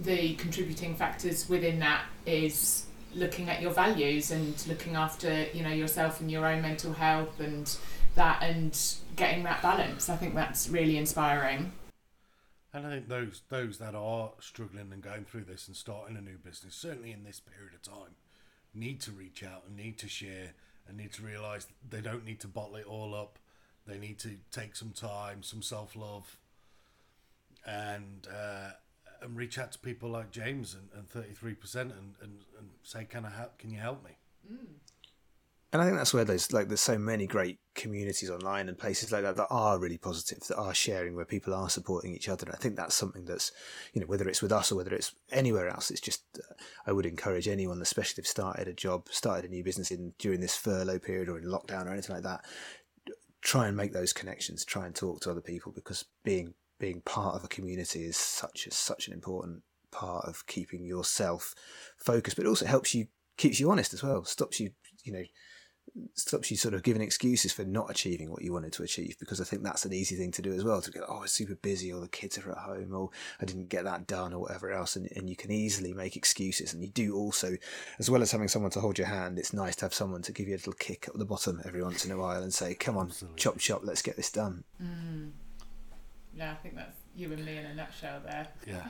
the 0.02 0.36
contributing 0.36 0.96
factors 0.96 1.50
within 1.50 1.80
that 1.80 2.06
is 2.26 2.87
looking 3.18 3.50
at 3.50 3.62
your 3.62 3.72
values 3.72 4.32
and 4.32 4.66
looking 4.68 4.96
after 4.96 5.48
you 5.54 5.64
know 5.64 5.74
yourself 5.74 6.22
and 6.22 6.32
your 6.32 6.46
own 6.46 6.62
mental 6.62 6.94
health 6.94 7.40
and 7.40 7.76
that 8.16 8.42
and 8.44 8.96
getting 9.16 9.44
that 9.44 9.62
balance. 9.62 10.10
I 10.10 10.16
think 10.16 10.36
that's 10.36 10.70
really 10.70 10.98
inspiring. 10.98 11.72
And 12.74 12.86
I 12.86 12.90
think 12.90 13.08
those 13.08 13.42
those 13.50 13.78
that 13.80 13.96
are 13.96 14.32
struggling 14.40 14.92
and 14.92 15.02
going 15.02 15.26
through 15.26 15.46
this 15.46 15.68
and 15.68 15.76
starting 15.76 16.18
a 16.18 16.22
new 16.22 16.38
business, 16.38 16.76
certainly 16.76 17.12
in 17.12 17.24
this 17.24 17.40
period 17.40 17.74
of 17.74 17.82
time, 17.82 18.16
need 18.74 19.02
to 19.02 19.12
reach 19.12 19.44
out 19.44 19.64
and 19.68 19.76
need 19.76 19.98
to 20.00 20.08
share 20.08 20.54
and 20.88 20.98
need 20.98 21.14
to 21.14 21.24
realise 21.24 21.68
they 21.90 22.02
don't 22.02 22.26
need 22.26 22.40
to 22.42 22.48
bottle 22.48 22.76
it 22.76 22.86
all 22.86 23.16
up. 23.16 23.40
They 23.86 23.98
need 23.98 24.20
to 24.20 24.32
take 24.52 24.76
some 24.76 24.92
time, 24.92 25.44
some 25.44 25.62
self 25.62 25.96
love, 25.96 26.38
and 27.66 28.28
uh, 28.30 28.72
and 29.22 29.36
reach 29.36 29.58
out 29.58 29.72
to 29.74 29.80
people 29.80 30.10
like 30.10 30.32
James 30.32 30.76
and 30.96 31.10
three 31.10 31.56
percent 31.56 31.92
and 31.92 32.16
and 32.22 32.44
and 32.58 32.70
say, 32.84 33.06
can 33.06 33.26
I 33.26 33.30
help? 33.30 33.58
Can 33.58 33.70
you 33.70 33.80
help 33.80 34.04
me? 34.04 34.18
and 35.74 35.82
I 35.82 35.86
think 35.86 35.98
that's 35.98 36.14
where 36.14 36.24
there's 36.24 36.54
like 36.54 36.70
there's 36.70 36.80
so 36.80 36.98
many 36.98 37.28
great 37.28 37.60
communities 37.76 38.30
online 38.30 38.70
and 38.70 38.78
places 38.78 39.12
like 39.12 39.24
that 39.24 39.36
that 39.36 39.48
are 39.50 39.78
really 39.78 39.98
positive, 39.98 40.40
that 40.48 40.56
are 40.56 40.74
sharing, 40.74 41.14
where 41.14 41.26
people 41.26 41.54
are 41.54 41.70
supporting 41.70 42.16
each 42.16 42.30
other. 42.30 42.46
And 42.46 42.56
I 42.56 42.58
think 42.58 42.78
that's 42.78 42.96
something 42.96 43.26
that's 43.26 43.52
you 43.94 44.00
know 44.00 44.08
whether 44.08 44.30
it's 44.30 44.42
with 44.42 44.54
us 44.54 44.72
or 44.72 44.76
whether 44.78 44.96
it's 44.96 45.14
anywhere 45.32 45.68
else. 45.68 45.92
It's 45.92 46.00
just 46.00 46.24
uh, 46.38 46.54
I 46.86 46.94
would 46.94 47.06
encourage 47.06 47.50
anyone, 47.50 47.82
especially 47.82 48.22
if 48.22 48.28
started 48.28 48.70
a 48.70 48.74
job, 48.74 49.10
started 49.12 49.50
a 49.50 49.54
new 49.54 49.64
business 49.64 49.92
in 49.92 50.14
during 50.20 50.40
this 50.40 50.56
furlough 50.56 51.00
period 51.00 51.28
or 51.28 51.38
in 51.38 51.44
lockdown 51.44 51.86
or 51.86 51.92
anything 51.92 52.16
like 52.16 52.24
that. 52.24 52.46
Try 53.42 53.68
and 53.68 53.76
make 53.76 53.92
those 53.92 54.14
connections. 54.14 54.64
Try 54.64 54.86
and 54.86 54.96
talk 54.96 55.20
to 55.22 55.32
other 55.32 55.42
people 55.42 55.74
because 55.74 56.06
being 56.24 56.54
being 56.80 57.02
part 57.02 57.36
of 57.36 57.44
a 57.44 57.48
community 57.48 58.04
is 58.04 58.18
such 58.18 58.68
a, 58.68 58.72
such 58.72 59.08
an 59.08 59.14
important 59.14 59.64
part 59.92 60.26
of 60.26 60.46
keeping 60.48 60.84
yourself 60.84 61.56
focused, 61.98 62.38
but 62.38 62.46
it 62.46 62.50
also 62.50 62.66
helps 62.66 62.94
you 62.94 63.08
keeps 63.38 63.60
you 63.60 63.70
honest 63.70 63.94
as 63.94 64.04
well. 64.04 64.24
Stops 64.24 64.60
you 64.60 64.72
you 65.04 65.14
know 65.14 65.24
stops 66.14 66.52
you 66.52 66.58
sort 66.58 66.74
of 66.74 66.84
giving 66.84 67.02
excuses 67.02 67.54
for 67.54 67.64
not 67.64 67.90
achieving 67.90 68.30
what 68.30 68.42
you 68.42 68.52
wanted 68.52 68.74
to 68.74 68.84
achieve 68.84 69.16
because 69.20 69.40
I 69.40 69.46
think 69.46 69.64
that's 69.64 69.86
an 69.86 69.94
easy 69.94 70.16
thing 70.16 70.32
to 70.34 70.42
do 70.42 70.54
as 70.54 70.64
well 70.64 70.82
to 70.82 70.92
go 70.92 71.06
oh 71.08 71.22
I'm 71.22 71.28
super 71.28 71.56
busy 71.56 71.92
or 71.92 72.02
the 72.02 72.08
kids 72.08 72.38
are 72.38 72.52
at 72.52 72.58
home 72.58 72.94
or 72.94 73.10
I 73.42 73.46
didn't 73.46 73.70
get 73.70 73.86
that 73.86 74.06
done 74.06 74.34
or 74.34 74.42
whatever 74.42 74.72
else 74.72 74.96
and, 74.96 75.10
and 75.16 75.30
you 75.30 75.36
can 75.36 75.52
easily 75.52 75.94
make 75.94 76.16
excuses 76.16 76.74
and 76.74 76.84
you 76.84 76.90
do 76.90 77.16
also 77.16 77.56
as 78.00 78.10
well 78.10 78.22
as 78.22 78.32
having 78.32 78.48
someone 78.48 78.72
to 78.72 78.82
hold 78.82 78.98
your 78.98 79.08
hand 79.08 79.40
it's 79.40 79.54
nice 79.54 79.76
to 79.78 79.86
have 79.86 79.94
someone 79.94 80.22
to 80.24 80.34
give 80.34 80.48
you 80.48 80.56
a 80.56 80.58
little 80.58 80.74
kick 80.74 81.06
at 81.08 81.18
the 81.18 81.26
bottom 81.26 81.62
every 81.66 81.82
once 81.82 82.06
in 82.06 82.12
a 82.12 82.18
while 82.18 82.44
and 82.44 82.54
say 82.54 82.74
come 82.76 82.98
on 82.98 83.08
Absolutely. 83.08 83.40
chop 83.40 83.58
chop 83.58 83.82
let's 83.84 84.02
get 84.02 84.18
this 84.18 84.32
done 84.32 84.64
Mm. 84.84 85.32
Yeah, 86.38 86.52
I 86.52 86.56
think 86.56 86.76
that's 86.76 86.98
you 87.16 87.34
and 87.34 87.44
me 87.44 87.58
in 87.58 87.66
a 87.66 87.74
nutshell 87.74 88.22
there. 88.24 88.48
Yeah. 88.68 88.88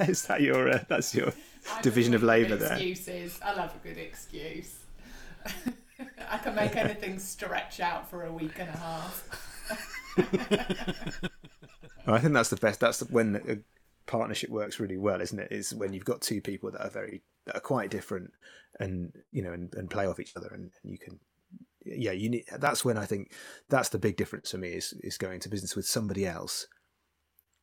is 0.08 0.26
that 0.26 0.40
your 0.40 0.68
uh, 0.68 0.84
that's 0.88 1.14
your 1.14 1.32
I'm 1.72 1.82
Division 1.82 2.14
of 2.14 2.22
labour 2.22 2.56
there. 2.56 2.72
Excuses. 2.72 3.38
I 3.44 3.54
love 3.54 3.74
a 3.74 3.86
good 3.86 3.98
excuse. 3.98 4.78
I 6.30 6.38
can 6.38 6.54
make 6.54 6.76
anything 6.76 7.18
stretch 7.18 7.80
out 7.80 8.10
for 8.10 8.24
a 8.24 8.32
week 8.32 8.58
and 8.58 8.68
a 8.68 8.76
half. 8.76 9.28
I 12.06 12.18
think 12.18 12.34
that's 12.34 12.50
the 12.50 12.56
best. 12.56 12.80
That's 12.80 13.00
when 13.10 13.36
a 13.48 13.58
partnership 14.10 14.50
works 14.50 14.80
really 14.80 14.96
well, 14.96 15.20
isn't 15.20 15.38
it? 15.38 15.52
Is 15.52 15.74
when 15.74 15.92
you've 15.92 16.04
got 16.04 16.20
two 16.20 16.40
people 16.40 16.70
that 16.72 16.84
are 16.84 16.90
very 16.90 17.22
that 17.46 17.56
are 17.56 17.60
quite 17.60 17.90
different, 17.90 18.32
and 18.80 19.12
you 19.32 19.42
know, 19.42 19.52
and, 19.52 19.72
and 19.74 19.90
play 19.90 20.06
off 20.06 20.20
each 20.20 20.36
other, 20.36 20.48
and, 20.48 20.70
and 20.82 20.92
you 20.92 20.98
can, 20.98 21.18
yeah, 21.86 22.12
you 22.12 22.28
need. 22.28 22.44
That's 22.58 22.84
when 22.84 22.98
I 22.98 23.06
think 23.06 23.32
that's 23.68 23.88
the 23.88 23.98
big 23.98 24.16
difference 24.16 24.50
for 24.50 24.58
me 24.58 24.70
is 24.70 24.92
is 25.00 25.18
going 25.18 25.40
to 25.40 25.48
business 25.48 25.76
with 25.76 25.86
somebody 25.86 26.26
else. 26.26 26.66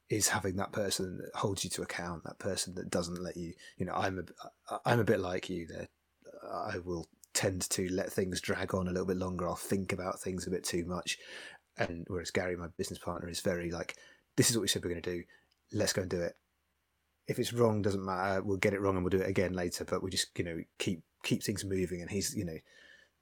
Is 0.10 0.28
having 0.28 0.58
that 0.58 0.74
person 0.74 1.18
that 1.18 1.40
holds 1.40 1.64
you 1.64 1.70
to 1.72 1.82
account, 1.82 2.24
that 2.26 2.38
person 2.38 2.76
that 2.76 2.90
doesn't 2.90 3.24
let 3.24 3.36
you. 3.38 3.54
You 3.78 3.86
know, 3.86 3.94
I'm 3.94 4.20
a 4.20 4.76
I'm 4.86 5.00
a 5.00 5.06
bit 5.06 5.20
like 5.20 5.50
you. 5.50 5.66
There, 5.66 5.88
I 6.52 6.78
will 6.80 7.08
tend 7.34 7.68
to 7.72 7.90
let 7.90 8.12
things 8.12 8.42
drag 8.42 8.76
on 8.76 8.88
a 8.88 8.92
little 8.92 9.08
bit 9.08 9.18
longer. 9.18 9.48
I'll 9.48 9.56
think 9.56 9.92
about 9.92 10.20
things 10.20 10.46
a 10.46 10.52
bit 10.52 10.64
too 10.64 10.86
much, 10.86 11.18
and 11.78 12.06
whereas 12.08 12.32
Gary, 12.32 12.56
my 12.56 12.68
business 12.78 13.00
partner, 13.00 13.28
is 13.28 13.40
very 13.40 13.72
like, 13.72 13.96
this 14.36 14.50
is 14.50 14.58
what 14.58 14.62
we 14.62 14.68
said 14.68 14.84
we're 14.84 14.92
going 14.92 15.02
to 15.02 15.14
do. 15.18 15.24
Let's 15.72 15.94
go 15.94 16.02
and 16.02 16.12
do 16.12 16.22
it. 16.22 16.36
If 17.28 17.40
it's 17.40 17.54
wrong, 17.54 17.82
doesn't 17.82 18.06
matter. 18.06 18.44
We'll 18.44 18.58
get 18.58 18.74
it 18.74 18.82
wrong 18.82 18.96
and 18.96 19.04
we'll 19.04 19.10
do 19.10 19.22
it 19.22 19.30
again 19.30 19.54
later. 19.54 19.86
But 19.86 20.04
we 20.04 20.12
just, 20.12 20.38
you 20.38 20.44
know, 20.44 20.60
keep 20.78 21.02
keep 21.24 21.42
things 21.42 21.64
moving. 21.64 22.02
And 22.02 22.12
he's, 22.12 22.36
you 22.36 22.46
know, 22.46 22.58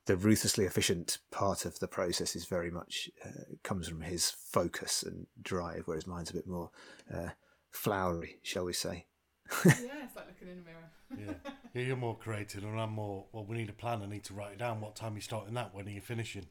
the 0.05 0.15
ruthlessly 0.17 0.65
efficient 0.65 1.19
part 1.31 1.65
of 1.65 1.79
the 1.79 1.87
process 1.87 2.35
is 2.35 2.45
very 2.45 2.71
much 2.71 3.09
uh, 3.25 3.29
comes 3.63 3.87
from 3.87 4.01
his 4.01 4.29
focus 4.31 5.03
and 5.03 5.27
drive, 5.41 5.83
whereas 5.85 6.07
mine's 6.07 6.29
a 6.31 6.33
bit 6.33 6.47
more 6.47 6.71
uh, 7.13 7.29
flowery, 7.69 8.39
shall 8.41 8.65
we 8.65 8.73
say? 8.73 9.05
yeah, 9.65 9.71
it's 10.03 10.15
like 10.15 10.27
looking 10.27 10.47
in 10.47 10.59
a 10.59 10.63
mirror. 10.63 10.89
Yeah. 11.43 11.51
yeah, 11.73 11.81
you're 11.87 11.97
more 11.97 12.17
creative, 12.17 12.63
and 12.63 12.79
I'm 12.79 12.91
more. 12.93 13.25
Well, 13.33 13.43
we 13.45 13.57
need 13.57 13.69
a 13.69 13.73
plan. 13.73 14.01
I 14.01 14.05
need 14.07 14.23
to 14.25 14.33
write 14.33 14.53
it 14.53 14.57
down. 14.59 14.79
What 14.81 14.95
time 14.95 15.11
are 15.13 15.15
you 15.15 15.21
starting 15.21 15.53
that? 15.55 15.75
When 15.75 15.85
are 15.87 15.91
you 15.91 15.99
finishing? 16.01 16.45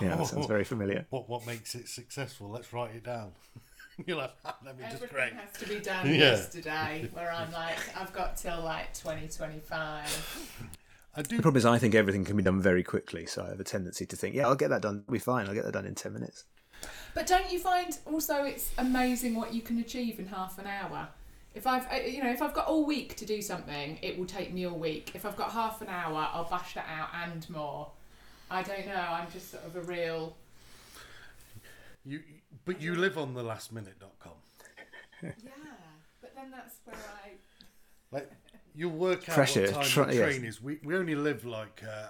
Yeah, 0.00 0.16
that 0.16 0.26
sounds 0.28 0.46
very 0.46 0.64
familiar. 0.64 1.06
What 1.10 1.28
what 1.28 1.46
makes 1.46 1.74
it 1.74 1.88
successful? 1.88 2.50
Let's 2.50 2.72
write 2.72 2.94
it 2.94 3.02
down. 3.04 3.32
you're 4.06 4.18
like, 4.18 4.32
"Ah, 4.44 4.56
let 4.64 4.76
me 4.78 4.84
just 4.84 5.02
Everything 5.02 5.16
create. 5.16 5.32
has 5.32 5.52
to 5.60 5.68
be 5.68 5.80
done 5.80 6.06
Yeah. 6.10 6.14
yesterday. 6.14 7.08
Where 7.12 7.32
I'm 7.32 7.50
like, 7.52 7.76
I've 7.96 8.12
got 8.12 8.36
till 8.36 8.60
like 8.62 8.92
2025. 8.94 10.68
I 11.14 11.22
do. 11.22 11.36
The 11.36 11.42
problem 11.42 11.58
is, 11.58 11.66
I 11.66 11.78
think 11.78 11.94
everything 11.94 12.24
can 12.24 12.36
be 12.36 12.42
done 12.42 12.60
very 12.60 12.82
quickly, 12.82 13.26
so 13.26 13.44
I 13.44 13.48
have 13.48 13.60
a 13.60 13.64
tendency 13.64 14.06
to 14.06 14.16
think, 14.16 14.34
yeah, 14.34 14.46
I'll 14.46 14.54
get 14.54 14.70
that 14.70 14.82
done. 14.82 15.04
We'll 15.06 15.14
be 15.14 15.18
fine. 15.18 15.48
I'll 15.48 15.54
get 15.54 15.64
that 15.64 15.72
done 15.72 15.86
in 15.86 15.94
ten 15.94 16.12
minutes. 16.12 16.44
But 17.14 17.26
don't 17.26 17.50
you 17.50 17.58
find 17.58 17.98
also 18.06 18.44
it's 18.44 18.70
amazing 18.78 19.34
what 19.34 19.52
you 19.52 19.60
can 19.60 19.78
achieve 19.78 20.18
in 20.18 20.26
half 20.26 20.58
an 20.58 20.66
hour? 20.66 21.08
If 21.54 21.66
I've, 21.66 21.90
uh, 21.90 21.96
you 21.96 22.22
know, 22.22 22.30
if 22.30 22.40
I've 22.40 22.54
got 22.54 22.68
all 22.68 22.86
week 22.86 23.16
to 23.16 23.26
do 23.26 23.42
something, 23.42 23.98
it 24.02 24.16
will 24.16 24.26
take 24.26 24.52
me 24.52 24.66
all 24.66 24.78
week. 24.78 25.10
If 25.14 25.26
I've 25.26 25.36
got 25.36 25.50
half 25.50 25.82
an 25.82 25.88
hour, 25.88 26.28
I'll 26.32 26.48
bash 26.48 26.74
that 26.74 26.86
out 26.88 27.08
and 27.12 27.48
more. 27.50 27.90
I 28.50 28.62
don't 28.62 28.86
know. 28.86 28.94
I'm 28.94 29.30
just 29.32 29.50
sort 29.50 29.64
of 29.64 29.76
a 29.76 29.80
real. 29.80 30.36
You, 32.04 32.20
but 32.64 32.80
you 32.80 32.94
live 32.94 33.18
on 33.18 33.34
the 33.34 33.42
lastminute.com. 33.42 34.32
Yeah, 35.22 35.30
but 36.22 36.34
then 36.34 36.50
that's 36.50 36.76
where 36.86 36.96
I. 36.96 37.32
Like 38.10 38.30
you'll 38.74 38.90
work 38.92 39.28
out 39.28 39.34
Pressure, 39.34 39.62
what 39.62 39.72
time 39.74 39.84
try- 39.84 40.04
the 40.06 40.14
yes. 40.14 40.22
train 40.34 40.44
is. 40.44 40.62
We 40.62 40.78
we 40.84 40.94
only 40.96 41.14
live 41.14 41.44
like 41.44 41.82
uh, 41.88 42.08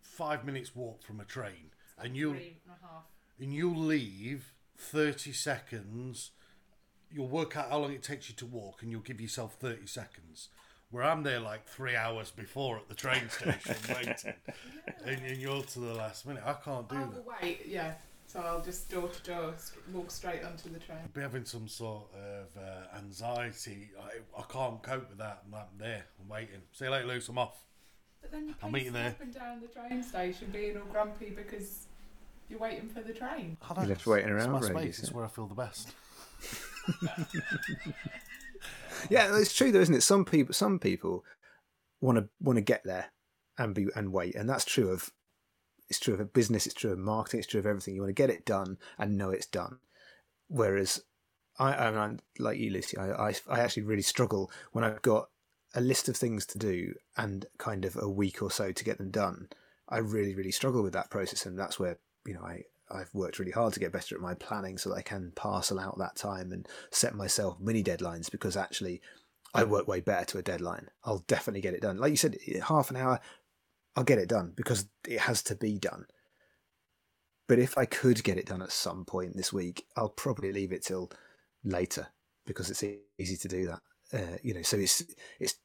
five 0.00 0.44
minutes 0.44 0.74
walk 0.74 1.02
from 1.02 1.20
a 1.20 1.24
train, 1.24 1.70
and 1.98 2.16
you'll 2.16 2.34
Three 2.34 2.56
and 2.66 2.74
a 2.82 2.86
half. 2.86 3.04
and 3.40 3.52
you'll 3.52 3.76
leave 3.78 4.52
thirty 4.76 5.32
seconds. 5.32 6.30
You'll 7.10 7.28
work 7.28 7.56
out 7.56 7.68
how 7.70 7.78
long 7.78 7.92
it 7.92 8.02
takes 8.02 8.28
you 8.30 8.34
to 8.36 8.46
walk, 8.46 8.82
and 8.82 8.90
you'll 8.90 9.00
give 9.02 9.20
yourself 9.20 9.54
thirty 9.60 9.86
seconds. 9.86 10.48
Where 10.90 11.04
I'm 11.04 11.22
there 11.22 11.40
like 11.40 11.66
three 11.66 11.96
hours 11.96 12.30
before 12.30 12.76
at 12.76 12.88
the 12.88 12.94
train 12.94 13.28
station 13.30 13.76
waiting, 13.94 14.34
and, 15.06 15.20
and 15.24 15.36
you're 15.38 15.62
to 15.62 15.78
the 15.80 15.94
last 15.94 16.26
minute. 16.26 16.42
I 16.44 16.52
can't 16.52 16.86
do 16.88 16.96
I 16.96 16.98
that. 17.04 17.24
wait. 17.42 17.60
Yeah, 17.66 17.94
so 18.32 18.40
I'll 18.40 18.62
just 18.62 18.90
door 18.90 19.08
to 19.08 19.22
door 19.30 19.54
walk 19.92 20.10
straight 20.10 20.42
onto 20.44 20.70
the 20.70 20.78
train. 20.78 20.98
I'd 21.04 21.12
be 21.12 21.20
having 21.20 21.44
some 21.44 21.68
sort 21.68 22.04
of 22.14 22.46
uh, 22.56 22.96
anxiety. 22.98 23.90
I, 24.00 24.40
I 24.40 24.44
can't 24.48 24.82
cope 24.82 25.08
with 25.10 25.18
that. 25.18 25.42
I'm, 25.46 25.54
I'm 25.54 25.66
there. 25.78 26.04
I'm 26.20 26.28
waiting. 26.28 26.62
See 26.72 26.84
you 26.86 26.90
later, 26.90 27.06
Luce. 27.08 27.28
I'm 27.28 27.38
off. 27.38 27.64
But 28.22 28.32
then 28.32 28.46
you're 28.46 28.54
I'll 28.62 28.70
meet 28.70 28.84
you 28.86 28.92
pacing 28.92 29.02
there. 29.02 29.10
up 29.10 29.20
and 29.20 29.34
down 29.34 29.60
the 29.60 29.66
train 29.68 30.02
station, 30.02 30.48
being 30.52 30.76
all 30.76 30.84
grumpy 30.90 31.30
because 31.30 31.86
you're 32.48 32.58
waiting 32.60 32.88
for 32.88 33.00
the 33.02 33.12
train. 33.12 33.56
I 33.68 33.74
don't- 33.74 33.84
You're 33.84 33.88
left 33.94 34.06
waiting 34.06 34.30
It's 34.34 34.44
around 34.44 34.52
my 34.52 34.60
for 34.60 34.66
space. 34.66 34.76
ages, 34.84 34.98
It's 35.00 35.08
yeah. 35.10 35.16
where 35.16 35.24
I 35.24 35.28
feel 35.28 35.46
the 35.46 35.54
best. 35.54 35.92
Yeah, 39.10 39.36
it's 39.36 39.52
true 39.52 39.72
though, 39.72 39.80
isn't 39.80 39.94
it? 39.96 40.02
Some 40.02 40.24
people, 40.24 40.54
some 40.54 40.78
people 40.78 41.24
want 42.00 42.18
to 42.18 42.28
want 42.40 42.56
to 42.56 42.60
get 42.60 42.84
there 42.84 43.06
and 43.58 43.74
be 43.74 43.88
and 43.96 44.12
wait, 44.12 44.36
and 44.36 44.48
that's 44.48 44.64
true 44.64 44.90
of 44.90 45.10
it's 45.92 46.00
true 46.00 46.14
of 46.14 46.20
a 46.20 46.24
business, 46.24 46.64
it's 46.64 46.74
true 46.74 46.92
of 46.92 46.98
marketing, 46.98 47.40
it's 47.40 47.46
true 47.46 47.60
of 47.60 47.66
everything. 47.66 47.94
You 47.94 48.00
want 48.00 48.08
to 48.08 48.14
get 48.14 48.30
it 48.30 48.46
done 48.46 48.78
and 48.96 49.18
know 49.18 49.28
it's 49.28 49.44
done. 49.44 49.76
Whereas 50.48 51.02
I, 51.58 51.74
I 51.74 51.88
I'm 51.88 52.18
like 52.38 52.58
you, 52.58 52.70
Lucy. 52.70 52.96
I, 52.96 53.28
I 53.28 53.34
I 53.46 53.60
actually 53.60 53.82
really 53.82 54.00
struggle 54.00 54.50
when 54.72 54.84
I've 54.84 55.02
got 55.02 55.28
a 55.74 55.82
list 55.82 56.08
of 56.08 56.16
things 56.16 56.46
to 56.46 56.58
do 56.58 56.94
and 57.18 57.44
kind 57.58 57.84
of 57.84 57.94
a 58.00 58.08
week 58.08 58.40
or 58.40 58.50
so 58.50 58.72
to 58.72 58.84
get 58.84 58.96
them 58.96 59.10
done. 59.10 59.50
I 59.86 59.98
really 59.98 60.34
really 60.34 60.50
struggle 60.50 60.82
with 60.82 60.94
that 60.94 61.10
process, 61.10 61.44
and 61.44 61.58
that's 61.58 61.78
where 61.78 61.98
you 62.26 62.32
know 62.32 62.42
I. 62.42 62.62
I've 62.90 63.14
worked 63.14 63.38
really 63.38 63.52
hard 63.52 63.72
to 63.72 63.80
get 63.80 63.90
better 63.90 64.14
at 64.14 64.20
my 64.20 64.34
planning 64.34 64.76
so 64.76 64.90
that 64.90 64.96
I 64.96 65.00
can 65.00 65.32
parcel 65.34 65.80
out 65.80 65.96
that 65.96 66.14
time 66.14 66.52
and 66.52 66.68
set 66.90 67.14
myself 67.14 67.58
mini 67.58 67.82
deadlines 67.82 68.30
because 68.30 68.54
actually 68.54 69.00
I 69.54 69.64
work 69.64 69.88
way 69.88 70.00
better 70.00 70.26
to 70.26 70.38
a 70.38 70.42
deadline. 70.42 70.88
I'll 71.02 71.24
definitely 71.26 71.62
get 71.62 71.72
it 71.72 71.80
done. 71.80 71.96
Like 71.96 72.10
you 72.10 72.18
said, 72.18 72.36
half 72.62 72.90
an 72.90 72.96
hour, 72.96 73.18
I'll 73.96 74.04
get 74.04 74.18
it 74.18 74.28
done 74.28 74.52
because 74.56 74.86
it 75.06 75.20
has 75.20 75.42
to 75.44 75.54
be 75.54 75.78
done. 75.78 76.06
But 77.48 77.58
if 77.58 77.76
I 77.76 77.84
could 77.84 78.24
get 78.24 78.38
it 78.38 78.46
done 78.46 78.62
at 78.62 78.72
some 78.72 79.04
point 79.04 79.36
this 79.36 79.52
week, 79.52 79.84
I'll 79.96 80.08
probably 80.08 80.52
leave 80.52 80.72
it 80.72 80.84
till 80.84 81.10
later 81.64 82.08
because 82.46 82.70
it's 82.70 82.84
easy 83.18 83.36
to 83.36 83.48
do 83.48 83.66
that. 83.66 83.80
Uh, 84.12 84.36
you 84.42 84.54
know, 84.54 84.62
so 84.62 84.76
it's 84.78 85.02
it's 85.38 85.56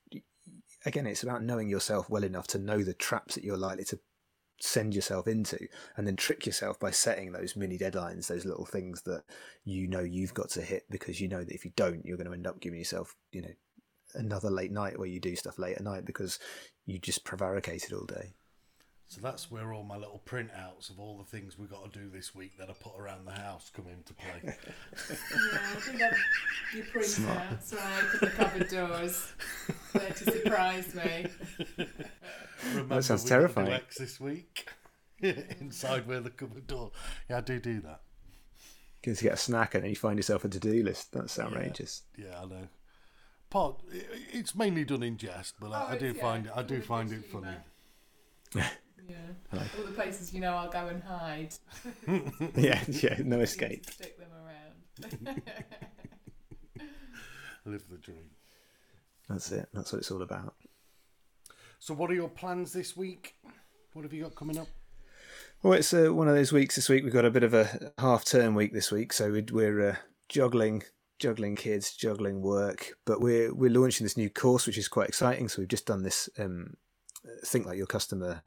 again, 0.85 1.07
it's 1.07 1.23
about 1.23 1.43
knowing 1.43 1.69
yourself 1.69 2.09
well 2.09 2.23
enough 2.23 2.47
to 2.47 2.57
know 2.57 2.83
the 2.83 2.93
traps 2.93 3.35
that 3.35 3.43
you're 3.43 3.57
likely 3.57 3.83
to 3.85 3.99
send 4.59 4.95
yourself 4.95 5.27
into 5.27 5.57
and 5.95 6.07
then 6.07 6.15
trick 6.15 6.45
yourself 6.45 6.79
by 6.79 6.89
setting 6.89 7.31
those 7.31 7.55
mini 7.55 7.77
deadlines 7.77 8.27
those 8.27 8.43
little 8.43 8.65
things 8.65 9.03
that 9.03 9.23
you 9.65 9.87
know 9.87 9.99
you've 9.99 10.33
got 10.33 10.49
to 10.49 10.61
hit 10.61 10.83
because 10.89 11.21
you 11.21 11.27
know 11.27 11.43
that 11.43 11.53
if 11.53 11.63
you 11.63 11.71
don't 11.75 12.03
you're 12.03 12.17
going 12.17 12.27
to 12.27 12.33
end 12.33 12.47
up 12.47 12.59
giving 12.59 12.79
yourself 12.79 13.15
you 13.31 13.41
know 13.41 13.51
another 14.15 14.49
late 14.49 14.71
night 14.71 14.97
where 14.97 15.07
you 15.07 15.19
do 15.19 15.35
stuff 15.35 15.59
late 15.59 15.75
at 15.77 15.83
night 15.83 16.05
because 16.05 16.39
you 16.85 16.97
just 16.97 17.23
prevaricated 17.23 17.91
all 17.93 18.05
day 18.05 18.33
So 19.07 19.19
that's 19.21 19.49
where 19.51 19.73
all 19.73 19.83
my 19.83 19.97
little 19.97 20.21
printouts 20.25 20.89
of 20.89 20.99
all 20.99 21.17
the 21.17 21.23
things 21.23 21.57
we've 21.57 21.69
got 21.69 21.91
to 21.91 21.99
do 21.99 22.09
this 22.09 22.33
week 22.35 22.57
that 22.57 22.69
I 22.69 22.73
put 22.73 22.93
around 22.99 23.25
the 23.25 23.31
house 23.33 23.69
come 23.73 23.85
into 23.87 24.13
play. 24.13 24.41
Yeah, 25.53 25.59
I 25.75 25.79
think 25.79 26.01
I've, 26.01 26.17
you 26.75 26.83
printouts 26.83 27.73
when 27.73 27.81
I 27.83 27.99
open 28.01 28.19
the 28.21 28.27
cupboard 28.35 28.69
doors 28.69 29.31
there 29.93 30.09
to 30.09 30.31
surprise 30.31 30.95
me. 30.95 31.27
Remember 32.71 33.01
sounds 33.01 33.23
we 33.23 33.29
gotta 33.29 33.47
do 33.47 33.53
terrifying. 33.53 33.71
X 33.71 33.97
this 33.97 34.19
week 34.19 34.67
inside 35.21 36.07
where 36.07 36.19
the 36.19 36.29
cupboard 36.29 36.67
door. 36.67 36.91
Yeah, 37.29 37.37
I 37.37 37.41
do 37.41 37.59
do 37.59 37.79
that. 37.81 38.01
going 39.03 39.15
to 39.15 39.23
get 39.23 39.33
a 39.33 39.37
snack 39.37 39.75
and 39.75 39.83
then 39.83 39.89
you 39.89 39.95
find 39.95 40.17
yourself 40.17 40.43
a 40.45 40.49
to-do 40.49 40.83
list 40.83 41.13
that's 41.13 41.39
outrageous 41.39 42.03
Yeah, 42.17 42.41
I 42.41 42.45
know. 42.45 42.67
Part 43.49 43.81
it's 44.33 44.55
mainly 44.55 44.83
done 44.83 45.03
in 45.03 45.17
jest, 45.17 45.55
but 45.59 45.71
I, 45.71 45.83
Oh, 45.83 45.93
I 45.93 45.97
do 45.97 46.07
yeah, 46.07 46.21
find 46.21 46.45
it. 46.47 46.51
I 46.55 46.63
do 46.63 46.75
all 46.75 46.81
find 46.81 47.11
it 47.11 47.25
funny. 47.31 47.55
Yeah, 49.09 49.59
all 49.79 49.85
the 49.85 49.93
places 49.93 50.33
you 50.33 50.41
know 50.41 50.53
I'll 50.53 50.69
go 50.69 50.87
and 50.87 51.01
hide. 51.01 51.53
yeah 52.57 52.83
yeah 52.87 53.15
no 53.23 53.39
escape 53.49 53.89
Stick 53.89 54.17
them 54.19 54.27
around. 54.33 55.41
Live 57.65 57.87
the 57.89 57.97
dream. 57.97 58.29
that's 59.29 59.51
it 59.53 59.69
that's 59.73 59.93
what 59.93 59.99
it's 59.99 60.11
all 60.11 60.21
about 60.21 60.55
So, 61.79 61.93
what 61.93 62.09
are 62.11 62.15
your 62.15 62.27
plans 62.29 62.73
this 62.73 62.97
week? 62.97 63.35
What 63.93 64.03
have 64.03 64.11
you 64.13 64.23
got 64.23 64.35
coming 64.35 64.57
up? 64.57 64.67
Well, 65.63 65.73
it's 65.73 65.93
uh, 65.93 66.13
one 66.13 66.27
of 66.27 66.35
those 66.35 66.51
weeks 66.51 66.75
this 66.75 66.89
week. 66.89 67.03
We've 67.05 67.13
got 67.13 67.23
a 67.25 67.31
bit 67.31 67.43
of 67.43 67.53
a 67.53 67.93
half 67.99 68.25
term 68.25 68.55
week 68.55 68.73
this 68.73 68.91
week, 68.91 69.11
so 69.13 69.31
we're, 69.31 69.45
we're 69.51 69.89
uh, 69.91 69.95
juggling, 70.29 70.83
juggling 71.19 71.55
kids, 71.55 71.93
juggling 71.93 72.41
work. 72.41 72.97
But 73.05 73.21
we're 73.21 73.53
we're 73.53 73.71
launching 73.71 74.05
this 74.05 74.17
new 74.17 74.29
course, 74.29 74.67
which 74.67 74.77
is 74.77 74.87
quite 74.87 75.09
exciting. 75.09 75.49
So 75.49 75.61
we've 75.61 75.67
just 75.67 75.85
done 75.85 76.03
this 76.03 76.29
um, 76.37 76.75
think 77.45 77.65
like 77.65 77.77
your 77.77 77.87
customer 77.87 78.43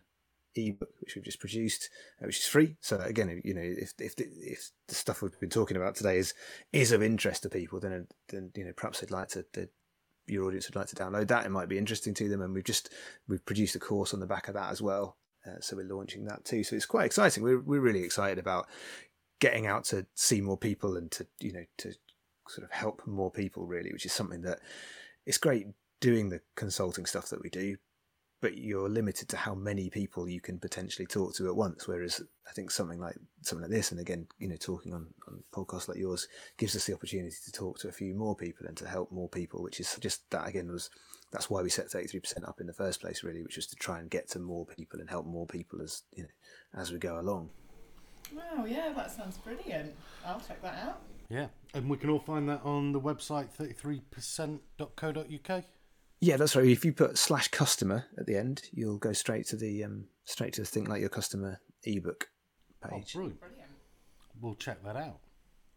ebook 0.57 0.91
which 1.01 1.14
we've 1.14 1.25
just 1.25 1.39
produced, 1.39 1.91
uh, 2.21 2.27
which 2.27 2.39
is 2.39 2.47
free. 2.47 2.77
So 2.81 2.99
again, 2.99 3.41
you 3.45 3.55
know, 3.55 3.62
if 3.62 3.95
if 3.99 4.16
the, 4.16 4.25
if 4.41 4.71
the 4.89 4.95
stuff 4.95 5.23
we've 5.23 5.39
been 5.39 5.51
talking 5.51 5.77
about 5.77 5.95
today 5.95 6.18
is 6.18 6.35
is 6.73 6.93
of 6.93 7.03
interest 7.03 7.43
to 7.45 7.49
people, 7.49 7.81
then 7.81 8.07
then 8.29 8.51
you 8.55 8.64
know 8.64 8.73
perhaps 8.77 9.01
they'd 9.01 9.11
like 9.11 9.29
to. 9.29 9.45
your 10.27 10.47
audience 10.47 10.68
would 10.68 10.77
like 10.77 10.89
to 10.89 10.97
download 10.97 11.29
that. 11.29 11.47
It 11.47 11.51
might 11.51 11.68
be 11.68 11.79
interesting 11.79 12.14
to 12.14 12.29
them, 12.29 12.43
and 12.43 12.55
we've 12.55 12.64
just 12.64 12.91
we've 13.29 13.45
produced 13.45 13.77
a 13.77 13.81
course 13.81 14.12
on 14.14 14.21
the 14.21 14.27
back 14.27 14.49
of 14.49 14.55
that 14.55 14.71
as 14.71 14.83
well. 14.83 15.16
Uh, 15.47 15.61
so 15.61 15.77
we're 15.77 15.85
launching 15.85 16.25
that 16.27 16.45
too. 16.45 16.62
So 16.64 16.77
it's 16.77 16.87
quite 16.87 17.07
exciting. 17.07 17.43
We're 17.43 17.61
we're 17.61 17.81
really 17.81 18.03
excited 18.03 18.39
about 18.39 18.66
getting 19.41 19.66
out 19.66 19.85
to 19.85 20.07
see 20.14 20.41
more 20.41 20.59
people 20.59 20.97
and 20.97 21.11
to 21.12 21.27
you 21.41 21.53
know 21.53 21.64
to 21.79 21.95
sort 22.51 22.64
of 22.64 22.72
help 22.72 23.07
more 23.07 23.30
people 23.30 23.66
really, 23.66 23.92
which 23.92 24.07
is 24.07 24.12
something 24.12 24.42
that 24.42 24.61
it's 25.26 25.38
great 25.38 25.66
doing 26.01 26.28
the 26.28 26.40
consulting 26.57 27.07
stuff 27.07 27.28
that 27.28 27.42
we 27.42 27.51
do, 27.51 27.76
but 28.40 28.57
you're 28.57 28.88
limited 28.88 29.28
to 29.28 29.36
how 29.36 29.55
many 29.55 29.90
people 29.90 30.28
you 30.28 30.40
can 30.40 30.59
potentially 30.59 31.07
talk 31.07 31.34
to 31.34 31.46
at 31.46 31.57
once. 31.57 31.86
Whereas 31.86 32.22
I 32.48 32.53
think 32.53 32.70
something 32.70 32.98
like 32.98 33.16
something 33.42 33.62
like 33.62 33.76
this, 33.76 33.92
and 33.92 34.01
again, 34.01 34.26
you 34.38 34.48
know, 34.48 34.57
talking 34.57 34.94
on 34.94 35.09
on 35.28 35.42
podcasts 35.53 35.88
like 35.88 35.98
yours 35.98 36.26
gives 36.57 36.74
us 36.74 36.86
the 36.86 36.94
opportunity 36.94 37.36
to 37.44 37.53
talk 37.53 37.78
to 37.80 37.88
a 37.88 37.92
few 37.92 38.14
more 38.14 38.34
people 38.34 38.66
and 38.66 38.76
to 38.78 38.88
help 38.88 39.12
more 39.12 39.28
people, 39.28 39.62
which 39.62 39.78
is 39.78 39.96
just 40.01 40.28
that 40.30 40.48
again 40.48 40.72
was 40.72 40.90
that's 41.32 41.51
why 41.51 41.62
we 41.62 41.68
set 41.68 41.90
thirty 41.90 42.09
three 42.09 42.20
percent 42.20 42.48
up 42.48 42.61
in 42.61 42.66
the 42.66 42.72
first 42.72 43.01
place, 43.01 43.22
really, 43.22 43.42
which 43.42 43.57
was 43.57 43.66
to 43.66 43.76
try 43.76 43.98
and 43.98 44.11
get 44.11 44.28
to 44.30 44.38
more 44.38 44.64
people 44.64 45.01
and 45.01 45.11
help 45.11 45.26
more 45.26 45.46
people 45.46 45.82
as 45.82 46.03
you 46.14 46.22
know 46.22 46.80
as 46.80 46.90
we 46.90 46.98
go 46.98 47.20
along. 47.20 47.51
Wow, 48.34 48.64
yeah, 48.64 48.92
that 48.96 49.11
sounds 49.11 49.36
brilliant. 49.38 49.92
I'll 50.24 50.40
check 50.40 50.62
that 50.62 50.78
out. 50.78 51.03
Yeah, 51.28 51.48
and 51.75 51.89
we 51.89 51.97
can 51.97 52.11
all 52.11 52.18
find 52.18 52.49
that 52.49 52.62
on 52.64 52.93
the 52.93 53.01
website 53.01 53.49
33percent.co.uk. 53.57 55.64
Yeah, 56.21 56.37
that's 56.37 56.55
right. 56.55 56.66
If 56.66 56.85
you 56.85 56.93
put 56.93 57.16
slash 57.16 57.49
customer 57.49 58.05
at 58.18 58.27
the 58.27 58.37
end, 58.37 58.62
you'll 58.73 58.99
go 58.99 59.12
straight 59.12 59.47
to 59.47 59.57
the 59.57 59.85
um, 59.85 60.05
straight 60.25 60.53
to 60.55 60.61
the 60.61 60.66
Think 60.66 60.89
Like 60.89 61.01
Your 61.01 61.09
Customer 61.09 61.61
ebook 61.85 62.29
page. 62.83 63.12
Oh, 63.14 63.18
brilliant. 63.18 63.41
brilliant. 63.41 63.71
We'll 64.41 64.55
check 64.55 64.85
that 64.85 64.97
out. 64.97 65.21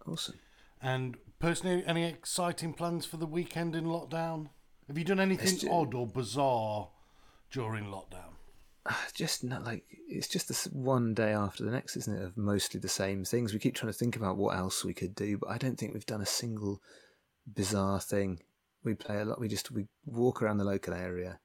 Awesome. 0.05 0.35
And 0.81 1.15
personally, 1.39 1.83
any 1.87 2.03
exciting 2.03 2.73
plans 2.73 3.05
for 3.05 3.17
the 3.17 3.25
weekend 3.25 3.75
in 3.75 3.85
lockdown? 3.85 4.49
Have 4.87 4.97
you 4.97 5.05
done 5.05 5.21
anything 5.21 5.59
just, 5.59 5.67
odd 5.69 5.93
or 5.93 6.05
bizarre 6.05 6.89
during 7.51 7.85
lockdown? 7.85 8.33
Just 9.13 9.43
not 9.43 9.63
like 9.63 9.85
it's 10.07 10.27
just 10.27 10.47
this 10.47 10.65
one 10.65 11.13
day 11.13 11.31
after 11.31 11.63
the 11.63 11.71
next, 11.71 11.95
isn't 11.97 12.17
it? 12.17 12.23
Of 12.23 12.37
mostly 12.37 12.79
the 12.79 12.89
same 12.89 13.23
things. 13.23 13.53
We 13.53 13.59
keep 13.59 13.75
trying 13.75 13.91
to 13.91 13.97
think 13.97 14.15
about 14.15 14.37
what 14.37 14.57
else 14.57 14.83
we 14.83 14.93
could 14.93 15.15
do, 15.15 15.37
but 15.37 15.49
I 15.49 15.57
don't 15.57 15.77
think 15.77 15.93
we've 15.93 16.05
done 16.05 16.21
a 16.21 16.25
single 16.25 16.81
bizarre 17.47 17.99
thing 17.99 18.39
we 18.83 18.93
play 18.93 19.19
a 19.19 19.25
lot. 19.25 19.39
We 19.39 19.47
just 19.47 19.71
we 19.71 19.87
walk 20.05 20.41
around 20.41 20.57
the 20.57 20.65
local 20.65 20.93
area. 20.93 21.39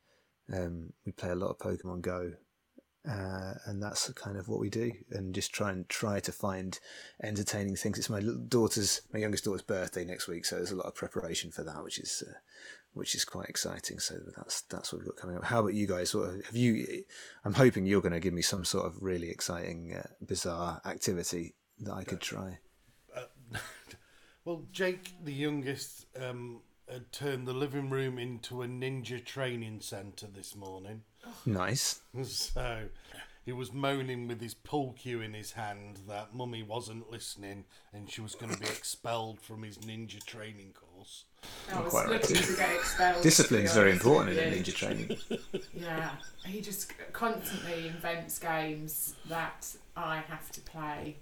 Um, 0.52 0.92
we 1.04 1.12
play 1.12 1.30
a 1.30 1.34
lot 1.34 1.50
of 1.50 1.58
Pokemon 1.58 2.02
Go, 2.02 2.32
uh, 3.08 3.54
and 3.66 3.82
that's 3.82 4.10
kind 4.12 4.36
of 4.36 4.48
what 4.48 4.60
we 4.60 4.70
do. 4.70 4.92
And 5.10 5.34
just 5.34 5.52
try 5.52 5.70
and 5.70 5.88
try 5.88 6.20
to 6.20 6.32
find 6.32 6.78
entertaining 7.22 7.76
things. 7.76 7.98
It's 7.98 8.10
my 8.10 8.20
little 8.20 8.44
daughter's, 8.44 9.02
my 9.12 9.20
youngest 9.20 9.44
daughter's 9.44 9.62
birthday 9.62 10.04
next 10.04 10.28
week, 10.28 10.44
so 10.44 10.56
there's 10.56 10.72
a 10.72 10.76
lot 10.76 10.86
of 10.86 10.94
preparation 10.94 11.50
for 11.50 11.62
that, 11.64 11.82
which 11.84 11.98
is 11.98 12.22
uh, 12.26 12.34
which 12.94 13.14
is 13.14 13.24
quite 13.24 13.48
exciting. 13.48 13.98
So 13.98 14.16
that's 14.36 14.62
that's 14.62 14.92
what 14.92 15.00
we've 15.00 15.08
got 15.08 15.16
coming 15.16 15.36
up. 15.36 15.44
How 15.44 15.60
about 15.60 15.74
you 15.74 15.86
guys? 15.86 16.14
What 16.14 16.44
have 16.44 16.56
you? 16.56 17.04
I'm 17.44 17.54
hoping 17.54 17.86
you're 17.86 18.00
going 18.00 18.12
to 18.12 18.20
give 18.20 18.34
me 18.34 18.42
some 18.42 18.64
sort 18.64 18.86
of 18.86 18.96
really 19.00 19.30
exciting, 19.30 19.94
uh, 19.94 20.08
bizarre 20.26 20.80
activity 20.84 21.54
that 21.80 21.92
I 21.92 22.04
could 22.04 22.20
try. 22.20 22.58
Uh, 23.16 23.22
well, 24.44 24.64
Jake, 24.72 25.14
the 25.22 25.32
youngest, 25.32 26.06
um, 26.20 26.60
had 26.90 27.12
turned 27.12 27.46
the 27.46 27.52
living 27.52 27.90
room 27.90 28.18
into 28.18 28.62
a 28.62 28.66
ninja 28.66 29.24
training 29.24 29.80
centre 29.80 30.26
this 30.26 30.56
morning. 30.56 31.02
Nice. 31.44 32.00
So 32.24 32.88
he 33.44 33.52
was 33.52 33.72
moaning 33.72 34.28
with 34.28 34.42
his 34.42 34.52
pool 34.52 34.94
cue 34.98 35.22
in 35.22 35.32
his 35.32 35.52
hand 35.52 36.00
that 36.06 36.34
mummy 36.34 36.62
wasn't 36.62 37.10
listening 37.10 37.64
and 37.94 38.10
she 38.10 38.20
was 38.20 38.34
going 38.34 38.52
to 38.52 38.60
be 38.60 38.66
expelled 38.76 39.40
from 39.40 39.62
his 39.62 39.78
ninja 39.78 40.22
training 40.24 40.74
course. 40.74 41.24
I 41.72 41.80
was 41.80 41.94
looking 41.94 42.12
right. 42.12 42.22
to 42.22 42.56
get 42.56 42.74
expelled. 42.74 43.22
Discipline 43.22 43.62
is 43.62 43.72
very 43.72 43.92
important 43.92 44.36
in 44.36 44.52
ninja 44.52 44.74
training. 44.74 45.16
yeah, 45.72 46.10
he 46.44 46.60
just 46.60 46.92
constantly 47.12 47.88
invents 47.88 48.38
games 48.38 49.14
that 49.28 49.74
I 49.96 50.18
have 50.28 50.50
to 50.52 50.60
play 50.60 51.16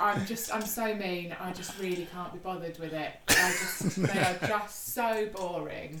I'm 0.00 0.24
just, 0.26 0.54
I'm 0.54 0.62
so 0.62 0.94
mean. 0.94 1.36
I 1.38 1.52
just 1.52 1.78
really 1.78 2.06
can't 2.12 2.32
be 2.32 2.38
bothered 2.38 2.78
with 2.78 2.92
it. 2.92 3.12
I 3.28 3.32
just, 3.32 4.02
they 4.02 4.20
are 4.20 4.38
just 4.46 4.94
so 4.94 5.28
boring. 5.34 6.00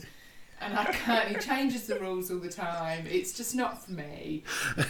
And 0.60 0.78
I 0.78 0.84
can't, 0.86 1.28
he 1.28 1.34
changes 1.34 1.86
the 1.86 1.98
rules 1.98 2.30
all 2.30 2.38
the 2.38 2.48
time. 2.48 3.06
It's 3.06 3.32
just 3.32 3.54
not 3.54 3.84
for 3.84 3.92
me. 3.92 4.44
Um, 4.78 4.84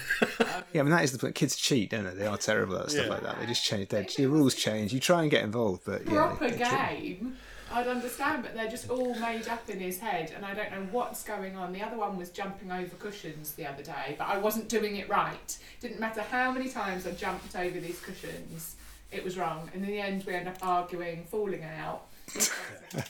yeah, 0.73 0.81
I 0.81 0.83
mean, 0.83 0.91
that 0.91 1.03
is 1.03 1.11
the 1.13 1.19
point. 1.19 1.35
Kids 1.35 1.57
cheat, 1.57 1.91
don't 1.91 2.05
they? 2.05 2.15
They 2.15 2.27
are 2.27 2.37
terrible 2.37 2.79
at 2.79 2.91
stuff 2.91 3.07
yeah. 3.07 3.11
like 3.11 3.23
that. 3.23 3.41
They 3.41 3.47
just 3.47 3.65
change, 3.65 3.89
their, 3.89 4.07
the 4.17 4.27
rules 4.27 4.55
change. 4.55 4.93
You 4.93 5.01
try 5.01 5.23
and 5.23 5.31
get 5.31 5.43
involved, 5.43 5.83
but 5.85 6.07
yeah. 6.07 6.13
Proper 6.13 6.51
game. 6.51 7.37
I'd 7.75 7.89
understand, 7.89 8.45
but 8.45 8.55
they're 8.55 8.71
just 8.71 8.89
all 8.89 9.19
made 9.19 9.49
up 9.49 9.69
in 9.69 9.81
his 9.81 9.99
head, 9.99 10.33
and 10.37 10.45
I 10.45 10.55
don't 10.55 10.71
know 10.71 10.87
what's 10.93 11.25
going 11.25 11.57
on. 11.57 11.73
The 11.73 11.83
other 11.83 11.97
one 11.97 12.17
was 12.17 12.31
jumping 12.31 12.71
over 12.71 12.95
cushions 12.97 13.53
the 13.55 13.67
other 13.67 13.83
day, 13.83 14.15
but 14.17 14.29
I 14.29 14.39
wasn't 14.39 14.69
doing 14.69 14.95
it 14.95 15.09
right. 15.09 15.59
Didn't 15.81 15.99
matter 15.99 16.23
how 16.23 16.53
many 16.53 16.69
times 16.69 17.05
I 17.05 17.11
jumped 17.11 17.57
over 17.57 17.81
these 17.81 17.99
cushions, 17.99 18.77
it 19.11 19.25
was 19.25 19.37
wrong. 19.37 19.69
And 19.75 19.83
in 19.85 19.91
the 19.91 19.99
end, 19.99 20.23
we 20.25 20.35
end 20.35 20.47
up 20.47 20.59
arguing, 20.63 21.25
falling 21.25 21.65
out. 21.65 22.07
yeah. 22.37 23.03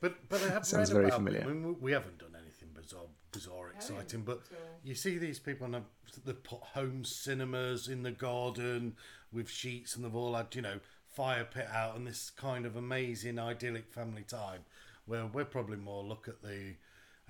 But 0.00 0.28
but 0.28 0.42
I 0.44 0.50
have 0.50 0.64
Sounds 0.64 0.92
read 0.92 0.96
very 0.96 1.06
about 1.06 1.18
familiar. 1.18 1.42
I 1.42 1.52
mean, 1.52 1.76
we 1.80 1.90
haven't 1.90 2.18
done 2.18 2.36
anything 2.40 2.68
bizarre, 2.74 3.06
bizarre, 3.32 3.70
exciting. 3.70 4.22
But 4.22 4.40
you 4.84 4.94
see 4.94 5.18
these 5.18 5.40
people, 5.40 5.66
and 5.66 5.84
they've 6.24 6.42
put 6.44 6.60
home 6.60 7.04
cinemas 7.04 7.88
in 7.88 8.04
the 8.04 8.12
garden 8.12 8.94
with 9.32 9.50
sheets, 9.50 9.96
and 9.96 10.04
they've 10.04 10.14
all 10.14 10.34
had 10.34 10.54
you 10.54 10.62
know 10.62 10.78
fire 11.20 11.44
pit 11.44 11.68
out, 11.70 11.96
and 11.96 12.06
this 12.06 12.30
kind 12.30 12.64
of 12.64 12.76
amazing 12.76 13.38
idyllic 13.38 13.92
family 13.92 14.22
time. 14.22 14.60
Where 15.04 15.26
we're 15.26 15.44
probably 15.44 15.76
more 15.76 16.02
look 16.02 16.28
at 16.28 16.40
the 16.40 16.76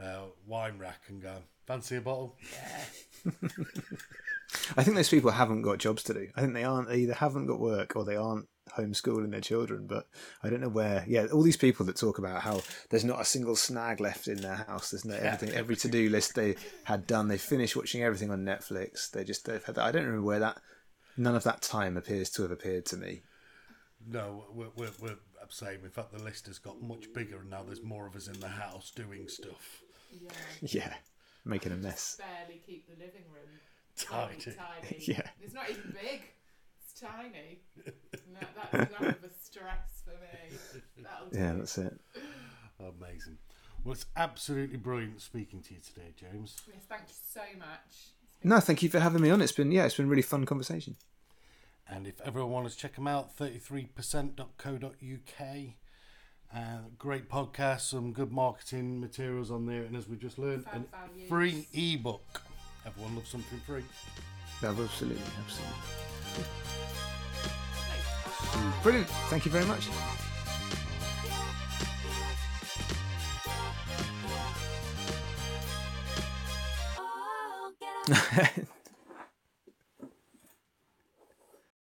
uh, 0.01 0.27
wine 0.47 0.79
rack 0.79 1.03
and 1.09 1.21
go, 1.21 1.39
fancy 1.67 1.97
a 1.97 2.01
bottle? 2.01 2.37
Yeah. 2.53 3.33
I 4.77 4.85
think 4.85 4.97
those 4.97 5.09
people 5.09 5.33
haven't 5.33 5.63
got 5.63 5.79
jobs 5.79 6.05
to 6.05 6.15
do. 6.15 6.29
I 6.37 6.41
think 6.41 6.55
they 6.55 6.63
aren't 6.63 6.89
they 6.89 6.99
either 6.99 7.15
haven't 7.15 7.47
got 7.47 7.59
work 7.59 7.97
or 7.97 8.05
they 8.05 8.15
aren't 8.15 8.47
homeschooling 8.77 9.33
their 9.33 9.41
children. 9.41 9.89
But 9.89 10.07
I 10.41 10.51
don't 10.51 10.61
know 10.61 10.69
where. 10.69 11.05
Yeah, 11.09 11.27
all 11.33 11.43
these 11.43 11.57
people 11.57 11.85
that 11.87 11.97
talk 11.97 12.19
about 12.19 12.43
how 12.43 12.61
there's 12.91 13.05
not 13.05 13.21
a 13.21 13.25
single 13.25 13.57
snag 13.57 13.99
left 13.99 14.29
in 14.29 14.41
their 14.41 14.55
house. 14.55 14.93
There's 14.93 15.05
no 15.05 15.17
everything. 15.17 15.57
Every 15.57 15.75
to 15.77 15.89
do 15.89 16.11
list 16.11 16.37
they 16.37 16.55
had 16.85 17.09
done. 17.09 17.27
They 17.27 17.39
finished 17.39 17.75
watching 17.75 18.05
everything 18.05 18.31
on 18.31 18.45
Netflix. 18.45 19.11
They 19.11 19.25
just 19.25 19.47
they've 19.47 19.65
had 19.65 19.75
that. 19.75 19.85
I 19.85 19.91
don't 19.91 20.05
remember 20.05 20.27
where 20.27 20.39
that. 20.39 20.61
None 21.17 21.35
of 21.35 21.43
that 21.43 21.61
time 21.61 21.97
appears 21.97 22.31
to 22.31 22.43
have 22.43 22.53
appeared 22.53 22.87
to 22.87 22.97
me. 22.97 23.23
No, 24.07 24.45
we're, 24.55 24.71
we're, 24.77 24.91
we're 25.01 25.17
same. 25.53 25.85
In 25.85 25.91
fact, 25.91 26.13
the 26.13 26.23
list 26.23 26.47
has 26.47 26.59
got 26.59 26.81
much 26.81 27.13
bigger, 27.13 27.41
and 27.41 27.51
now 27.51 27.63
there's 27.63 27.83
more 27.83 28.07
of 28.07 28.17
us 28.17 28.29
in 28.29 28.39
the 28.41 28.49
house 28.49 28.91
doing 28.91 29.29
stuff. 29.29 29.83
Yeah. 30.13 30.31
Yeah, 30.63 30.95
making 31.45 31.73
a 31.73 31.77
mess. 31.77 32.19
Barely 32.19 32.61
keep 32.67 32.89
the 32.89 32.95
living 32.95 33.23
room 33.33 33.49
tiny. 33.97 34.37
tiny. 34.37 34.97
yeah. 35.07 35.23
It's 35.41 35.55
not 35.55 35.71
even 35.71 35.95
big. 36.01 36.23
It's 36.83 37.01
tiny. 37.01 37.61
no, 38.33 38.47
that's 38.73 38.91
enough 38.91 39.17
of 39.17 39.25
a 39.25 39.31
stress 39.41 40.03
for 40.05 40.11
me. 40.11 40.83
That'll 40.99 41.29
yeah, 41.33 41.55
that's 41.59 41.79
it. 41.79 42.01
Amazing. 42.79 43.39
Well, 43.85 43.93
it's 43.93 44.07
absolutely 44.17 44.77
brilliant 44.77 45.21
speaking 45.21 45.63
to 45.63 45.75
you 45.75 45.81
today, 45.81 46.13
James. 46.17 46.57
Yes, 46.67 46.83
thank 46.89 47.03
you 47.09 47.15
so 47.33 47.41
much. 47.59 48.13
No, 48.43 48.61
thank 48.61 48.83
you 48.83 48.89
for 48.89 49.01
having 49.01 49.23
me 49.23 49.31
on. 49.31 49.41
It's 49.41 49.53
been 49.53 49.71
yeah, 49.73 49.87
it's 49.87 49.97
been 49.97 50.07
a 50.07 50.09
really 50.09 50.23
fun 50.23 50.45
conversation. 50.47 50.97
And 51.91 52.07
if 52.07 52.21
everyone 52.21 52.53
wants 52.53 52.77
to 52.77 52.81
check 52.81 52.95
them 52.95 53.09
out, 53.09 53.37
33percent.co.uk. 53.37 55.47
Uh, 56.53 56.79
great 56.99 57.29
podcast, 57.29 57.83
some 57.83 58.13
good 58.13 58.33
marketing 58.33 59.01
materials 59.01 59.51
on 59.51 59.67
there, 59.67 59.83
and 59.83 59.95
as 59.97 60.09
we 60.09 60.17
just 60.17 60.39
learned, 60.39 60.65
a 60.73 60.81
free 61.29 61.67
ebook. 61.73 62.43
Everyone 62.87 63.15
loves 63.15 63.31
something 63.31 63.61
free. 63.67 63.85
absolutely, 64.63 65.23
absolutely. 65.39 65.77
Brilliant. 68.83 69.09
Thank 69.29 69.45
you 69.45 69.51
very 69.51 69.67
much. 69.67 69.89